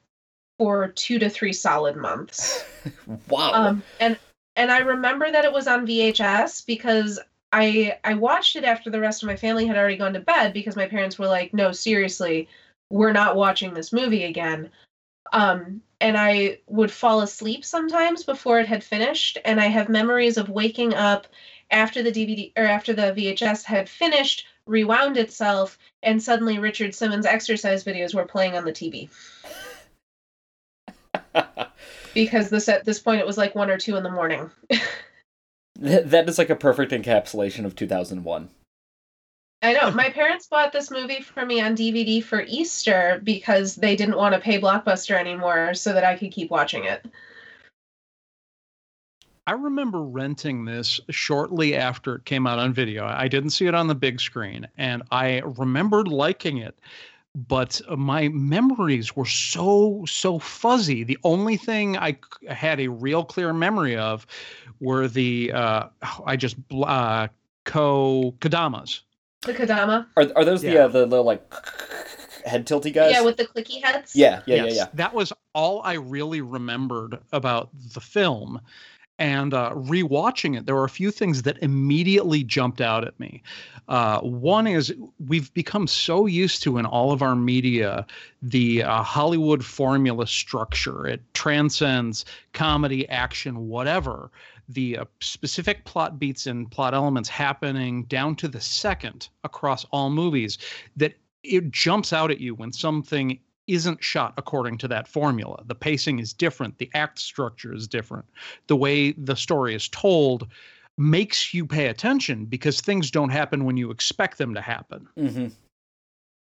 for 0.58 0.88
two 0.88 1.20
to 1.20 1.30
three 1.30 1.54
solid 1.54 1.96
months. 1.96 2.66
wow. 3.30 3.52
Um, 3.54 3.84
and 4.00 4.18
and 4.56 4.72
I 4.72 4.80
remember 4.80 5.32
that 5.32 5.46
it 5.46 5.54
was 5.54 5.68
on 5.68 5.86
VHS 5.86 6.66
because 6.66 7.20
I 7.52 8.00
I 8.04 8.16
watched 8.16 8.56
it 8.56 8.64
after 8.64 8.90
the 8.90 9.00
rest 9.00 9.22
of 9.22 9.28
my 9.28 9.36
family 9.36 9.68
had 9.68 9.78
already 9.78 9.98
gone 9.98 10.14
to 10.14 10.20
bed 10.20 10.54
because 10.54 10.76
my 10.76 10.88
parents 10.88 11.20
were 11.20 11.28
like, 11.28 11.54
"No, 11.54 11.72
seriously, 11.72 12.48
we're 12.90 13.14
not 13.14 13.36
watching 13.36 13.74
this 13.74 13.94
movie 13.94 14.24
again." 14.24 14.72
Um, 15.34 15.82
and 16.04 16.18
I 16.18 16.60
would 16.68 16.92
fall 16.92 17.22
asleep 17.22 17.64
sometimes 17.64 18.26
before 18.26 18.60
it 18.60 18.68
had 18.68 18.84
finished, 18.84 19.38
and 19.46 19.62
I 19.62 19.68
have 19.68 19.88
memories 19.88 20.36
of 20.36 20.50
waking 20.50 20.94
up 20.94 21.28
after 21.72 22.04
the 22.04 22.12
DVD 22.12 22.52
or 22.58 22.66
after 22.66 22.94
the 22.94 23.14
VHS 23.14 23.64
had 23.64 23.88
finished, 23.88 24.46
rewound 24.66 25.16
itself, 25.16 25.78
and 26.04 26.22
suddenly 26.22 26.60
Richard 26.60 26.94
Simmons 26.94 27.26
exercise 27.26 27.86
videos 27.86 28.14
were 28.14 28.26
playing 28.26 28.58
on 28.58 28.66
the 28.66 28.74
TV 28.74 29.10
because 32.14 32.50
this 32.50 32.68
at 32.68 32.84
this 32.84 33.00
point 33.00 33.22
it 33.22 33.26
was 33.26 33.38
like 33.38 33.56
one 33.56 33.70
or 33.70 33.78
two 33.78 33.96
in 33.96 34.04
the 34.04 34.12
morning. 34.12 34.52
That 35.80 36.30
is 36.30 36.38
like 36.38 36.52
a 36.52 36.56
perfect 36.56 36.92
encapsulation 36.92 37.66
of 37.66 37.76
2001. 37.76 38.50
I 39.64 39.72
know. 39.72 39.92
My 39.92 40.10
parents 40.10 40.46
bought 40.46 40.74
this 40.74 40.92
movie 40.92 41.22
for 41.22 41.46
me 41.46 41.62
on 41.62 41.74
DVD 41.74 42.22
for 42.22 42.42
Easter 42.42 43.22
because 43.24 43.76
they 43.76 43.96
didn't 43.96 44.18
want 44.18 44.36
to 44.36 44.42
pay 44.42 44.60
Blockbuster 44.60 45.18
anymore 45.18 45.74
so 45.74 45.94
that 45.94 46.04
I 46.04 46.18
could 46.18 46.32
keep 46.32 46.52
watching 46.52 46.84
it. 46.84 47.06
I 49.48 49.54
remember 49.54 50.04
renting 50.04 50.66
this 50.66 51.00
shortly 51.10 51.76
after 51.76 52.16
it 52.16 52.26
came 52.26 52.46
out 52.46 52.60
on 52.60 52.74
video. 52.74 53.06
I 53.06 53.30
didn't 53.30 53.52
see 53.52 53.66
it 53.66 53.74
on 53.74 53.88
the 53.88 53.96
big 53.96 54.20
screen, 54.20 54.68
and 54.78 55.02
I 55.12 55.40
remembered 55.40 56.10
liking 56.10 56.58
it, 56.58 56.78
but 57.34 57.82
my 57.98 58.28
memories 58.30 59.16
were 59.16 59.26
so 59.26 60.04
so 60.06 60.40
fuzzy. 60.40 61.04
The 61.04 61.18
only 61.24 61.56
thing 61.56 61.98
I 61.98 62.18
had 62.50 62.82
a 62.82 62.90
real 62.90 63.24
clear 63.24 63.54
memory 63.54 63.96
of 63.96 64.28
were 64.82 65.08
the 65.08 65.52
uh, 65.54 65.88
I 66.26 66.36
just 66.36 66.58
uh, 66.72 67.28
ko 67.66 68.34
kadamas. 68.40 69.02
The 69.46 69.54
Kodama. 69.54 70.08
Are 70.18 70.32
are 70.36 70.46
those 70.46 70.62
the 70.62 70.78
uh, 70.78 70.88
the 70.88 71.06
little 71.06 71.26
like 71.26 71.54
head 72.46 72.66
tilty 72.66 72.94
guys? 72.94 73.12
Yeah, 73.12 73.22
with 73.22 73.38
the 73.38 73.46
clicky 73.46 73.84
heads. 73.84 74.16
yeah, 74.16 74.42
yeah, 74.46 74.66
Yes, 74.66 74.76
yeah, 74.76 74.86
That 74.94 75.14
was 75.14 75.34
all 75.54 75.82
I 75.84 75.94
really 75.94 76.42
remembered 76.42 77.20
about 77.32 77.70
the 77.94 78.02
film. 78.02 78.62
And 79.20 79.54
uh, 79.54 79.72
rewatching 79.76 80.58
it, 80.58 80.66
there 80.66 80.74
were 80.74 80.86
a 80.86 80.90
few 80.90 81.12
things 81.12 81.44
that 81.44 81.58
immediately 81.62 82.44
jumped 82.44 82.82
out 82.82 83.06
at 83.06 83.18
me. 83.20 83.44
Uh, 83.88 84.20
one 84.22 84.66
is 84.66 84.94
we've 85.28 85.54
become 85.54 85.86
so 85.86 86.26
used 86.26 86.64
to 86.64 86.78
in 86.80 86.86
all 86.86 87.12
of 87.12 87.22
our 87.22 87.36
media 87.36 88.08
the 88.42 88.82
uh, 88.82 89.04
Hollywood 89.04 89.64
formula 89.64 90.26
structure. 90.26 91.06
It 91.06 91.22
transcends 91.34 92.26
comedy, 92.54 93.08
action, 93.10 93.68
whatever. 93.68 94.32
The 94.70 95.00
uh, 95.00 95.06
specific 95.22 95.86
plot 95.86 96.20
beats 96.20 96.48
and 96.48 96.70
plot 96.70 96.94
elements 96.94 97.30
happening 97.30 98.04
down 98.06 98.36
to 98.38 98.48
the 98.48 98.62
second 98.62 99.30
across 99.44 99.86
all 99.92 100.10
movies 100.10 100.58
that 100.96 101.16
it 101.44 101.72
jumps 101.72 102.14
out 102.14 102.32
at 102.32 102.40
you 102.40 102.56
when 102.56 102.72
something 102.72 103.40
isn't 103.68 104.04
shot 104.04 104.34
according 104.38 104.78
to 104.78 104.88
that 104.90 105.08
formula. 105.08 105.64
The 105.66 105.76
pacing 105.76 106.20
is 106.20 106.34
different, 106.34 106.78
the 106.78 106.90
act 106.94 107.20
structure 107.20 107.74
is 107.74 107.88
different, 107.88 108.26
the 108.68 108.76
way 108.76 109.14
the 109.14 109.36
story 109.36 109.74
is 109.76 109.88
told 109.90 110.48
makes 110.98 111.54
you 111.54 111.66
pay 111.66 111.88
attention 111.88 112.46
because 112.46 112.82
things 112.82 113.10
don't 113.10 113.30
happen 113.30 113.66
when 113.66 113.78
you 113.78 113.90
expect 113.90 114.38
them 114.38 114.54
to 114.54 114.62
happen. 114.62 115.08
Mm-hmm. 115.18 115.48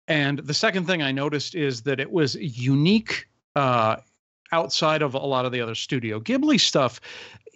And 0.07 0.39
the 0.39 0.53
second 0.53 0.85
thing 0.85 1.01
I 1.01 1.11
noticed 1.11 1.53
is 1.53 1.81
that 1.81 1.99
it 1.99 2.11
was 2.11 2.35
unique 2.35 3.27
uh, 3.55 3.97
outside 4.51 5.01
of 5.01 5.13
a 5.13 5.19
lot 5.19 5.45
of 5.45 5.51
the 5.51 5.59
other 5.59 5.75
Studio 5.75 6.19
Ghibli 6.19 6.59
stuff, 6.59 7.01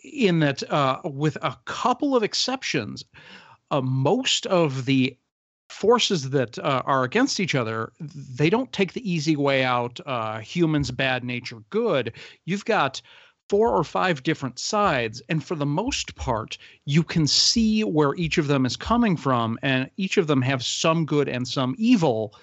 in 0.04 0.40
that, 0.40 0.64
uh, 0.72 1.00
with 1.04 1.38
a 1.42 1.58
couple 1.66 2.16
of 2.16 2.24
exceptions, 2.24 3.04
uh, 3.72 3.82
most 3.82 4.46
of 4.48 4.86
the 4.86 5.18
forces 5.70 6.30
that 6.32 6.60
uh, 6.60 6.82
are 6.86 7.04
against 7.04 7.40
each 7.40 7.56
other, 7.56 7.94
they 8.00 8.50
don't 8.50 8.72
take 8.74 8.94
the 8.94 9.10
easy 9.10 9.36
way 9.36 9.64
out, 9.64 10.00
uh, 10.06 10.40
humans, 10.40 10.92
bad 10.92 11.24
nature, 11.24 11.64
good. 11.70 12.14
You've 12.46 12.66
got 12.66 13.02
four 13.52 13.76
or 13.76 13.84
five 13.84 14.24
different 14.24 14.60
sides. 14.60 15.22
And 15.28 15.44
for 15.44 15.56
the 15.56 15.66
most 15.66 16.16
part, 16.16 16.58
you 16.86 17.04
can 17.04 17.28
see 17.28 17.84
where 17.84 18.16
each 18.16 18.38
of 18.38 18.48
them 18.48 18.66
is 18.66 18.78
coming 18.78 19.18
from, 19.18 19.60
and 19.62 19.90
each 19.98 20.18
of 20.18 20.28
them 20.28 20.42
have 20.42 20.64
some 20.64 21.06
good 21.06 21.28
and 21.28 21.46
some 21.46 21.76
evil, 21.78 22.34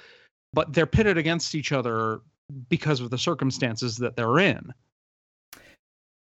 but 0.52 0.74
they're 0.74 0.86
pitted 0.86 1.16
against 1.16 1.54
each 1.54 1.72
other 1.72 2.20
because 2.68 3.00
of 3.00 3.08
the 3.08 3.16
circumstances 3.16 3.96
that 3.96 4.16
they're 4.16 4.38
in. 4.38 4.72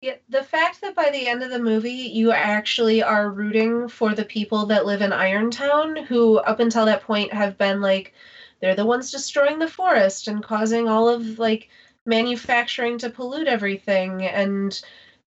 Yeah, 0.00 0.14
the 0.28 0.44
fact 0.44 0.80
that 0.82 0.94
by 0.94 1.10
the 1.10 1.26
end 1.26 1.42
of 1.42 1.50
the 1.50 1.58
movie 1.58 1.90
you 1.90 2.30
actually 2.30 3.02
are 3.02 3.30
rooting 3.30 3.88
for 3.88 4.14
the 4.14 4.24
people 4.24 4.64
that 4.66 4.86
live 4.86 5.02
in 5.02 5.10
Irontown, 5.10 6.04
who 6.06 6.38
up 6.38 6.60
until 6.60 6.84
that 6.86 7.02
point 7.02 7.32
have 7.32 7.58
been 7.58 7.80
like, 7.80 8.12
they're 8.60 8.76
the 8.76 8.84
ones 8.86 9.10
destroying 9.10 9.58
the 9.58 9.66
forest 9.68 10.28
and 10.28 10.42
causing 10.42 10.86
all 10.88 11.08
of 11.08 11.38
like 11.40 11.68
manufacturing 12.06 12.96
to 12.98 13.10
pollute 13.10 13.48
everything, 13.48 14.22
and 14.24 14.80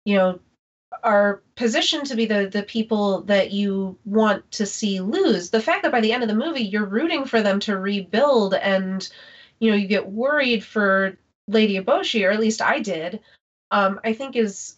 you 0.05 0.15
know, 0.15 0.39
are 1.03 1.41
positioned 1.55 2.05
to 2.07 2.15
be 2.15 2.25
the 2.25 2.47
the 2.51 2.63
people 2.63 3.21
that 3.23 3.51
you 3.51 3.97
want 4.05 4.49
to 4.51 4.65
see 4.65 4.99
lose. 5.01 5.49
The 5.49 5.61
fact 5.61 5.83
that 5.83 5.91
by 5.91 6.01
the 6.01 6.13
end 6.13 6.23
of 6.23 6.29
the 6.29 6.35
movie 6.35 6.61
you're 6.63 6.85
rooting 6.85 7.25
for 7.25 7.41
them 7.41 7.59
to 7.61 7.77
rebuild, 7.77 8.53
and 8.55 9.07
you 9.59 9.69
know, 9.71 9.75
you 9.77 9.87
get 9.87 10.07
worried 10.07 10.63
for 10.63 11.15
Lady 11.47 11.79
Eboshi, 11.79 12.25
or 12.27 12.31
at 12.31 12.39
least 12.39 12.61
I 12.61 12.79
did 12.79 13.19
um, 13.71 13.99
I 14.03 14.13
think 14.13 14.35
is 14.35 14.75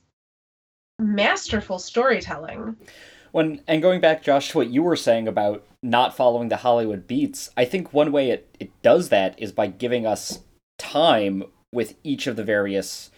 masterful 1.00 1.80
storytelling. 1.80 2.78
When 3.32 3.62
and 3.68 3.82
going 3.82 4.00
back, 4.00 4.24
Josh, 4.24 4.50
to 4.50 4.60
what 4.60 4.70
you 4.70 4.84
were 4.84 4.96
saying 4.96 5.28
about 5.28 5.66
not 5.82 6.16
following 6.16 6.50
the 6.50 6.58
Hollywood 6.58 7.08
beats, 7.08 7.50
I 7.58 7.66
think 7.66 7.92
one 7.92 8.12
way 8.12 8.30
it, 8.30 8.56
it 8.60 8.70
does 8.82 9.10
that 9.10 9.38
is 9.40 9.52
by 9.52 9.68
giving 9.68 10.06
us 10.06 10.40
time 10.78 11.44
with 11.74 11.96
each 12.04 12.28
of 12.28 12.36
the 12.36 12.44
various 12.44 13.10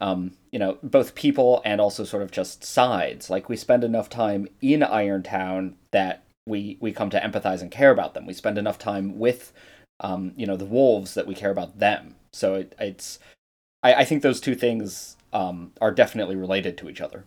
um, 0.00 0.32
you 0.52 0.60
know, 0.60 0.78
both 0.82 1.16
people 1.16 1.60
and 1.64 1.80
also 1.80 2.04
sort 2.04 2.22
of 2.22 2.30
just 2.30 2.62
sides. 2.62 3.30
Like 3.30 3.48
we 3.48 3.56
spend 3.56 3.82
enough 3.82 4.08
time 4.08 4.46
in 4.60 4.80
Irontown 4.80 5.74
that 5.90 6.22
we 6.46 6.78
we 6.80 6.92
come 6.92 7.10
to 7.10 7.20
empathize 7.20 7.60
and 7.60 7.70
care 7.70 7.90
about 7.90 8.14
them. 8.14 8.26
We 8.26 8.32
spend 8.32 8.58
enough 8.58 8.78
time 8.78 9.18
with 9.18 9.52
um, 10.00 10.32
you 10.36 10.46
know, 10.46 10.56
the 10.56 10.64
wolves 10.64 11.14
that 11.14 11.26
we 11.26 11.34
care 11.34 11.50
about 11.50 11.78
them. 11.78 12.14
So 12.32 12.54
it, 12.54 12.74
it's 12.78 13.18
I, 13.82 13.94
I 13.94 14.04
think 14.04 14.22
those 14.22 14.40
two 14.40 14.54
things 14.54 15.16
um, 15.32 15.72
are 15.80 15.92
definitely 15.92 16.36
related 16.36 16.76
to 16.78 16.88
each 16.88 17.00
other. 17.00 17.24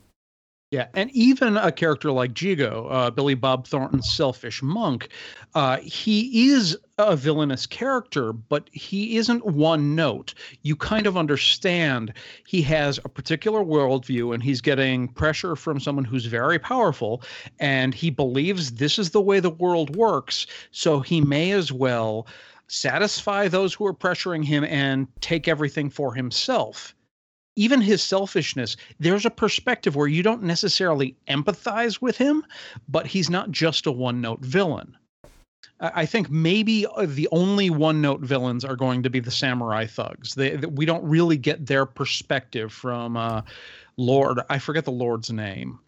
Yeah, 0.71 0.87
and 0.93 1.11
even 1.11 1.57
a 1.57 1.69
character 1.69 2.13
like 2.13 2.33
Jigo, 2.33 2.87
uh, 2.89 3.11
Billy 3.11 3.33
Bob 3.33 3.67
Thornton's 3.67 4.09
selfish 4.09 4.63
monk, 4.63 5.09
uh, 5.53 5.79
he 5.79 6.49
is 6.49 6.77
a 6.97 7.17
villainous 7.17 7.65
character, 7.65 8.31
but 8.31 8.69
he 8.71 9.17
isn't 9.17 9.45
one 9.45 9.95
note. 9.95 10.33
You 10.61 10.77
kind 10.77 11.07
of 11.07 11.17
understand 11.17 12.13
he 12.47 12.61
has 12.61 12.99
a 12.99 13.09
particular 13.09 13.65
worldview 13.65 14.33
and 14.33 14.41
he's 14.41 14.61
getting 14.61 15.09
pressure 15.09 15.57
from 15.57 15.81
someone 15.81 16.05
who's 16.05 16.25
very 16.25 16.57
powerful, 16.57 17.21
and 17.59 17.93
he 17.93 18.09
believes 18.09 18.71
this 18.71 18.97
is 18.97 19.09
the 19.09 19.19
way 19.19 19.41
the 19.41 19.49
world 19.49 19.97
works, 19.97 20.47
so 20.71 21.01
he 21.01 21.19
may 21.19 21.51
as 21.51 21.73
well 21.73 22.27
satisfy 22.71 23.47
those 23.47 23.73
who 23.73 23.85
are 23.85 23.93
pressuring 23.93 24.45
him 24.45 24.63
and 24.63 25.07
take 25.19 25.47
everything 25.47 25.89
for 25.89 26.13
himself. 26.13 26.95
Even 27.57 27.81
his 27.81 28.01
selfishness, 28.01 28.77
there's 28.97 29.25
a 29.25 29.29
perspective 29.29 29.95
where 29.95 30.07
you 30.07 30.23
don't 30.23 30.41
necessarily 30.41 31.15
empathize 31.27 32.01
with 32.01 32.17
him, 32.17 32.45
but 32.87 33.05
he's 33.05 33.29
not 33.29 33.51
just 33.51 33.85
a 33.85 33.91
one 33.91 34.21
note 34.21 34.39
villain. 34.39 34.95
I 35.81 36.05
think 36.05 36.29
maybe 36.29 36.85
uh, 36.85 37.07
the 37.09 37.27
only 37.31 37.69
one 37.69 38.01
note 38.01 38.21
villains 38.21 38.63
are 38.63 38.75
going 38.75 39.03
to 39.03 39.09
be 39.09 39.19
the 39.19 39.31
samurai 39.31 39.85
thugs. 39.85 40.35
They, 40.35 40.55
we 40.55 40.85
don't 40.85 41.03
really 41.03 41.37
get 41.37 41.65
their 41.65 41.85
perspective 41.85 42.71
from 42.71 43.17
uh, 43.17 43.41
Lord. 43.97 44.39
I 44.49 44.59
forget 44.59 44.85
the 44.85 44.91
Lord's 44.91 45.31
name. 45.31 45.79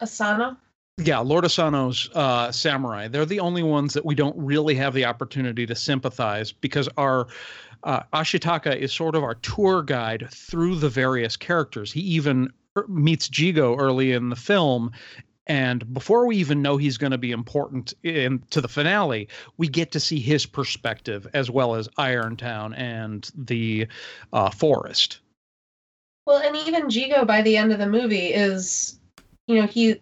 Asano? 0.00 0.56
Yeah, 0.98 1.18
Lord 1.18 1.44
Asano's 1.44 2.08
uh, 2.14 2.52
samurai. 2.52 3.08
They're 3.08 3.26
the 3.26 3.40
only 3.40 3.62
ones 3.62 3.94
that 3.94 4.04
we 4.04 4.14
don't 4.14 4.36
really 4.38 4.74
have 4.76 4.94
the 4.94 5.04
opportunity 5.04 5.66
to 5.66 5.74
sympathize 5.74 6.52
because 6.52 6.88
our 6.96 7.26
uh, 7.82 8.02
Ashitaka 8.12 8.76
is 8.76 8.92
sort 8.92 9.16
of 9.16 9.24
our 9.24 9.34
tour 9.36 9.82
guide 9.82 10.28
through 10.30 10.76
the 10.76 10.88
various 10.88 11.36
characters. 11.36 11.92
He 11.92 12.00
even 12.00 12.52
meets 12.88 13.28
Jigo 13.28 13.76
early 13.78 14.12
in 14.12 14.30
the 14.30 14.36
film. 14.36 14.92
And 15.46 15.92
before 15.92 16.26
we 16.26 16.36
even 16.36 16.62
know 16.62 16.76
he's 16.76 16.96
going 16.96 17.10
to 17.10 17.18
be 17.18 17.32
important 17.32 17.92
in 18.02 18.42
to 18.50 18.60
the 18.60 18.68
finale, 18.68 19.28
we 19.58 19.68
get 19.68 19.92
to 19.92 20.00
see 20.00 20.20
his 20.20 20.46
perspective 20.46 21.26
as 21.34 21.50
well 21.50 21.74
as 21.74 21.88
Irontown 21.98 22.72
and 22.78 23.30
the 23.36 23.88
uh, 24.32 24.48
forest. 24.48 25.18
Well, 26.24 26.38
and 26.38 26.56
even 26.56 26.84
Jigo 26.84 27.26
by 27.26 27.42
the 27.42 27.58
end 27.58 27.72
of 27.72 27.78
the 27.78 27.86
movie 27.86 28.32
is, 28.32 28.98
you 29.46 29.60
know, 29.60 29.66
he 29.66 30.00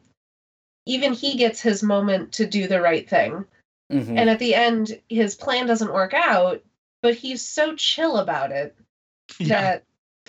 even 0.87 1.13
he 1.13 1.37
gets 1.37 1.61
his 1.61 1.83
moment 1.83 2.33
to 2.33 2.47
do 2.47 2.67
the 2.67 2.81
right 2.81 3.09
thing. 3.09 3.45
Mm-hmm. 3.93 4.19
And 4.19 4.31
at 4.31 4.39
the 4.39 4.55
end, 4.55 5.01
his 5.09 5.35
plan 5.35 5.67
doesn't 5.67 5.93
work 5.93 6.15
out, 6.15 6.63
but 7.03 7.15
he's 7.15 7.43
so 7.43 7.77
chill 7.77 8.17
about 8.19 8.51
it 8.51 8.77
yeah. 9.39 9.49
that 9.49 9.85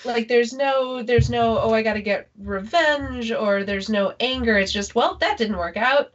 like 0.06 0.28
there's 0.28 0.54
no 0.54 1.04
there's 1.04 1.30
no 1.30 1.60
oh 1.60 1.74
I 1.74 1.84
got 1.84 1.94
to 1.94 2.02
get 2.02 2.30
revenge 2.38 3.32
or 3.32 3.64
there's 3.64 3.90
no 3.90 4.14
anger. 4.20 4.58
It's 4.58 4.72
just 4.72 4.96
well 4.96 5.16
that 5.16 5.38
didn't 5.38 5.58
work 5.58 5.78
out. 5.78 6.12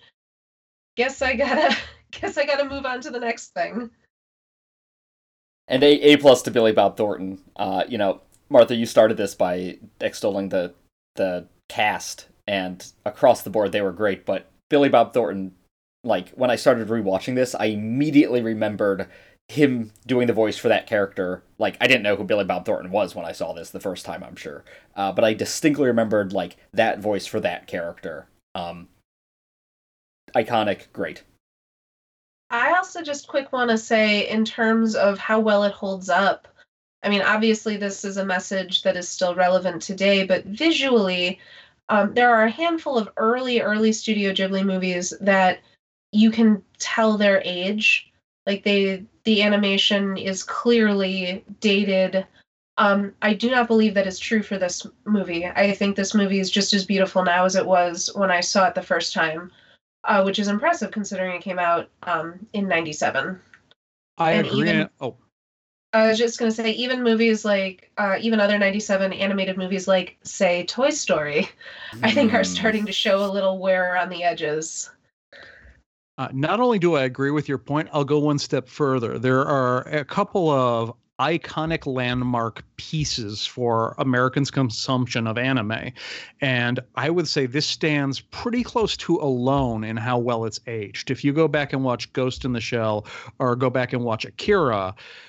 Guess 0.97 1.23
I 1.23 1.37
gotta 1.37 1.77
guess 2.11 2.37
I 2.37 2.45
gotta 2.45 2.69
move 2.69 2.85
on 2.85 3.01
to 3.03 3.11
the 3.11 3.21
next 3.21 3.55
thing. 3.55 3.91
And 5.69 5.83
a 5.83 6.13
a 6.13 6.17
plus 6.17 6.43
to 6.43 6.51
Billy 6.51 6.73
Bob 6.73 6.97
Thornton. 6.97 7.41
Uh, 7.57 7.85
you 7.89 7.99
know, 7.99 8.23
Martha, 8.49 8.75
you 8.75 8.87
started 8.87 9.17
this 9.17 9.35
by 9.35 9.79
extolling 10.01 10.49
the 10.49 10.75
the 11.17 11.47
cast 11.69 12.29
and 12.49 12.93
across 13.05 13.43
the 13.43 13.51
board 13.51 13.71
they 13.71 13.83
were 13.83 13.93
great. 13.93 14.27
But 14.27 14.51
Billy 14.71 14.89
Bob 14.89 15.13
Thornton, 15.13 15.55
like 16.03 16.31
when 16.31 16.51
I 16.51 16.57
started 16.57 16.89
rewatching 16.89 17.35
this, 17.35 17.55
I 17.55 17.67
immediately 17.67 18.43
remembered 18.43 19.07
him 19.49 19.93
doing 20.07 20.27
the 20.27 20.33
voice 20.33 20.59
for 20.59 20.69
that 20.69 20.87
character. 20.87 21.43
Like 21.59 21.77
I 21.81 21.87
didn't 21.87 22.03
know 22.03 22.17
who 22.17 22.25
Billy 22.25 22.45
Bob 22.45 22.65
Thornton 22.65 22.91
was 22.91 23.15
when 23.15 23.27
I 23.27 23.33
saw 23.33 23.53
this 23.53 23.71
the 23.71 23.81
first 23.81 24.05
time, 24.05 24.25
I'm 24.25 24.37
sure, 24.37 24.65
uh, 24.97 25.13
but 25.13 25.25
I 25.25 25.35
distinctly 25.35 25.87
remembered 25.87 26.33
like 26.33 26.57
that 26.73 26.99
voice 27.01 27.27
for 27.27 27.39
that 27.41 27.67
character. 27.67 28.27
Um, 28.55 28.89
iconic, 30.35 30.91
great. 30.93 31.23
I 32.51 32.73
also 32.73 33.03
just 33.03 33.29
quick 33.29 33.53
want 33.53 33.71
to 33.71 33.77
say, 33.77 34.27
in 34.27 34.47
terms 34.47 34.95
of 34.95 35.19
how 35.19 35.39
well 35.39 35.65
it 35.65 35.73
holds 35.73 36.09
up. 36.09 36.49
I 37.03 37.11
mean, 37.11 37.21
obviously, 37.21 37.77
this 37.77 38.05
is 38.07 38.17
a 38.17 38.25
message 38.25 38.83
that 38.83 38.97
is 38.97 39.07
still 39.07 39.35
relevant 39.35 39.83
today, 39.83 40.25
but 40.25 40.45
visually, 40.47 41.39
um, 41.89 42.15
there 42.15 42.35
are 42.35 42.45
a 42.45 42.51
handful 42.51 42.99
of 42.99 43.09
early, 43.17 43.61
early 43.61 43.93
Studio 43.93 44.33
Ghibli 44.33 44.65
movies 44.65 45.15
that 45.21 45.61
you 46.13 46.31
can 46.31 46.63
tell 46.79 47.17
their 47.17 47.43
age. 47.45 48.11
Like 48.47 48.63
they, 48.65 49.05
the 49.25 49.43
animation 49.43 50.17
is 50.17 50.43
clearly 50.43 51.45
dated. 51.61 52.27
Um, 52.77 53.15
I 53.23 53.35
do 53.35 53.51
not 53.51 53.69
believe 53.69 53.95
that 53.95 54.07
is 54.07 54.19
true 54.19 54.43
for 54.43 54.59
this 54.59 54.87
movie. 55.05 55.47
I 55.47 55.73
think 55.73 55.97
this 55.97 56.15
movie 56.15 56.41
is 56.41 56.51
just 56.51 56.73
as 56.73 56.85
beautiful 56.85 57.25
now 57.25 57.45
as 57.45 57.57
it 57.57 57.67
was 57.67 58.11
when 58.15 58.31
I 58.31 58.41
saw 58.41 58.67
it 58.69 58.75
the 58.75 58.83
first 58.83 59.13
time, 59.13 59.51
uh, 60.05 60.23
which 60.23 60.39
is 60.39 60.49
impressive 60.49 60.91
considering 60.91 61.37
it 61.37 61.43
came 61.43 61.59
out 61.59 61.89
um, 62.05 62.47
in 62.53 62.69
'97. 62.69 63.41
I 64.17 64.33
and 64.33 64.47
agree. 64.47 64.61
Even, 64.61 64.91
oh, 65.01 65.17
I 65.95 66.07
was 66.07 66.19
just 66.19 66.39
gonna 66.39 66.51
say, 66.51 66.71
even 66.73 67.03
movies 67.03 67.45
like, 67.45 67.91
uh, 67.97 68.17
even 68.21 68.41
other 68.41 68.59
'97 68.59 69.13
animated 69.13 69.57
movies 69.57 69.89
like, 69.89 70.19
say, 70.23 70.65
Toy 70.65 70.91
Story, 70.91 71.49
I 72.03 72.11
think 72.11 72.35
are 72.35 72.41
Mm. 72.43 72.47
starting 72.47 72.87
to 72.87 72.93
show 72.93 73.25
a 73.25 73.31
little 73.31 73.59
wear 73.59 73.97
on 73.97 74.11
the 74.11 74.23
edges. 74.23 74.91
Uh, 76.19 76.29
not 76.33 76.61
only 76.61 76.79
do 76.79 76.97
I 76.97 77.05
agree 77.05 77.31
with 77.31 77.49
your 77.49 77.59
point, 77.59 77.89
I'll 77.93 78.05
go 78.05 78.19
one 78.19 78.39
step 78.39 78.69
further. 78.69 79.19
There 79.19 79.47
are 79.47 79.83
a 79.89 80.05
couple 80.05 80.51
of 80.51 80.93
iconic 81.21 81.87
landmark 81.87 82.65
pieces 82.77 83.47
for 83.47 83.95
Americans' 83.99 84.51
consumption 84.51 85.27
of 85.27 85.39
anime. 85.39 85.93
And 86.41 86.81
I 86.97 87.11
would 87.11 87.27
say 87.29 87.47
this 87.47 87.67
stands 87.67 88.21
pretty 88.21 88.63
close 88.63 88.97
to 88.99 89.17
alone 89.17 89.85
in 89.85 89.97
how 89.97 90.19
well 90.19 90.45
it's 90.45 90.61
aged. 90.67 91.11
If 91.11 91.25
you 91.25 91.33
go 91.33 91.49
back 91.49 91.73
and 91.73 91.83
watch 91.83 92.13
Ghost 92.13 92.45
in 92.45 92.53
the 92.53 92.61
Shell 92.61 93.07
or 93.39 93.57
go 93.57 93.71
back 93.71 93.93
and 93.93 94.05
watch 94.05 94.25
Akira, 94.25 94.95
if 94.99 95.28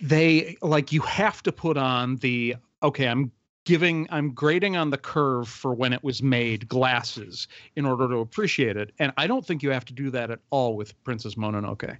they 0.00 0.56
like 0.62 0.92
you 0.92 1.00
have 1.02 1.42
to 1.44 1.52
put 1.52 1.76
on 1.76 2.16
the 2.16 2.56
okay, 2.82 3.08
I'm 3.08 3.32
giving 3.64 4.06
I'm 4.10 4.34
grading 4.34 4.76
on 4.76 4.90
the 4.90 4.98
curve 4.98 5.48
for 5.48 5.74
when 5.74 5.92
it 5.92 6.04
was 6.04 6.22
made 6.22 6.68
glasses 6.68 7.48
in 7.76 7.86
order 7.86 8.08
to 8.08 8.16
appreciate 8.16 8.76
it. 8.76 8.92
And 8.98 9.12
I 9.16 9.26
don't 9.26 9.44
think 9.44 9.62
you 9.62 9.70
have 9.70 9.84
to 9.86 9.94
do 9.94 10.10
that 10.10 10.30
at 10.30 10.40
all 10.50 10.76
with 10.76 11.02
Princess 11.04 11.34
Mononoke. 11.34 11.96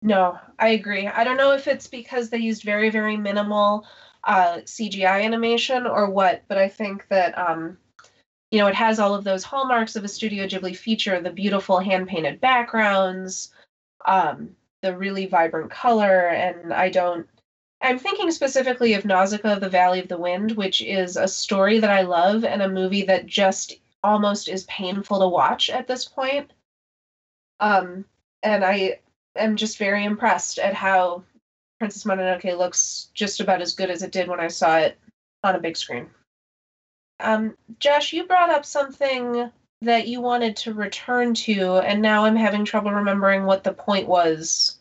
No, 0.00 0.38
I 0.58 0.68
agree. 0.68 1.08
I 1.08 1.24
don't 1.24 1.36
know 1.36 1.52
if 1.52 1.66
it's 1.66 1.88
because 1.88 2.30
they 2.30 2.38
used 2.38 2.62
very, 2.62 2.88
very 2.88 3.16
minimal 3.16 3.84
uh, 4.24 4.58
CGI 4.58 5.24
animation 5.24 5.86
or 5.86 6.08
what, 6.10 6.42
but 6.46 6.58
I 6.58 6.68
think 6.68 7.06
that 7.08 7.36
um, 7.36 7.76
you 8.52 8.60
know 8.60 8.68
it 8.68 8.74
has 8.76 9.00
all 9.00 9.14
of 9.14 9.24
those 9.24 9.42
hallmarks 9.42 9.96
of 9.96 10.04
a 10.04 10.08
Studio 10.08 10.46
Ghibli 10.46 10.76
feature: 10.76 11.20
the 11.20 11.30
beautiful 11.30 11.80
hand 11.80 12.06
painted 12.06 12.40
backgrounds, 12.40 13.52
um, 14.06 14.50
the 14.82 14.96
really 14.96 15.26
vibrant 15.26 15.70
color, 15.70 16.28
and 16.28 16.72
I 16.72 16.88
don't. 16.88 17.28
I'm 17.80 17.98
thinking 17.98 18.30
specifically 18.30 18.94
of 18.94 19.04
Nausicaa, 19.04 19.60
the 19.60 19.68
Valley 19.68 20.00
of 20.00 20.08
the 20.08 20.18
Wind, 20.18 20.52
which 20.52 20.82
is 20.82 21.16
a 21.16 21.28
story 21.28 21.78
that 21.78 21.90
I 21.90 22.02
love 22.02 22.44
and 22.44 22.60
a 22.60 22.68
movie 22.68 23.04
that 23.04 23.26
just 23.26 23.74
almost 24.02 24.48
is 24.48 24.64
painful 24.64 25.20
to 25.20 25.28
watch 25.28 25.70
at 25.70 25.86
this 25.86 26.04
point. 26.04 26.52
Um, 27.60 28.04
and 28.42 28.64
I 28.64 28.98
am 29.36 29.56
just 29.56 29.78
very 29.78 30.04
impressed 30.04 30.58
at 30.58 30.74
how 30.74 31.22
Princess 31.78 32.04
Mononoke 32.04 32.56
looks 32.56 33.10
just 33.14 33.40
about 33.40 33.62
as 33.62 33.74
good 33.74 33.90
as 33.90 34.02
it 34.02 34.12
did 34.12 34.28
when 34.28 34.40
I 34.40 34.48
saw 34.48 34.78
it 34.78 34.98
on 35.44 35.54
a 35.54 35.60
big 35.60 35.76
screen. 35.76 36.08
Um, 37.20 37.56
Josh, 37.78 38.12
you 38.12 38.24
brought 38.24 38.50
up 38.50 38.64
something 38.64 39.50
that 39.82 40.08
you 40.08 40.20
wanted 40.20 40.56
to 40.56 40.74
return 40.74 41.34
to, 41.34 41.78
and 41.78 42.02
now 42.02 42.24
I'm 42.24 42.36
having 42.36 42.64
trouble 42.64 42.90
remembering 42.92 43.44
what 43.44 43.64
the 43.64 43.72
point 43.72 44.08
was. 44.08 44.78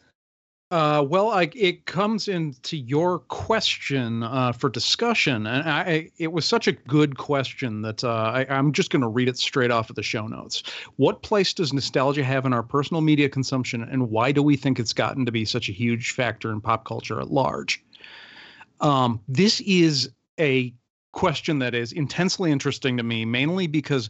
Uh, 0.69 1.01
well, 1.07 1.29
I, 1.29 1.49
it 1.55 1.85
comes 1.85 2.27
into 2.27 2.75
your 2.75 3.19
question 3.19 4.23
uh, 4.23 4.51
for 4.51 4.69
discussion, 4.69 5.47
and 5.47 5.69
I, 5.69 6.09
it 6.17 6.33
was 6.33 6.45
such 6.45 6.67
a 6.67 6.73
good 6.73 7.17
question 7.17 7.81
that 7.83 8.03
uh, 8.03 8.09
I, 8.09 8.45
I'm 8.49 8.73
just 8.73 8.89
going 8.89 9.01
to 9.01 9.07
read 9.07 9.29
it 9.29 9.37
straight 9.37 9.71
off 9.71 9.89
of 9.89 9.95
the 9.95 10.03
show 10.03 10.27
notes. 10.27 10.63
What 10.97 11.21
place 11.21 11.53
does 11.53 11.71
nostalgia 11.71 12.23
have 12.23 12.45
in 12.45 12.51
our 12.51 12.63
personal 12.63 12.99
media 12.99 13.29
consumption, 13.29 13.81
and 13.83 14.09
why 14.09 14.33
do 14.33 14.43
we 14.43 14.57
think 14.57 14.77
it's 14.77 14.91
gotten 14.91 15.25
to 15.25 15.31
be 15.31 15.45
such 15.45 15.69
a 15.69 15.71
huge 15.71 16.11
factor 16.11 16.51
in 16.51 16.59
pop 16.59 16.83
culture 16.83 17.21
at 17.21 17.31
large? 17.31 17.81
Um, 18.81 19.21
this 19.29 19.61
is 19.61 20.09
a 20.37 20.73
question 21.17 21.57
that 21.57 21.73
is 21.73 21.91
intensely 21.93 22.51
interesting 22.51 22.95
to 22.95 23.03
me, 23.03 23.25
mainly 23.25 23.65
because 23.65 24.07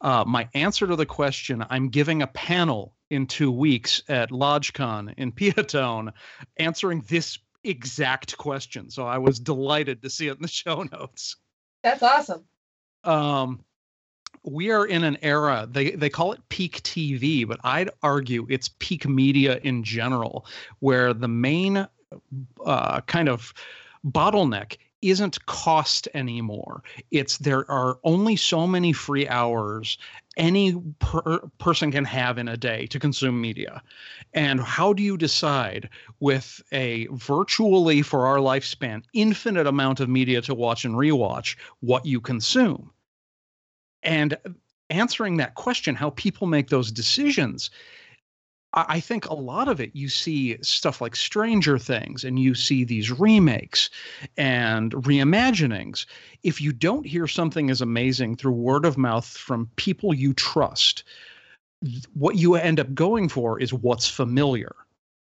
uh, 0.00 0.24
my 0.26 0.48
answer 0.54 0.88
to 0.88 0.96
the 0.96 1.06
question 1.06 1.64
I'm 1.70 1.88
giving 1.88 2.20
a 2.20 2.26
panel 2.26 2.94
in 3.10 3.28
two 3.28 3.52
weeks 3.52 4.02
at 4.08 4.30
LodgeCon 4.30 5.14
in 5.16 5.30
Piatone 5.38 6.12
answering 6.56 7.04
this 7.08 7.38
exact 7.62 8.36
question. 8.36 8.90
So 8.90 9.06
I 9.06 9.18
was 9.18 9.38
delighted 9.38 10.02
to 10.02 10.10
see 10.10 10.26
it 10.26 10.36
in 10.36 10.42
the 10.42 10.48
show 10.62 10.82
notes. 10.82 11.36
That's 11.84 12.02
awesome. 12.02 12.44
Um, 13.04 13.64
we 14.42 14.72
are 14.72 14.84
in 14.84 15.04
an 15.04 15.16
era 15.22 15.68
they 15.70 15.92
they 15.92 16.10
call 16.10 16.32
it 16.32 16.40
peak 16.48 16.82
TV, 16.82 17.46
but 17.46 17.60
I'd 17.62 17.90
argue 18.02 18.46
it's 18.50 18.70
peak 18.80 19.06
media 19.06 19.60
in 19.62 19.84
general, 19.84 20.44
where 20.80 21.14
the 21.14 21.28
main 21.28 21.86
uh, 22.64 23.00
kind 23.02 23.28
of 23.28 23.54
bottleneck 24.04 24.76
isn't 25.02 25.44
cost 25.46 26.08
anymore. 26.14 26.82
It's 27.10 27.38
there 27.38 27.70
are 27.70 27.98
only 28.04 28.36
so 28.36 28.66
many 28.66 28.92
free 28.92 29.28
hours 29.28 29.98
any 30.36 30.74
per- 31.00 31.40
person 31.58 31.90
can 31.90 32.04
have 32.04 32.38
in 32.38 32.48
a 32.48 32.56
day 32.56 32.86
to 32.86 32.98
consume 32.98 33.40
media. 33.40 33.82
And 34.34 34.60
how 34.60 34.92
do 34.92 35.02
you 35.02 35.16
decide 35.16 35.88
with 36.20 36.62
a 36.72 37.06
virtually 37.10 38.02
for 38.02 38.26
our 38.26 38.38
lifespan 38.38 39.02
infinite 39.12 39.66
amount 39.66 40.00
of 40.00 40.08
media 40.08 40.40
to 40.42 40.54
watch 40.54 40.84
and 40.84 40.94
rewatch 40.94 41.56
what 41.80 42.06
you 42.06 42.20
consume? 42.20 42.90
And 44.02 44.36
answering 44.90 45.36
that 45.36 45.54
question, 45.54 45.94
how 45.94 46.10
people 46.10 46.46
make 46.46 46.68
those 46.68 46.92
decisions, 46.92 47.70
I 48.74 49.00
think 49.00 49.26
a 49.26 49.34
lot 49.34 49.68
of 49.68 49.80
it 49.80 49.90
you 49.94 50.10
see 50.10 50.58
stuff 50.62 51.00
like 51.00 51.16
Stranger 51.16 51.78
Things 51.78 52.22
and 52.22 52.38
you 52.38 52.54
see 52.54 52.84
these 52.84 53.10
remakes 53.10 53.88
and 54.36 54.92
reimaginings. 54.92 56.04
If 56.42 56.60
you 56.60 56.72
don't 56.72 57.06
hear 57.06 57.26
something 57.26 57.70
as 57.70 57.80
amazing 57.80 58.36
through 58.36 58.52
word 58.52 58.84
of 58.84 58.98
mouth 58.98 59.26
from 59.26 59.70
people 59.76 60.12
you 60.12 60.34
trust, 60.34 61.04
what 62.12 62.36
you 62.36 62.56
end 62.56 62.78
up 62.78 62.92
going 62.92 63.30
for 63.30 63.58
is 63.58 63.72
what's 63.72 64.08
familiar. 64.08 64.74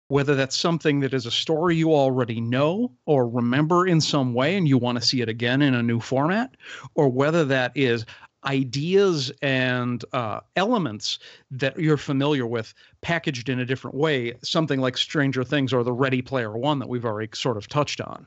Whether 0.10 0.36
that's 0.36 0.58
something 0.58 1.00
that 1.02 1.14
is 1.14 1.26
a 1.26 1.32
story 1.32 1.76
you 1.76 1.94
already 1.94 2.42
know 2.42 2.92
or 3.06 3.30
remember 3.30 3.88
in 3.88 4.02
some 4.02 4.34
way 4.34 4.58
and 4.58 4.68
you 4.68 4.78
want 4.78 5.00
to 5.00 5.06
see 5.06 5.22
it 5.22 5.30
again 5.30 5.62
in 5.62 5.76
a 5.76 5.84
new 5.84 6.00
format, 6.00 6.58
or 6.96 7.08
whether 7.08 7.46
that 7.46 7.72
is 7.76 8.06
ideas 8.46 9.32
and 9.42 10.04
uh, 10.14 10.40
elements 10.56 11.20
that 11.52 11.80
you're 11.80 11.98
familiar 11.98 12.46
with 12.46 12.74
packaged 13.02 13.50
in 13.50 13.60
a 13.60 13.66
different 13.66 13.96
way, 13.96 14.34
something 14.44 14.80
like 14.80 14.98
Stranger 14.98 15.44
Things 15.44 15.74
or 15.74 15.84
the 15.84 15.94
Ready 15.94 16.22
Player 16.22 16.58
One 16.58 16.80
that 16.80 16.90
we've 16.90 17.06
already 17.06 17.30
sort 17.34 17.58
of 17.58 17.68
touched 17.68 18.02
on. 18.02 18.26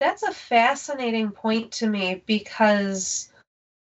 That's 0.00 0.22
a 0.22 0.32
fascinating 0.32 1.30
point 1.30 1.70
to 1.72 1.86
me 1.86 2.22
because 2.26 3.32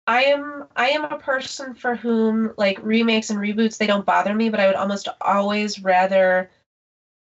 I 0.06 0.24
am 0.24 0.66
I 0.76 0.90
am 0.90 1.04
a 1.04 1.18
person 1.18 1.74
for 1.74 1.96
whom 1.96 2.52
like 2.56 2.78
remakes 2.82 3.30
and 3.30 3.38
reboots 3.38 3.78
they 3.78 3.86
don't 3.86 4.04
bother 4.04 4.34
me, 4.34 4.50
but 4.50 4.60
I 4.60 4.66
would 4.66 4.76
almost 4.76 5.08
always 5.20 5.82
rather 5.82 6.50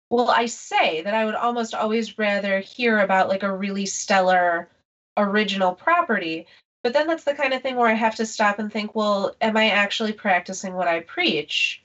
well, 0.09 0.29
I 0.31 0.47
say 0.47 1.01
that 1.01 1.13
I 1.13 1.25
would 1.25 1.35
almost 1.35 1.75
always 1.75 2.17
rather 2.17 2.59
hear 2.59 2.99
about 2.99 3.29
like 3.29 3.43
a 3.43 3.55
really 3.55 3.85
stellar 3.85 4.69
original 5.17 5.73
property. 5.73 6.47
But 6.89 6.93
then 6.93 7.07
that's 7.07 7.23
the 7.23 7.35
kind 7.35 7.53
of 7.53 7.61
thing 7.61 7.75
where 7.75 7.87
I 7.87 7.93
have 7.93 8.15
to 8.15 8.25
stop 8.25 8.57
and 8.57 8.73
think, 8.73 8.95
well, 8.95 9.35
am 9.41 9.55
I 9.55 9.69
actually 9.69 10.11
practicing 10.11 10.73
what 10.73 10.87
I 10.87 11.01
preach? 11.01 11.83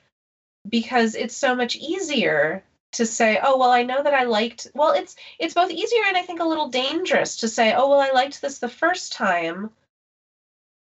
Because 0.66 1.14
it's 1.14 1.36
so 1.36 1.55
much 1.55 1.76
easier 1.76 2.64
to 2.92 3.05
say, 3.05 3.38
oh, 3.42 3.59
well, 3.59 3.70
I 3.70 3.82
know 3.82 4.02
that 4.02 4.14
I 4.14 4.24
liked 4.24 4.68
well, 4.72 4.92
it's 4.92 5.14
it's 5.38 5.52
both 5.52 5.70
easier 5.70 6.00
and 6.07 6.16
I 6.16 6.22
think 6.22 6.40
a 6.40 6.48
little 6.48 6.70
dangerous 6.70 7.36
to 7.36 7.48
say, 7.48 7.74
oh, 7.74 7.90
well, 7.90 8.00
I 8.00 8.12
liked 8.12 8.40
this 8.40 8.61
the 8.61 8.68
first 8.70 9.12
time. 9.12 9.68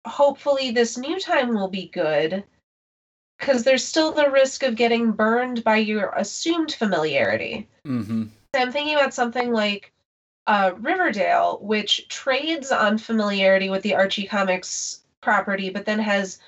Hopefully 0.04 0.72
this 0.72 0.98
new 0.98 1.20
time 1.20 1.54
will 1.54 1.68
be 1.68 1.86
good. 1.86 2.42
Because 3.38 3.62
there's 3.62 3.84
still 3.84 4.10
the 4.10 4.28
risk 4.28 4.64
of 4.64 4.74
getting 4.74 5.12
burned 5.12 5.62
by 5.62 5.76
your 5.76 6.08
assumed 6.16 6.72
familiarity. 6.72 7.68
Mm-hmm. 7.86 8.24
I'm 8.54 8.72
thinking 8.72 8.96
about 8.96 9.14
something 9.14 9.52
like 9.52 9.92
uh, 10.50 10.72
Riverdale, 10.80 11.60
which 11.62 12.08
trades 12.08 12.72
on 12.72 12.98
familiarity 12.98 13.70
with 13.70 13.82
the 13.82 13.94
Archie 13.94 14.26
Comics 14.26 15.02
property, 15.20 15.70
but 15.70 15.86
then 15.86 16.00
has 16.00 16.40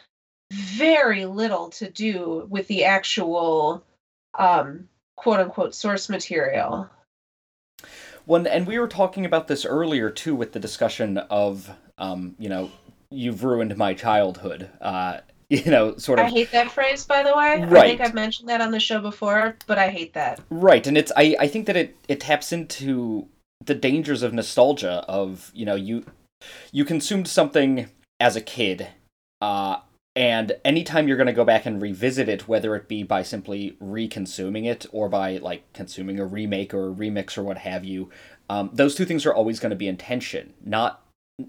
very 0.50 1.24
little 1.24 1.68
to 1.70 1.88
do 1.88 2.48
with 2.50 2.66
the 2.66 2.84
actual 2.84 3.84
um, 4.36 4.88
quote 5.14 5.38
unquote 5.38 5.72
source 5.72 6.08
material. 6.08 6.90
When 8.24 8.44
and 8.48 8.66
we 8.66 8.80
were 8.80 8.88
talking 8.88 9.24
about 9.24 9.46
this 9.46 9.64
earlier 9.64 10.10
too 10.10 10.34
with 10.34 10.50
the 10.50 10.58
discussion 10.58 11.18
of 11.18 11.70
um, 11.96 12.34
you 12.40 12.48
know, 12.48 12.72
you've 13.08 13.44
ruined 13.44 13.76
my 13.76 13.94
childhood. 13.94 14.68
Uh, 14.80 15.18
you 15.48 15.70
know, 15.70 15.96
sort 15.96 16.18
of 16.18 16.26
I 16.26 16.28
hate 16.28 16.50
that 16.50 16.72
phrase, 16.72 17.04
by 17.04 17.22
the 17.22 17.36
way. 17.36 17.64
Right. 17.66 17.84
I 17.84 17.88
think 17.88 18.00
I've 18.00 18.14
mentioned 18.14 18.48
that 18.48 18.60
on 18.60 18.72
the 18.72 18.80
show 18.80 19.00
before, 19.00 19.54
but 19.68 19.78
I 19.78 19.90
hate 19.90 20.14
that. 20.14 20.40
Right, 20.50 20.84
and 20.88 20.98
it's 20.98 21.12
I, 21.16 21.36
I 21.38 21.46
think 21.46 21.66
that 21.66 21.76
it, 21.76 21.96
it 22.08 22.18
taps 22.18 22.52
into 22.52 23.28
the 23.66 23.74
dangers 23.74 24.22
of 24.22 24.32
nostalgia 24.32 25.04
of, 25.08 25.50
you 25.54 25.64
know, 25.64 25.74
you 25.74 26.04
you 26.72 26.84
consumed 26.84 27.28
something 27.28 27.88
as 28.18 28.36
a 28.36 28.40
kid, 28.40 28.88
uh, 29.40 29.76
and 30.14 30.56
anytime 30.64 31.08
you're 31.08 31.16
gonna 31.16 31.32
go 31.32 31.44
back 31.44 31.66
and 31.66 31.80
revisit 31.80 32.28
it, 32.28 32.48
whether 32.48 32.74
it 32.76 32.88
be 32.88 33.02
by 33.02 33.22
simply 33.22 33.76
reconsuming 33.82 34.66
it 34.66 34.86
or 34.92 35.08
by 35.08 35.38
like 35.38 35.72
consuming 35.72 36.18
a 36.18 36.26
remake 36.26 36.74
or 36.74 36.90
a 36.90 36.94
remix 36.94 37.38
or 37.38 37.42
what 37.42 37.58
have 37.58 37.84
you, 37.84 38.10
um, 38.50 38.70
those 38.72 38.94
two 38.94 39.04
things 39.04 39.24
are 39.24 39.34
always 39.34 39.60
gonna 39.60 39.76
be 39.76 39.88
in 39.88 39.96
tension. 39.96 40.54
Not 40.64 41.02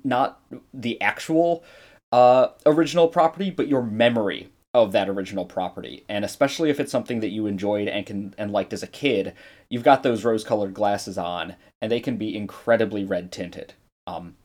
not 0.03 0.41
the 0.73 1.01
actual 1.01 1.63
uh, 2.11 2.49
original 2.65 3.07
property, 3.07 3.49
but 3.49 3.67
your 3.67 3.83
memory 3.83 4.49
of 4.73 4.91
that 4.91 5.09
original 5.09 5.45
property. 5.45 6.03
And 6.09 6.25
especially 6.25 6.69
if 6.69 6.79
it's 6.79 6.91
something 6.91 7.19
that 7.19 7.29
you 7.29 7.45
enjoyed 7.45 7.87
and 7.87 8.05
can 8.05 8.33
and 8.37 8.51
liked 8.51 8.73
as 8.73 8.83
a 8.83 8.87
kid, 8.87 9.33
you've 9.73 9.81
got 9.81 10.03
those 10.03 10.23
rose 10.23 10.43
colored 10.43 10.71
glasses 10.71 11.17
on, 11.17 11.55
and 11.81 11.91
they 11.91 11.99
can 11.99 12.15
be 12.15 12.37
incredibly 12.37 13.03
red 13.03 13.31
tinted. 13.31 13.73
Um, 14.05 14.35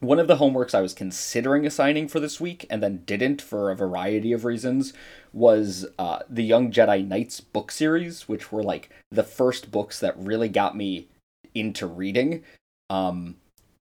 one 0.00 0.18
of 0.18 0.26
the 0.26 0.36
homeworks 0.36 0.74
I 0.74 0.82
was 0.82 0.92
considering 0.92 1.64
assigning 1.64 2.06
for 2.06 2.20
this 2.20 2.38
week 2.38 2.66
and 2.68 2.82
then 2.82 3.02
didn't 3.06 3.40
for 3.40 3.70
a 3.70 3.76
variety 3.76 4.30
of 4.34 4.44
reasons 4.44 4.92
was 5.32 5.86
uh, 5.98 6.18
the 6.28 6.44
Young 6.44 6.70
Jedi 6.70 7.06
Knights 7.08 7.40
book 7.40 7.72
series, 7.72 8.28
which 8.28 8.52
were 8.52 8.62
like 8.62 8.90
the 9.10 9.22
first 9.22 9.70
books 9.70 10.00
that 10.00 10.18
really 10.18 10.50
got 10.50 10.76
me 10.76 11.08
into 11.54 11.86
reading. 11.86 12.44
Um, 12.90 13.36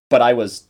but 0.09 0.21
I 0.21 0.31
was 0.31 0.67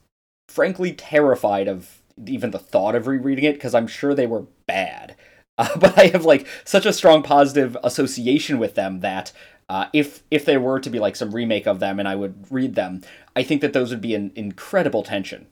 frankly 0.49 0.93
terrified 0.93 1.67
of 1.67 2.01
even 2.25 2.49
the 2.49 2.57
thought 2.57 2.95
of 2.95 3.05
rereading 3.05 3.45
it 3.45 3.53
because 3.53 3.75
I'm 3.75 3.87
sure 3.87 4.15
they 4.15 4.25
were 4.25 4.47
bad. 4.65 5.15
Uh, 5.59 5.69
but 5.77 5.95
I 5.95 6.07
have 6.07 6.25
like 6.25 6.47
such 6.65 6.87
a 6.87 6.93
strong 6.93 7.21
positive 7.21 7.77
association 7.83 8.57
with 8.57 8.73
them 8.73 9.01
that 9.01 9.31
uh, 9.69 9.87
if 9.93 10.23
if 10.31 10.45
there 10.45 10.59
were 10.59 10.79
to 10.79 10.89
be 10.89 10.99
like 10.99 11.15
some 11.15 11.33
remake 11.33 11.67
of 11.67 11.79
them 11.79 11.99
and 11.99 12.07
I 12.07 12.15
would 12.15 12.51
read 12.51 12.75
them, 12.75 13.01
I 13.35 13.43
think 13.43 13.61
that 13.61 13.73
those 13.73 13.89
would 13.89 14.01
be 14.01 14.15
an 14.15 14.31
incredible 14.35 15.03
tension. 15.03 15.47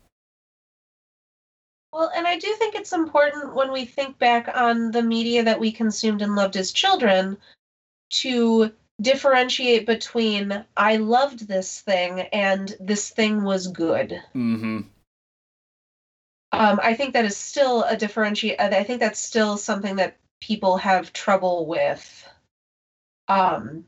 Well, 1.93 2.12
and 2.16 2.26
I 2.26 2.38
do 2.38 2.47
think 2.53 2.76
it's 2.76 2.93
important 2.93 3.53
when 3.53 3.72
we 3.72 3.86
think 3.86 4.18
back 4.18 4.49
on 4.53 4.91
the 4.91 5.03
media 5.03 5.43
that 5.43 5.59
we 5.59 5.72
consumed 5.72 6.22
and 6.22 6.36
loved 6.36 6.55
as 6.55 6.72
children 6.72 7.38
to 8.12 8.72
differentiate 9.01 9.86
between 9.86 10.64
I 10.78 10.97
loved 10.97 11.47
this 11.47 11.82
thing 11.82 12.22
and 12.32 12.76
this 12.80 13.09
thing 13.09 13.43
was 13.43 13.68
good. 13.68 14.22
Mm-hmm. 14.36 14.82
Um, 16.53 16.80
I 16.84 16.93
think 16.93 17.14
that 17.14 17.26
is 17.26 17.38
still 17.38 17.84
a 17.84 17.95
differentiate. 17.95 18.59
uh, 18.59 18.70
I 18.72 18.84
think 18.84 18.99
that's 18.99 19.20
still 19.20 19.57
something 19.57 19.95
that 19.97 20.18
people 20.41 20.78
have 20.78 21.14
trouble 21.14 21.66
with. 21.66 22.28
Um, 23.28 23.86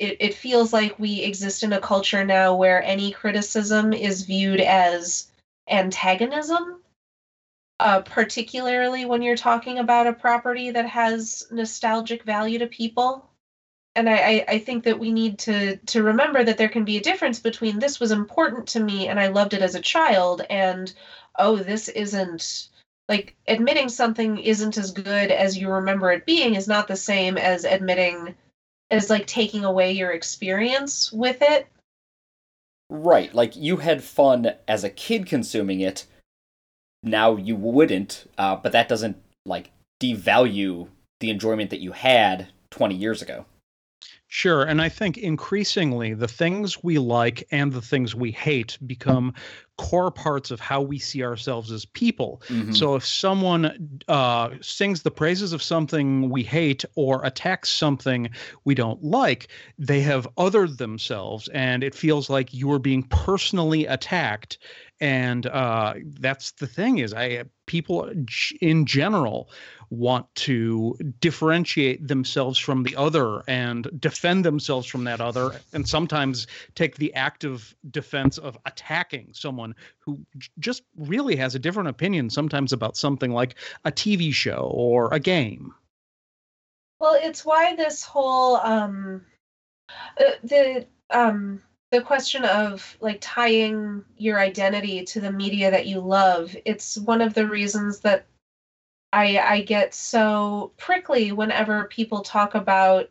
it, 0.00 0.16
it 0.18 0.34
feels 0.34 0.72
like 0.72 0.98
we 0.98 1.22
exist 1.22 1.62
in 1.62 1.72
a 1.72 1.78
culture 1.78 2.24
now 2.24 2.54
where 2.54 2.82
any 2.82 3.10
criticism 3.10 3.92
is 3.92 4.22
viewed 4.22 4.60
as 4.60 5.24
antagonism, 5.68 6.78
uh, 7.80 8.00
particularly 8.00 9.04
when 9.04 9.22
you're 9.22 9.34
talking 9.34 9.78
about 9.78 10.06
a 10.06 10.12
property 10.12 10.70
that 10.70 10.86
has 10.86 11.42
nostalgic 11.50 12.22
value 12.22 12.58
to 12.58 12.66
people. 12.66 13.28
And 13.96 14.08
I, 14.08 14.16
I, 14.16 14.42
I 14.48 14.58
think 14.58 14.84
that 14.84 14.98
we 14.98 15.10
need 15.10 15.38
to 15.40 15.74
to 15.86 16.02
remember 16.02 16.42
that 16.44 16.56
there 16.56 16.68
can 16.68 16.84
be 16.84 16.96
a 16.96 17.00
difference 17.00 17.38
between 17.38 17.78
this 17.78 18.00
was 18.00 18.10
important 18.10 18.66
to 18.68 18.80
me 18.80 19.06
and 19.08 19.20
I 19.20 19.26
loved 19.26 19.52
it 19.54 19.62
as 19.62 19.74
a 19.74 19.80
child 19.80 20.42
and 20.50 20.92
oh, 21.38 21.60
this 21.60 21.88
isn't 21.88 22.68
like 23.08 23.34
admitting 23.48 23.88
something 23.88 24.38
isn't 24.38 24.76
as 24.78 24.90
good 24.92 25.30
as 25.30 25.56
you 25.56 25.68
remember 25.68 26.10
it 26.12 26.24
being 26.24 26.54
is 26.54 26.68
not 26.68 26.86
the 26.86 26.96
same 26.96 27.36
as 27.36 27.64
admitting 27.64 28.32
as 28.90 29.10
like 29.10 29.26
taking 29.26 29.64
away 29.64 29.92
your 29.92 30.10
experience 30.10 31.12
with 31.12 31.38
it. 31.42 31.66
Right, 32.88 33.32
like 33.34 33.54
you 33.54 33.76
had 33.76 34.02
fun 34.02 34.52
as 34.66 34.82
a 34.82 34.90
kid 34.90 35.26
consuming 35.26 35.80
it. 35.80 36.06
Now 37.02 37.36
you 37.36 37.54
wouldn't, 37.56 38.28
uh, 38.36 38.56
but 38.56 38.72
that 38.72 38.88
doesn't 38.88 39.16
like 39.46 39.70
devalue 40.00 40.88
the 41.20 41.30
enjoyment 41.30 41.70
that 41.70 41.80
you 41.80 41.92
had 41.92 42.48
20 42.70 42.94
years 42.94 43.22
ago. 43.22 43.46
Sure. 44.32 44.62
And 44.62 44.80
I 44.80 44.88
think 44.88 45.18
increasingly 45.18 46.14
the 46.14 46.28
things 46.28 46.84
we 46.84 46.98
like 46.98 47.42
and 47.50 47.72
the 47.72 47.82
things 47.82 48.14
we 48.14 48.30
hate 48.30 48.78
become 48.86 49.34
core 49.76 50.12
parts 50.12 50.52
of 50.52 50.60
how 50.60 50.80
we 50.80 51.00
see 51.00 51.24
ourselves 51.24 51.72
as 51.72 51.84
people. 51.84 52.40
Mhm. 52.46 52.72
So 52.72 52.94
if 52.94 53.04
someone 53.04 54.00
uh, 54.06 54.50
sings 54.60 55.02
the 55.02 55.10
praises 55.10 55.52
of 55.52 55.60
something 55.64 56.30
we 56.30 56.44
hate 56.44 56.84
or 56.94 57.24
attacks 57.24 57.70
something 57.70 58.30
we 58.64 58.76
don't 58.76 59.02
like, 59.02 59.48
they 59.78 60.00
have 60.02 60.28
othered 60.36 60.76
themselves 60.76 61.48
and 61.48 61.82
it 61.82 61.92
feels 61.92 62.30
like 62.30 62.54
you 62.54 62.70
are 62.70 62.78
being 62.78 63.02
personally 63.02 63.84
attacked. 63.86 64.58
And 65.00 65.46
uh, 65.46 65.94
that's 66.20 66.52
the 66.52 66.68
thing 66.68 66.98
is 66.98 67.12
I 67.12 67.44
people 67.66 68.12
in 68.60 68.84
general 68.86 69.50
want 69.90 70.32
to 70.36 70.96
differentiate 71.20 72.06
themselves 72.06 72.58
from 72.58 72.84
the 72.84 72.94
other 72.96 73.42
and 73.48 73.88
defend 74.00 74.44
themselves 74.44 74.86
from 74.86 75.04
that 75.04 75.20
other 75.20 75.60
and 75.72 75.88
sometimes 75.88 76.46
take 76.76 76.96
the 76.96 77.12
active 77.14 77.74
defense 77.90 78.38
of 78.38 78.56
attacking 78.66 79.28
someone 79.32 79.74
who 79.98 80.18
just 80.60 80.82
really 80.96 81.34
has 81.34 81.56
a 81.56 81.58
different 81.58 81.88
opinion 81.88 82.30
sometimes 82.30 82.72
about 82.72 82.96
something 82.96 83.32
like 83.32 83.56
a 83.84 83.90
TV 83.90 84.32
show 84.32 84.70
or 84.72 85.12
a 85.12 85.18
game. 85.18 85.74
Well, 87.00 87.18
it's 87.20 87.44
why 87.44 87.74
this 87.74 88.04
whole 88.04 88.56
um 88.56 89.22
uh, 90.20 90.32
the 90.44 90.86
um 91.10 91.62
the 91.90 92.00
question 92.00 92.44
of 92.44 92.96
like 93.00 93.18
tying 93.20 94.04
your 94.16 94.38
identity 94.38 95.04
to 95.04 95.20
the 95.20 95.32
media 95.32 95.70
that 95.72 95.86
you 95.86 95.98
love, 95.98 96.54
it's 96.64 96.96
one 96.96 97.20
of 97.20 97.34
the 97.34 97.48
reasons 97.48 98.00
that 98.00 98.26
I 99.12 99.38
I 99.38 99.62
get 99.62 99.94
so 99.94 100.72
prickly 100.76 101.32
whenever 101.32 101.86
people 101.88 102.22
talk 102.22 102.54
about 102.54 103.10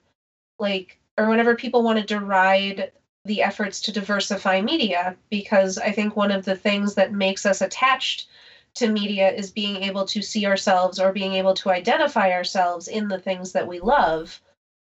like 0.59 0.99
or 1.17 1.29
whenever 1.29 1.55
people 1.55 1.83
want 1.83 1.99
to 1.99 2.05
deride 2.05 2.91
the 3.25 3.41
efforts 3.43 3.81
to 3.81 3.91
diversify 3.91 4.61
media 4.61 5.17
because 5.29 5.77
I 5.77 5.91
think 5.91 6.15
one 6.15 6.31
of 6.31 6.45
the 6.45 6.55
things 6.55 6.95
that 6.95 7.11
makes 7.13 7.45
us 7.45 7.61
attached 7.61 8.27
to 8.75 8.89
media 8.89 9.31
is 9.31 9.51
being 9.51 9.83
able 9.83 10.05
to 10.05 10.21
see 10.21 10.45
ourselves 10.45 10.99
or 10.99 11.11
being 11.11 11.33
able 11.33 11.53
to 11.55 11.69
identify 11.71 12.31
ourselves 12.31 12.87
in 12.87 13.07
the 13.09 13.19
things 13.19 13.51
that 13.53 13.67
we 13.67 13.79
love. 13.79 14.39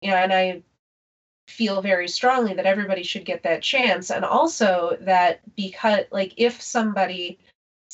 You 0.03 0.11
know, 0.11 0.17
and 0.17 0.33
I 0.33 0.63
feel 1.49 1.81
very 1.81 2.09
strongly 2.09 2.55
that 2.55 2.67
everybody 2.67 3.03
should 3.03 3.25
get 3.25 3.43
that 3.45 3.63
chance 3.63 4.11
and 4.11 4.25
also 4.25 4.97
that 5.01 5.41
because 5.57 6.05
like 6.11 6.35
if 6.37 6.61
somebody 6.61 7.39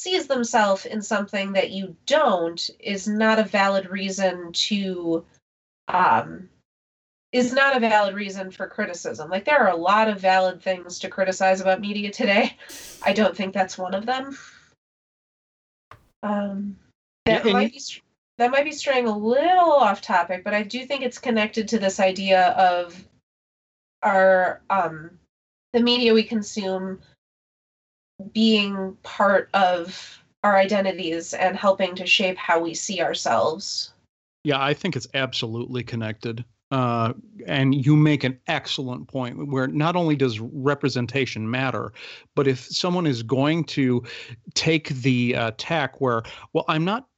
sees 0.02 0.26
themselves 0.26 0.84
in 0.84 1.00
something 1.00 1.52
that 1.52 1.70
you 1.70 1.94
don't 2.06 2.70
is 2.80 3.06
not 3.06 3.38
a 3.38 3.44
valid 3.44 3.88
reason 3.88 4.52
to 4.52 5.24
um 5.88 6.48
is 7.30 7.52
not 7.52 7.76
a 7.76 7.80
valid 7.80 8.14
reason 8.14 8.50
for 8.50 8.66
criticism. 8.66 9.30
Like 9.30 9.44
there 9.44 9.60
are 9.60 9.70
a 9.72 9.76
lot 9.76 10.08
of 10.08 10.20
valid 10.20 10.60
things 10.60 10.98
to 10.98 11.08
criticize 11.08 11.60
about 11.60 11.80
media 11.80 12.10
today. 12.10 12.56
I 13.02 13.12
don't 13.12 13.36
think 13.36 13.54
that's 13.54 13.78
one 13.78 13.94
of 13.94 14.04
them. 14.04 14.36
Um 16.22 16.76
that 17.26 17.44
Yeah, 17.44 17.52
might 17.52 17.72
be 17.72 17.80
that 18.38 18.50
might 18.50 18.64
be 18.64 18.72
straying 18.72 19.06
a 19.06 19.16
little 19.16 19.72
off 19.72 20.00
topic, 20.00 20.42
but 20.42 20.52
I 20.54 20.64
do 20.64 20.84
think 20.84 21.02
it's 21.02 21.18
connected 21.18 21.68
to 21.68 21.78
this 21.78 22.00
idea 22.00 22.48
of 22.50 23.08
our 24.02 24.62
um 24.68 25.18
the 25.72 25.80
media 25.80 26.12
we 26.12 26.24
consume 26.24 27.00
being 28.32 28.96
part 29.02 29.48
of 29.54 30.22
our 30.44 30.56
identities 30.56 31.34
and 31.34 31.56
helping 31.56 31.94
to 31.94 32.06
shape 32.06 32.36
how 32.36 32.60
we 32.60 32.74
see 32.74 33.00
ourselves. 33.00 33.92
Yeah, 34.44 34.60
I 34.60 34.74
think 34.74 34.96
it's 34.96 35.06
absolutely 35.14 35.82
connected. 35.82 36.44
Uh, 36.72 37.12
and 37.46 37.84
you 37.84 37.94
make 37.94 38.24
an 38.24 38.38
excellent 38.46 39.06
point 39.06 39.46
where 39.48 39.66
not 39.66 39.94
only 39.94 40.16
does 40.16 40.40
representation 40.40 41.48
matter, 41.48 41.92
but 42.34 42.48
if 42.48 42.60
someone 42.60 43.06
is 43.06 43.22
going 43.22 43.62
to 43.62 44.02
take 44.54 44.88
the 44.88 45.36
uh, 45.36 45.50
tack 45.58 46.00
where, 46.00 46.22
well, 46.54 46.64
I'm 46.68 46.84
not 46.84 47.08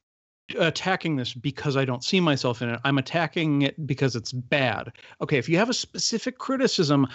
attacking 0.59 1.15
this 1.15 1.33
because 1.33 1.77
I 1.77 1.85
don't 1.85 2.03
see 2.03 2.19
myself 2.19 2.61
in 2.61 2.69
it, 2.69 2.81
I'm 2.83 2.97
attacking 2.97 3.61
it 3.61 3.87
because 3.87 4.15
it's 4.15 4.33
bad. 4.33 4.91
Okay, 5.21 5.37
if 5.37 5.47
you 5.47 5.57
have 5.57 5.69
a 5.69 5.73
specific 5.73 6.37
criticism, 6.37 7.07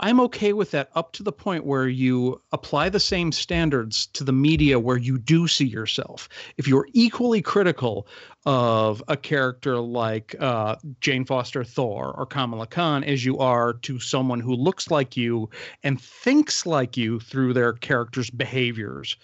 I'm 0.00 0.18
okay 0.20 0.52
with 0.52 0.72
that 0.72 0.90
up 0.96 1.12
to 1.12 1.22
the 1.22 1.32
point 1.32 1.64
where 1.64 1.86
you 1.86 2.42
apply 2.50 2.88
the 2.88 2.98
same 2.98 3.30
standards 3.30 4.06
to 4.08 4.24
the 4.24 4.32
media 4.32 4.80
where 4.80 4.96
you 4.96 5.18
do 5.18 5.46
see 5.46 5.66
yourself. 5.66 6.28
If 6.56 6.66
you're 6.66 6.88
equally 6.92 7.40
critical 7.40 8.08
of 8.44 9.02
a 9.06 9.16
character 9.16 9.78
like 9.78 10.34
uh, 10.40 10.76
Jane 11.00 11.24
Foster 11.24 11.62
Thor 11.62 12.12
or 12.16 12.26
Kamala 12.26 12.66
Khan 12.66 13.04
as 13.04 13.24
you 13.24 13.38
are 13.38 13.72
to 13.72 14.00
someone 14.00 14.40
who 14.40 14.54
looks 14.54 14.90
like 14.90 15.16
you 15.16 15.48
and 15.84 16.00
thinks 16.00 16.66
like 16.66 16.96
you 16.96 17.20
through 17.20 17.52
their 17.52 17.72
character's 17.72 18.30
behaviors, 18.30 19.16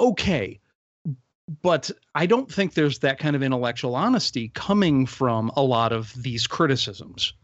okay. 0.00 0.60
But 1.60 1.90
I 2.14 2.24
don't 2.24 2.50
think 2.50 2.72
there's 2.72 3.00
that 3.00 3.18
kind 3.18 3.36
of 3.36 3.42
intellectual 3.42 3.94
honesty 3.96 4.48
coming 4.54 5.04
from 5.04 5.50
a 5.56 5.62
lot 5.62 5.92
of 5.92 6.10
these 6.22 6.46
criticisms. 6.46 7.34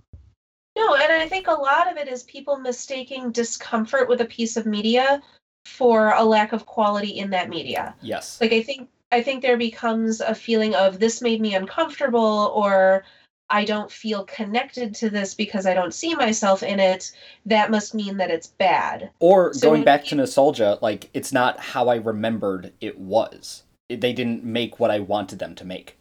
No, 0.91 0.97
and 0.97 1.12
I 1.12 1.28
think 1.28 1.47
a 1.47 1.53
lot 1.53 1.91
of 1.91 1.97
it 1.97 2.09
is 2.09 2.22
people 2.24 2.59
mistaking 2.59 3.30
discomfort 3.32 4.09
with 4.09 4.20
a 4.20 4.24
piece 4.24 4.57
of 4.57 4.66
media 4.66 5.22
for 5.64 6.11
a 6.12 6.24
lack 6.24 6.53
of 6.53 6.66
quality 6.66 7.11
in 7.11 7.30
that 7.30 7.49
media. 7.49 7.95
Yes. 8.01 8.41
Like 8.41 8.53
I 8.53 8.62
think 8.62 8.88
I 9.12 9.22
think 9.22 9.43
there 9.43 9.57
becomes 9.57 10.20
a 10.20 10.34
feeling 10.34 10.74
of 10.74 10.99
this 11.01 11.20
made 11.20 11.41
me 11.41 11.55
uncomfortable 11.55 12.53
or 12.55 13.05
I 13.53 13.64
don't 13.64 13.91
feel 13.91 14.24
connected 14.24 14.95
to 14.97 15.11
this 15.11 15.34
because 15.34 15.66
I 15.66 15.74
don't 15.74 15.93
see 15.93 16.14
myself 16.14 16.62
in 16.62 16.78
it. 16.78 17.11
That 17.47 17.70
must 17.70 17.95
mean 17.95 18.16
that 18.18 18.30
it's 18.30 18.47
bad. 18.47 19.11
Or 19.18 19.53
So 19.53 19.70
going 19.70 19.84
back 19.84 20.05
you- 20.05 20.11
to 20.11 20.14
nostalgia, 20.16 20.78
like 20.80 21.11
it's 21.14 21.32
not 21.32 21.59
how 21.59 21.88
I 21.88 21.97
remembered 21.97 22.72
it 22.80 22.99
was. 22.99 23.64
They 23.88 24.12
didn't 24.12 24.45
make 24.45 24.78
what 24.78 24.93
I 24.93 25.01
wanted 25.01 25.41
them 25.41 25.57
to 25.57 25.64
make. 25.64 25.97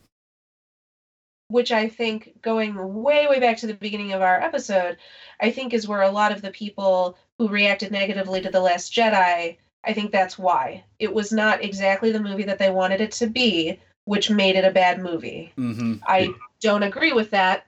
Which 1.49 1.71
I 1.71 1.89
think, 1.89 2.31
going 2.41 3.01
way, 3.01 3.27
way 3.27 3.39
back 3.39 3.57
to 3.57 3.67
the 3.67 3.73
beginning 3.73 4.13
of 4.13 4.21
our 4.21 4.41
episode, 4.41 4.97
I 5.41 5.51
think 5.51 5.73
is 5.73 5.87
where 5.87 6.03
a 6.03 6.09
lot 6.09 6.31
of 6.31 6.41
the 6.41 6.51
people 6.51 7.17
who 7.37 7.49
reacted 7.49 7.91
negatively 7.91 8.39
to 8.41 8.49
The 8.49 8.61
Last 8.61 8.93
Jedi, 8.93 9.57
I 9.83 9.93
think 9.93 10.11
that's 10.11 10.37
why. 10.37 10.83
It 10.99 11.13
was 11.13 11.31
not 11.31 11.63
exactly 11.63 12.11
the 12.11 12.21
movie 12.21 12.43
that 12.43 12.59
they 12.59 12.69
wanted 12.69 13.01
it 13.01 13.11
to 13.13 13.27
be, 13.27 13.79
which 14.05 14.29
made 14.29 14.55
it 14.55 14.63
a 14.63 14.71
bad 14.71 14.99
movie. 14.99 15.51
Mm-hmm. 15.57 15.95
I 16.07 16.29
don't 16.61 16.83
agree 16.83 17.13
with 17.13 17.31
that 17.31 17.65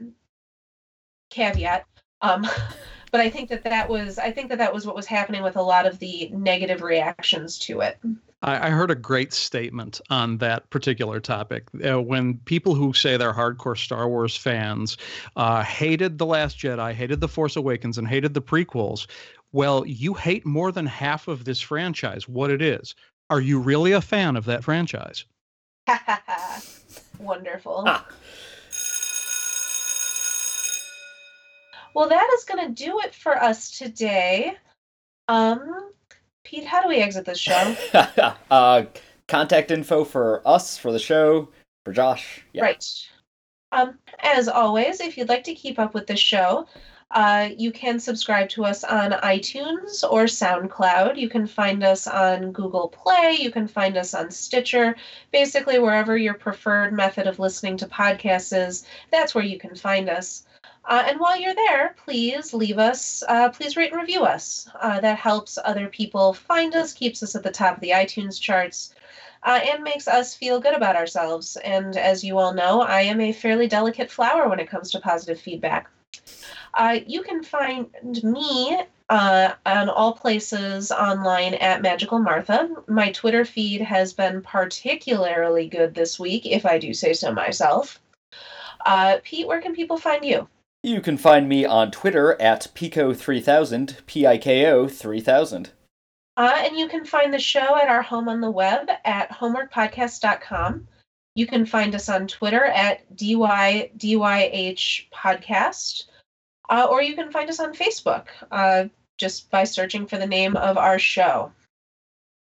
caveat. 1.32 1.84
Um, 2.22 2.46
but 3.12 3.20
I 3.20 3.30
think 3.30 3.50
that 3.50 3.64
that 3.64 3.90
was 3.90 4.18
I 4.18 4.32
think 4.32 4.50
that 4.50 4.58
that 4.58 4.74
was 4.74 4.86
what 4.86 4.96
was 4.96 5.06
happening 5.06 5.44
with 5.44 5.58
a 5.58 5.62
lot 5.62 5.86
of 5.86 6.00
the 6.00 6.30
negative 6.34 6.82
reactions 6.82 7.60
to 7.60 7.82
it. 7.82 8.00
I, 8.42 8.68
I 8.68 8.70
heard 8.70 8.90
a 8.90 8.96
great 8.96 9.34
statement 9.34 10.02
on 10.10 10.38
that 10.40 10.70
particular 10.70 11.20
topic 11.20 11.66
uh, 11.86 12.02
when 12.02 12.38
people 12.40 12.74
who 12.74 12.94
say 12.94 13.18
they're 13.18 13.34
hardcore 13.34 13.78
Star 13.78 14.08
Wars 14.08 14.36
fans 14.36 14.98
uh, 15.36 15.64
hated 15.64 16.18
the 16.18 16.26
Last 16.26 16.58
Jedi, 16.58 16.94
hated 16.94 17.22
the 17.22 17.28
Force 17.28 17.56
Awakens, 17.56 17.98
and 17.98 18.08
hated 18.08 18.34
the 18.34 18.42
prequels. 18.42 19.08
Well, 19.52 19.86
you 19.86 20.14
hate 20.14 20.46
more 20.46 20.72
than 20.72 20.86
half 20.86 21.28
of 21.28 21.44
this 21.44 21.60
franchise. 21.60 22.28
What 22.28 22.50
it 22.50 22.62
is? 22.62 22.96
Are 23.30 23.42
you 23.42 23.60
really 23.60 23.92
a 23.92 24.02
fan 24.02 24.38
of 24.38 24.46
that 24.46 24.64
franchise? 24.64 25.26
Wonderful. 27.20 27.84
Ah. 27.86 28.08
Well, 31.94 32.10
that 32.10 32.30
is 32.38 32.44
going 32.44 32.68
to 32.68 32.84
do 32.84 33.00
it 33.00 33.14
for 33.14 33.36
us 33.36 33.78
today. 33.78 34.58
Um, 35.28 35.92
Pete, 36.44 36.66
how 36.66 36.82
do 36.82 36.90
we 36.90 36.98
exit 36.98 37.26
this 37.26 37.40
show? 37.40 37.76
uh, 38.52 38.84
contact 39.28 39.72
info 39.72 40.04
for 40.04 40.42
us, 40.46 40.78
for 40.78 40.92
the 40.92 41.00
show, 41.00 41.50
for 41.86 41.94
Josh. 41.94 42.44
Yeah. 42.54 42.64
Right. 42.64 42.86
Um, 43.72 43.98
as 44.20 44.48
always, 44.48 45.00
if 45.00 45.18
you'd 45.18 45.30
like 45.30 45.46
to 45.46 45.56
keep 45.56 45.80
up 45.80 45.94
with 45.94 46.08
the 46.08 46.18
show, 46.18 46.68
uh, 47.12 47.50
you 47.58 47.72
can 47.72 48.00
subscribe 48.00 48.50
to 48.50 48.66
us 48.66 48.84
on 48.84 49.12
iTunes 49.12 50.04
or 50.10 50.26
SoundCloud. 50.26 51.18
You 51.18 51.30
can 51.30 51.46
find 51.46 51.84
us 51.84 52.08
on 52.08 52.52
Google 52.52 52.88
Play. 52.88 53.38
You 53.40 53.52
can 53.52 53.68
find 53.68 53.98
us 53.98 54.14
on 54.14 54.32
Stitcher. 54.32 54.96
Basically, 55.32 55.80
wherever 55.80 56.18
your 56.18 56.34
preferred 56.34 56.94
method 56.94 57.28
of 57.28 57.40
listening 57.40 57.78
to 57.78 57.88
podcasts 57.88 58.68
is, 58.68 58.86
that's 59.12 59.36
where 59.36 59.44
you 59.44 59.60
can 59.60 59.76
find 59.76 60.10
us. 60.10 60.44
Uh, 60.86 61.04
and 61.08 61.20
while 61.20 61.40
you're 61.40 61.54
there, 61.54 61.96
please 62.04 62.54
leave 62.54 62.80
us, 62.80 63.24
uh, 63.28 63.50
please 63.50 63.78
rate 63.78 63.92
and 63.92 64.02
review 64.02 64.24
us. 64.24 64.68
Uh, 64.82 65.00
that 65.00 65.18
helps 65.18 65.60
other 65.64 65.88
people 65.88 66.34
find 66.34 66.76
us, 66.76 66.92
keeps 66.92 67.22
us 67.22 67.36
at 67.36 67.44
the 67.44 67.52
top 67.52 67.76
of 67.76 67.82
the 67.82 67.92
iTunes 67.92 68.42
charts, 68.42 68.94
uh, 69.44 69.60
and 69.72 69.84
makes 69.84 70.08
us 70.08 70.36
feel 70.36 70.60
good 70.60 70.74
about 70.74 70.96
ourselves. 70.96 71.56
And 71.58 71.96
as 71.98 72.24
you 72.24 72.40
all 72.40 72.54
know, 72.54 72.82
I 72.82 73.02
am 73.02 73.22
a 73.22 73.32
fairly 73.32 73.68
delicate 73.68 74.10
flower 74.10 74.50
when 74.50 74.60
it 74.60 74.70
comes 74.70 74.92
to 74.92 75.00
positive 75.00 75.40
feedback. 75.40 75.90
Uh, 76.74 77.00
you 77.06 77.22
can 77.22 77.44
find 77.44 77.90
me 78.24 78.82
uh, 79.10 79.54
on 79.66 79.90
all 79.90 80.14
places 80.14 80.92
online 80.92 81.54
at 81.56 81.82
Magical 81.82 82.18
Martha. 82.18 82.70
My 82.88 83.12
Twitter 83.12 83.46
feed 83.46 83.82
has 83.82 84.14
been 84.14 84.42
particularly 84.42 85.68
good 85.68 85.94
this 85.94 86.18
week, 86.18 86.46
if 86.46 86.66
I 86.66 86.80
do 86.80 86.94
say 86.94 87.14
so 87.14 87.32
myself. 87.34 88.00
Pete, 89.24 89.48
where 89.48 89.62
can 89.62 89.76
people 89.76 89.98
find 89.98 90.26
you? 90.26 90.48
You 90.84 91.00
can 91.00 91.18
find 91.18 91.48
me 91.48 91.64
on 91.64 91.92
Twitter 91.92 92.42
at 92.42 92.68
Piko3000, 92.74 94.06
P 94.08 94.26
I 94.26 94.38
K 94.40 94.66
O 94.66 94.88
3000. 94.88 95.72
Uh, 96.38 96.54
and 96.58 96.76
you 96.76 96.88
can 96.88 97.06
find 97.06 97.32
the 97.32 97.40
show 97.40 97.78
at 97.78 97.88
our 97.88 98.02
home 98.02 98.28
on 98.28 98.42
the 98.42 98.50
web 98.50 98.90
at 99.06 99.30
homeworkpodcast.com. 99.30 100.88
You 101.36 101.46
can 101.46 101.66
find 101.66 101.94
us 101.94 102.10
on 102.10 102.28
Twitter 102.28 102.66
at 102.66 103.16
DYDYH 103.16 105.10
Podcast, 105.14 106.06
uh, 106.70 106.88
or 106.90 107.04
you 107.04 107.16
can 107.16 107.32
find 107.32 107.50
us 107.50 107.60
on 107.60 107.74
Facebook 107.74 108.26
uh, 108.52 108.86
just 109.18 109.52
by 109.52 109.64
searching 109.64 110.08
for 110.08 110.18
the 110.18 110.26
name 110.26 110.58
of 110.58 110.78
our 110.78 110.98
show. 110.98 111.52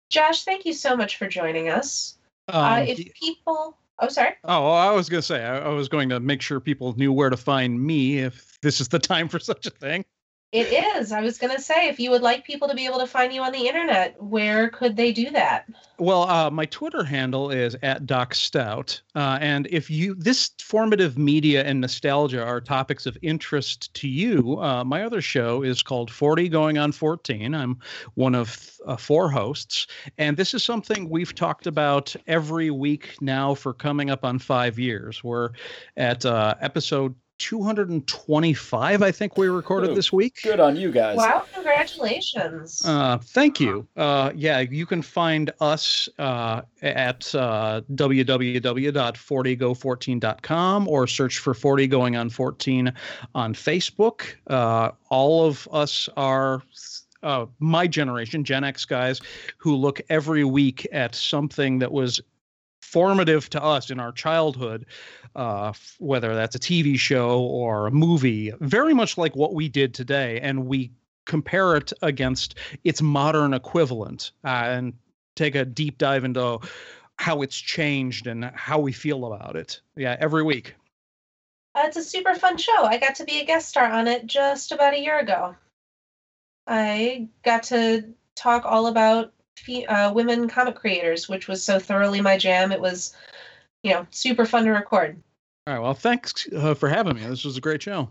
Josh, 0.09 0.43
thank 0.43 0.65
you 0.65 0.73
so 0.73 0.97
much 0.97 1.17
for 1.17 1.27
joining 1.27 1.69
us. 1.69 2.17
Um, 2.47 2.84
if 2.84 3.13
people 3.13 3.77
Oh, 4.03 4.09
sorry. 4.09 4.31
Oh, 4.43 4.69
I 4.71 4.91
was 4.91 5.07
going 5.07 5.21
to 5.21 5.25
say, 5.25 5.45
I, 5.45 5.59
I, 5.59 5.69
was 5.69 5.87
going 5.87 6.09
to 6.09 6.19
make 6.19 6.41
sure 6.41 6.59
people 6.59 6.93
knew 6.97 7.13
where 7.13 7.29
to 7.29 7.37
find 7.37 7.81
me 7.81 8.19
if 8.19 8.59
this 8.61 8.81
is 8.81 8.89
the 8.89 8.99
time 8.99 9.29
for 9.29 9.39
such 9.39 9.65
a 9.65 9.69
thing. 9.69 10.03
It 10.53 10.71
is. 10.71 11.11
I 11.11 11.19
was 11.21 11.39
going 11.39 11.55
to 11.55 11.59
say, 11.59 11.87
if 11.87 11.99
you 11.99 12.11
would 12.11 12.21
like 12.21 12.45
people 12.45 12.67
to 12.67 12.75
be 12.75 12.85
able 12.85 12.99
to 12.99 13.07
find 13.07 13.33
you 13.33 13.41
on 13.41 13.51
the 13.51 13.67
internet, 13.67 14.21
where 14.21 14.69
could 14.69 14.95
they 14.95 15.11
do 15.11 15.31
that? 15.31 15.65
Well, 15.97 16.29
uh, 16.29 16.51
my 16.51 16.65
Twitter 16.65 17.03
handle 17.03 17.49
is 17.49 17.75
at 17.81 18.05
Doc 18.05 18.35
Stout, 18.35 19.01
uh, 19.15 19.39
and 19.41 19.67
if 19.71 19.89
you 19.89 20.13
this 20.13 20.51
formative 20.59 21.17
media 21.17 21.63
and 21.63 21.81
nostalgia 21.81 22.43
are 22.43 22.61
topics 22.61 23.07
of 23.07 23.17
interest 23.23 23.91
to 23.95 24.07
you, 24.07 24.59
uh, 24.59 24.83
my 24.83 25.03
other 25.03 25.21
show 25.21 25.63
is 25.63 25.81
called 25.81 26.11
Forty 26.11 26.49
Going 26.49 26.77
on 26.77 26.91
Fourteen. 26.91 27.55
I'm 27.55 27.79
one 28.13 28.35
of 28.35 28.79
uh, 28.85 28.95
four 28.95 29.31
hosts, 29.31 29.87
and 30.19 30.37
this 30.37 30.53
is 30.53 30.63
something 30.63 31.09
we've 31.09 31.33
talked 31.33 31.65
about 31.65 32.15
every 32.27 32.69
week 32.69 33.15
now 33.21 33.55
for 33.55 33.73
coming 33.73 34.11
up 34.11 34.23
on 34.23 34.37
five 34.37 34.77
years. 34.77 35.23
We're 35.23 35.51
at 35.97 36.25
uh, 36.25 36.55
episode 36.59 37.15
225 37.43 39.03
i 39.03 39.11
think 39.11 39.37
we 39.37 39.47
recorded 39.47 39.91
Ooh, 39.91 39.95
this 39.95 40.13
week. 40.13 40.39
good 40.43 40.61
on 40.61 40.77
you 40.77 40.91
guys. 40.91 41.17
Wow 41.17 41.45
congratulations. 41.53 42.85
Uh, 42.85 43.17
thank 43.17 43.59
you. 43.59 43.85
Uh, 43.97 44.31
yeah 44.33 44.61
you 44.61 44.85
can 44.85 45.01
find 45.01 45.51
us 45.59 46.07
uh, 46.19 46.61
at 46.81 47.35
uh, 47.35 47.81
www.40go14.com 47.93 50.87
or 50.87 51.07
search 51.07 51.39
for 51.39 51.53
40 51.53 51.87
going 51.87 52.15
on 52.15 52.29
14 52.29 52.93
on 53.35 53.53
facebook. 53.53 54.35
Uh, 54.47 54.91
all 55.09 55.45
of 55.45 55.67
us 55.71 56.07
are 56.15 56.63
uh, 57.23 57.45
my 57.59 57.87
generation, 57.87 58.43
Gen 58.43 58.63
X 58.63 58.85
guys, 58.85 59.21
who 59.57 59.75
look 59.75 60.01
every 60.09 60.43
week 60.43 60.85
at 60.91 61.15
something 61.15 61.79
that 61.79 61.91
was 61.91 62.21
formative 62.93 63.49
to 63.49 63.61
us 63.61 63.89
in 63.89 63.99
our 63.99 64.11
childhood, 64.11 64.85
uh, 65.35 65.73
whether 65.97 66.35
that's 66.35 66.55
a 66.55 66.59
TV 66.59 66.97
show 66.97 67.41
or 67.41 67.87
a 67.87 67.91
movie, 67.91 68.53
very 68.59 68.93
much 68.93 69.17
like 69.17 69.35
what 69.35 69.55
we 69.55 69.67
did 69.67 69.95
today, 69.95 70.39
and 70.41 70.67
we 70.67 70.91
compare 71.25 71.75
it 71.75 71.91
against 72.03 72.55
its 72.83 73.01
modern 73.01 73.55
equivalent 73.55 74.31
uh, 74.45 74.65
and 74.67 74.93
take 75.35 75.55
a 75.55 75.65
deep 75.65 75.97
dive 75.97 76.23
into 76.23 76.59
how 77.17 77.41
it's 77.41 77.57
changed 77.57 78.27
and 78.27 78.45
how 78.53 78.77
we 78.77 78.91
feel 78.91 79.25
about 79.25 79.55
it. 79.55 79.81
Yeah, 79.95 80.15
every 80.19 80.43
week. 80.43 80.75
Uh, 81.73 81.83
it's 81.85 81.97
a 81.97 82.03
super 82.03 82.35
fun 82.35 82.57
show. 82.57 82.83
I 82.83 82.99
got 82.99 83.15
to 83.15 83.23
be 83.23 83.39
a 83.39 83.45
guest 83.45 83.69
star 83.69 83.91
on 83.91 84.07
it 84.07 84.27
just 84.27 84.71
about 84.71 84.93
a 84.93 84.99
year 84.99 85.17
ago. 85.17 85.55
I 86.67 87.27
got 87.43 87.63
to 87.63 88.13
talk 88.35 88.65
all 88.65 88.85
about 88.85 89.33
uh, 89.87 90.11
women 90.13 90.47
comic 90.47 90.75
creators, 90.75 91.29
which 91.29 91.47
was 91.47 91.63
so 91.63 91.79
thoroughly 91.79 92.21
my 92.21 92.37
jam. 92.37 92.71
It 92.71 92.81
was, 92.81 93.15
you 93.83 93.93
know, 93.93 94.05
super 94.11 94.45
fun 94.45 94.65
to 94.65 94.71
record. 94.71 95.21
All 95.67 95.73
right. 95.73 95.81
Well, 95.81 95.93
thanks 95.93 96.47
uh, 96.55 96.73
for 96.73 96.89
having 96.89 97.15
me. 97.15 97.25
This 97.25 97.45
was 97.45 97.57
a 97.57 97.61
great 97.61 97.81
show. 97.81 98.09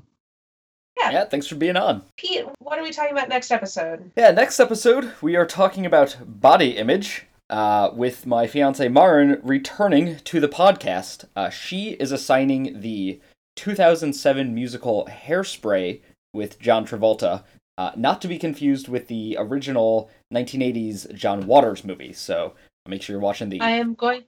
Yeah. 0.98 1.10
Yeah, 1.10 1.24
thanks 1.24 1.46
for 1.46 1.56
being 1.56 1.76
on. 1.76 2.02
Pete, 2.16 2.44
what 2.58 2.78
are 2.78 2.82
we 2.82 2.90
talking 2.90 3.12
about 3.12 3.28
next 3.28 3.50
episode? 3.50 4.10
Yeah, 4.16 4.30
next 4.30 4.60
episode, 4.60 5.12
we 5.20 5.36
are 5.36 5.46
talking 5.46 5.86
about 5.86 6.16
body 6.24 6.76
image. 6.76 7.26
Uh, 7.50 7.90
with 7.92 8.24
my 8.24 8.46
fiance 8.46 8.88
Marin 8.88 9.38
returning 9.42 10.16
to 10.20 10.40
the 10.40 10.48
podcast. 10.48 11.26
Uh, 11.36 11.50
she 11.50 11.90
is 12.00 12.10
assigning 12.10 12.80
the 12.80 13.20
2007 13.56 14.54
musical 14.54 15.06
Hairspray 15.06 16.00
with 16.32 16.58
John 16.58 16.86
Travolta 16.86 17.42
uh, 17.82 17.90
not 17.96 18.22
to 18.22 18.28
be 18.28 18.38
confused 18.38 18.86
with 18.86 19.08
the 19.08 19.36
original 19.40 20.08
1980s 20.32 21.12
John 21.14 21.46
Waters 21.48 21.84
movie. 21.84 22.12
So 22.12 22.54
make 22.86 23.02
sure 23.02 23.14
you're 23.14 23.20
watching 23.20 23.48
the. 23.48 23.60
I 23.60 23.70
am 23.70 23.94
going. 23.94 24.22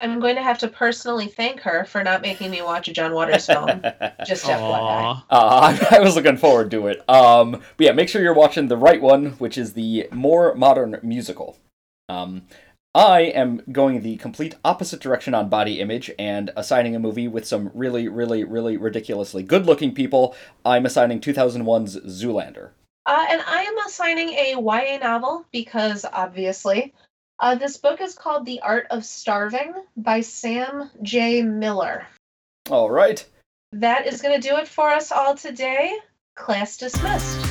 I'm 0.00 0.20
going 0.20 0.36
to 0.36 0.42
have 0.42 0.58
to 0.60 0.68
personally 0.68 1.26
thank 1.26 1.60
her 1.60 1.84
for 1.84 2.04
not 2.04 2.22
making 2.22 2.52
me 2.52 2.62
watch 2.62 2.86
a 2.88 2.92
John 2.92 3.12
Waters 3.12 3.46
film. 3.46 3.66
Just 4.26 4.46
FYI. 4.46 5.22
Uh, 5.28 5.78
I 5.90 5.98
was 5.98 6.14
looking 6.14 6.36
forward 6.36 6.70
to 6.70 6.86
it. 6.86 7.06
Um, 7.10 7.50
but 7.50 7.84
yeah, 7.84 7.92
make 7.92 8.08
sure 8.08 8.22
you're 8.22 8.32
watching 8.32 8.68
the 8.68 8.76
right 8.76 9.02
one, 9.02 9.32
which 9.32 9.58
is 9.58 9.72
the 9.72 10.08
more 10.12 10.54
modern 10.54 11.00
musical. 11.02 11.58
Um, 12.08 12.42
I 12.94 13.20
am 13.20 13.62
going 13.70 14.00
the 14.00 14.16
complete 14.16 14.54
opposite 14.64 15.00
direction 15.00 15.34
on 15.34 15.48
body 15.48 15.80
image 15.80 16.10
and 16.18 16.50
assigning 16.56 16.96
a 16.96 17.00
movie 17.00 17.28
with 17.28 17.46
some 17.46 17.70
really, 17.74 18.08
really, 18.08 18.44
really 18.44 18.76
ridiculously 18.76 19.42
good 19.42 19.66
looking 19.66 19.92
people. 19.92 20.34
I'm 20.64 20.86
assigning 20.86 21.20
2001's 21.20 21.96
Zoolander. 21.96 22.70
Uh, 23.08 23.24
and 23.30 23.40
I 23.40 23.62
am 23.62 23.78
assigning 23.86 24.28
a 24.28 24.54
YA 24.60 24.98
novel 24.98 25.46
because 25.50 26.04
obviously. 26.12 26.92
Uh, 27.40 27.54
this 27.54 27.78
book 27.78 28.02
is 28.02 28.14
called 28.14 28.44
The 28.44 28.60
Art 28.60 28.86
of 28.90 29.02
Starving 29.02 29.72
by 29.96 30.20
Sam 30.20 30.90
J. 31.00 31.40
Miller. 31.40 32.06
All 32.68 32.90
right. 32.90 33.24
That 33.72 34.06
is 34.06 34.20
going 34.20 34.38
to 34.38 34.46
do 34.46 34.56
it 34.56 34.68
for 34.68 34.90
us 34.90 35.10
all 35.10 35.34
today. 35.34 35.96
Class 36.34 36.76
dismissed. 36.76 37.47